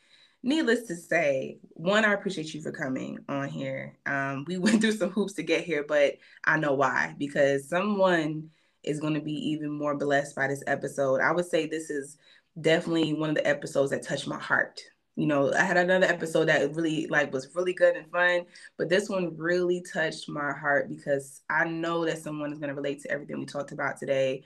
needless 0.43 0.83
to 0.87 0.95
say, 0.95 1.59
one, 1.71 2.05
I 2.05 2.13
appreciate 2.13 2.53
you 2.53 2.61
for 2.61 2.71
coming 2.71 3.19
on 3.29 3.49
here. 3.49 3.97
Um, 4.05 4.45
we 4.47 4.57
went 4.57 4.81
through 4.81 4.93
some 4.93 5.09
hoops 5.09 5.33
to 5.33 5.43
get 5.43 5.63
here, 5.63 5.85
but 5.87 6.15
I 6.43 6.57
know 6.57 6.73
why 6.73 7.15
because 7.17 7.69
someone 7.69 8.49
is 8.83 8.99
going 8.99 9.15
to 9.15 9.21
be 9.21 9.33
even 9.33 9.71
more 9.71 9.95
blessed 9.95 10.35
by 10.35 10.47
this 10.47 10.63
episode. 10.67 11.19
I 11.19 11.31
would 11.31 11.45
say 11.45 11.65
this 11.65 11.89
is 11.89 12.17
definitely 12.59 13.13
one 13.13 13.29
of 13.29 13.35
the 13.35 13.47
episodes 13.47 13.91
that 13.91 14.03
touched 14.03 14.27
my 14.27 14.39
heart. 14.39 14.81
You 15.15 15.27
know, 15.27 15.53
I 15.53 15.63
had 15.63 15.77
another 15.77 16.05
episode 16.05 16.45
that 16.45 16.75
really 16.75 17.07
like 17.07 17.31
was 17.31 17.55
really 17.55 17.73
good 17.73 17.95
and 17.95 18.11
fun, 18.11 18.45
but 18.77 18.89
this 18.89 19.07
one 19.07 19.37
really 19.37 19.81
touched 19.93 20.27
my 20.27 20.51
heart 20.51 20.89
because 20.89 21.41
I 21.49 21.65
know 21.65 22.05
that 22.05 22.17
someone 22.17 22.51
is 22.51 22.59
going 22.59 22.69
to 22.69 22.75
relate 22.75 23.01
to 23.03 23.11
everything 23.11 23.39
we 23.39 23.45
talked 23.45 23.71
about 23.71 23.97
today. 23.97 24.43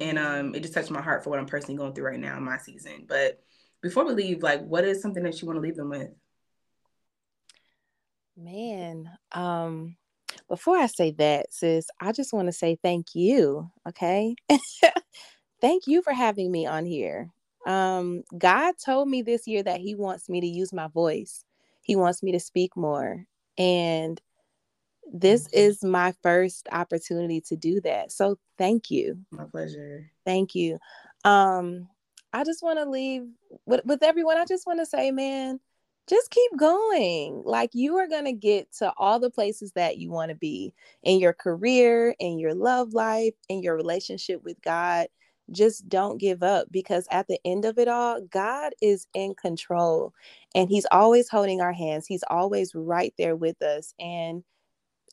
And 0.00 0.18
mm-hmm. 0.18 0.46
um, 0.48 0.54
it 0.54 0.62
just 0.62 0.74
touched 0.74 0.90
my 0.90 1.02
heart 1.02 1.24
for 1.24 1.30
what 1.30 1.40
I'm 1.40 1.46
personally 1.46 1.76
going 1.76 1.92
through 1.92 2.06
right 2.06 2.20
now 2.20 2.36
in 2.36 2.44
my 2.44 2.58
season. 2.58 3.04
But 3.08 3.40
before 3.82 4.06
we 4.06 4.14
leave, 4.14 4.42
like, 4.42 4.62
what 4.62 4.84
is 4.84 5.02
something 5.02 5.24
that 5.24 5.40
you 5.42 5.46
want 5.46 5.56
to 5.56 5.60
leave 5.60 5.76
them 5.76 5.90
with? 5.90 6.10
Man, 8.36 9.10
um, 9.32 9.96
before 10.48 10.76
I 10.78 10.86
say 10.86 11.10
that, 11.18 11.52
sis, 11.52 11.88
I 12.00 12.12
just 12.12 12.32
want 12.32 12.46
to 12.46 12.52
say 12.52 12.78
thank 12.82 13.14
you. 13.14 13.70
Okay. 13.88 14.36
thank 15.60 15.86
you 15.86 16.00
for 16.02 16.12
having 16.12 16.50
me 16.50 16.64
on 16.64 16.86
here. 16.86 17.28
Um, 17.66 18.22
God 18.36 18.74
told 18.84 19.08
me 19.08 19.22
this 19.22 19.46
year 19.46 19.62
that 19.62 19.80
He 19.80 19.94
wants 19.94 20.28
me 20.28 20.40
to 20.40 20.46
use 20.46 20.72
my 20.72 20.88
voice, 20.88 21.44
He 21.82 21.96
wants 21.96 22.22
me 22.22 22.32
to 22.32 22.40
speak 22.40 22.76
more. 22.76 23.24
And 23.58 24.20
this 25.12 25.48
is 25.52 25.84
my 25.84 26.14
first 26.22 26.68
opportunity 26.72 27.40
to 27.42 27.56
do 27.56 27.80
that. 27.82 28.12
So 28.12 28.38
thank 28.56 28.90
you. 28.90 29.18
My 29.30 29.44
pleasure. 29.44 30.10
Thank 30.24 30.54
you. 30.54 30.78
Um, 31.24 31.88
I 32.32 32.44
just 32.44 32.62
want 32.62 32.78
to 32.78 32.88
leave 32.88 33.24
with, 33.66 33.84
with 33.84 34.02
everyone. 34.02 34.38
I 34.38 34.46
just 34.46 34.66
want 34.66 34.78
to 34.78 34.86
say, 34.86 35.10
man, 35.10 35.60
just 36.08 36.30
keep 36.30 36.56
going. 36.56 37.42
Like 37.44 37.70
you 37.74 37.96
are 37.96 38.08
going 38.08 38.24
to 38.24 38.32
get 38.32 38.72
to 38.78 38.92
all 38.96 39.20
the 39.20 39.30
places 39.30 39.72
that 39.72 39.98
you 39.98 40.10
want 40.10 40.30
to 40.30 40.34
be 40.34 40.72
in 41.02 41.20
your 41.20 41.32
career, 41.32 42.14
in 42.18 42.38
your 42.38 42.54
love 42.54 42.94
life, 42.94 43.34
in 43.48 43.62
your 43.62 43.76
relationship 43.76 44.42
with 44.42 44.60
God 44.62 45.08
just 45.52 45.88
don't 45.88 46.18
give 46.18 46.42
up 46.42 46.68
because 46.70 47.06
at 47.10 47.28
the 47.28 47.38
end 47.44 47.64
of 47.64 47.78
it 47.78 47.88
all, 47.88 48.20
God 48.20 48.72
is 48.82 49.06
in 49.14 49.34
control 49.34 50.12
and 50.54 50.68
He's 50.68 50.86
always 50.90 51.28
holding 51.28 51.60
our 51.60 51.72
hands. 51.72 52.06
He's 52.06 52.24
always 52.28 52.74
right 52.74 53.14
there 53.18 53.36
with 53.36 53.60
us. 53.62 53.94
And 54.00 54.44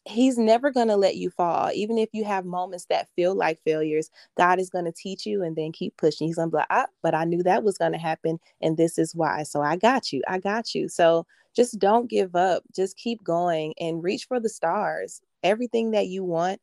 He's 0.05 0.37
never 0.37 0.71
going 0.71 0.87
to 0.87 0.95
let 0.95 1.17
you 1.17 1.29
fall. 1.29 1.69
Even 1.73 1.97
if 1.97 2.09
you 2.13 2.23
have 2.23 2.45
moments 2.45 2.85
that 2.85 3.09
feel 3.15 3.35
like 3.35 3.61
failures, 3.63 4.09
God 4.37 4.59
is 4.59 4.69
going 4.69 4.85
to 4.85 4.91
teach 4.91 5.25
you 5.25 5.43
and 5.43 5.55
then 5.55 5.71
keep 5.71 5.95
pushing. 5.97 6.27
He's 6.27 6.37
going 6.37 6.49
to 6.49 6.51
be 6.51 6.57
like, 6.57 6.67
ah, 6.69 6.87
but 7.03 7.13
I 7.13 7.25
knew 7.25 7.43
that 7.43 7.63
was 7.63 7.77
going 7.77 7.91
to 7.91 7.97
happen. 7.97 8.39
And 8.61 8.77
this 8.77 8.97
is 8.97 9.13
why. 9.13 9.43
So 9.43 9.61
I 9.61 9.75
got 9.75 10.11
you. 10.11 10.21
I 10.27 10.39
got 10.39 10.73
you. 10.73 10.87
So 10.87 11.25
just 11.55 11.77
don't 11.79 12.09
give 12.09 12.35
up. 12.35 12.63
Just 12.75 12.97
keep 12.97 13.23
going 13.23 13.73
and 13.79 14.03
reach 14.03 14.25
for 14.25 14.39
the 14.39 14.49
stars. 14.49 15.21
Everything 15.43 15.91
that 15.91 16.07
you 16.07 16.23
want 16.23 16.59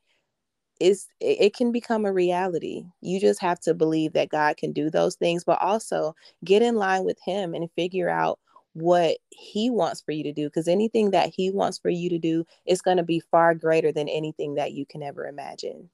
is 0.80 1.06
it 1.20 1.54
can 1.54 1.72
become 1.72 2.04
a 2.04 2.12
reality. 2.12 2.84
You 3.00 3.20
just 3.20 3.40
have 3.40 3.60
to 3.60 3.74
believe 3.74 4.12
that 4.12 4.28
God 4.28 4.56
can 4.56 4.72
do 4.72 4.90
those 4.90 5.16
things, 5.16 5.44
but 5.44 5.60
also 5.60 6.14
get 6.44 6.62
in 6.62 6.76
line 6.76 7.04
with 7.04 7.18
Him 7.24 7.54
and 7.54 7.70
figure 7.72 8.08
out 8.08 8.38
what 8.74 9.16
He 9.30 9.70
wants 9.70 10.02
for 10.02 10.12
you 10.12 10.22
to 10.24 10.32
do. 10.32 10.46
Because 10.48 10.68
anything 10.68 11.10
that 11.12 11.32
He 11.34 11.50
wants 11.50 11.78
for 11.78 11.90
you 11.90 12.10
to 12.10 12.18
do 12.18 12.44
is 12.66 12.82
going 12.82 12.98
to 12.98 13.02
be 13.02 13.20
far 13.20 13.54
greater 13.54 13.92
than 13.92 14.08
anything 14.08 14.54
that 14.56 14.72
you 14.72 14.84
can 14.86 15.02
ever 15.02 15.26
imagine. 15.26 15.88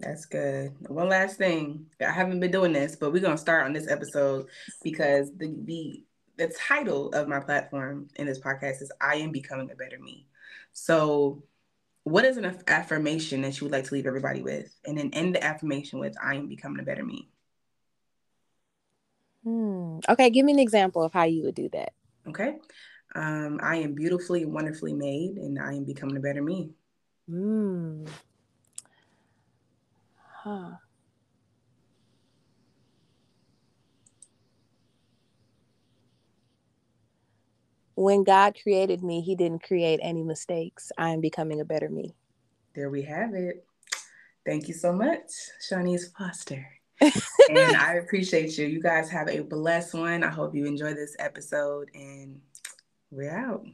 That's 0.00 0.24
good. 0.24 0.74
One 0.88 1.08
last 1.10 1.36
thing. 1.36 1.86
I 2.00 2.10
haven't 2.10 2.40
been 2.40 2.50
doing 2.50 2.72
this, 2.72 2.96
but 2.96 3.12
we're 3.12 3.20
gonna 3.20 3.36
start 3.36 3.66
on 3.66 3.74
this 3.74 3.88
episode 3.88 4.46
because 4.82 5.30
the 5.36 5.54
the 5.64 6.04
the 6.38 6.48
title 6.48 7.10
of 7.10 7.28
my 7.28 7.38
platform 7.38 8.08
in 8.16 8.26
this 8.26 8.40
podcast 8.40 8.80
is 8.80 8.90
I 8.98 9.16
am 9.16 9.30
becoming 9.30 9.70
a 9.70 9.74
better 9.74 9.98
me. 9.98 10.26
So 10.72 11.42
what 12.04 12.24
is 12.24 12.36
an 12.36 12.58
affirmation 12.66 13.42
that 13.42 13.60
you 13.60 13.66
would 13.66 13.72
like 13.72 13.84
to 13.84 13.94
leave 13.94 14.06
everybody 14.06 14.42
with? 14.42 14.74
And 14.84 14.98
then 14.98 15.10
end 15.12 15.34
the 15.34 15.44
affirmation 15.44 15.98
with, 15.98 16.14
I 16.22 16.34
am 16.34 16.48
becoming 16.48 16.80
a 16.80 16.84
better 16.84 17.04
me. 17.04 17.28
Hmm. 19.44 19.98
Okay, 20.08 20.30
give 20.30 20.44
me 20.44 20.52
an 20.52 20.58
example 20.58 21.02
of 21.02 21.12
how 21.12 21.24
you 21.24 21.44
would 21.44 21.54
do 21.54 21.68
that. 21.70 21.92
Okay. 22.28 22.56
Um, 23.14 23.58
I 23.62 23.76
am 23.76 23.94
beautifully 23.94 24.42
and 24.42 24.52
wonderfully 24.52 24.92
made, 24.92 25.36
and 25.36 25.58
I 25.58 25.74
am 25.74 25.84
becoming 25.84 26.16
a 26.16 26.20
better 26.20 26.42
me. 26.42 26.70
Hmm. 27.28 28.04
Huh. 30.42 30.70
When 38.00 38.24
God 38.24 38.56
created 38.62 39.04
me, 39.04 39.20
He 39.20 39.34
didn't 39.34 39.62
create 39.62 40.00
any 40.02 40.22
mistakes. 40.22 40.90
I 40.96 41.10
am 41.10 41.20
becoming 41.20 41.60
a 41.60 41.66
better 41.66 41.90
me. 41.90 42.14
There 42.74 42.88
we 42.88 43.02
have 43.02 43.34
it. 43.34 43.62
Thank 44.46 44.68
you 44.68 44.74
so 44.74 44.90
much, 44.90 45.28
Shaunise 45.70 46.10
Foster. 46.16 46.66
and 47.02 47.76
I 47.76 47.96
appreciate 47.96 48.56
you. 48.56 48.66
You 48.66 48.80
guys 48.80 49.10
have 49.10 49.28
a 49.28 49.40
blessed 49.40 49.92
one. 49.92 50.24
I 50.24 50.30
hope 50.30 50.54
you 50.54 50.64
enjoy 50.64 50.94
this 50.94 51.14
episode, 51.18 51.90
and 51.92 52.40
we're 53.10 53.36
out. 53.36 53.66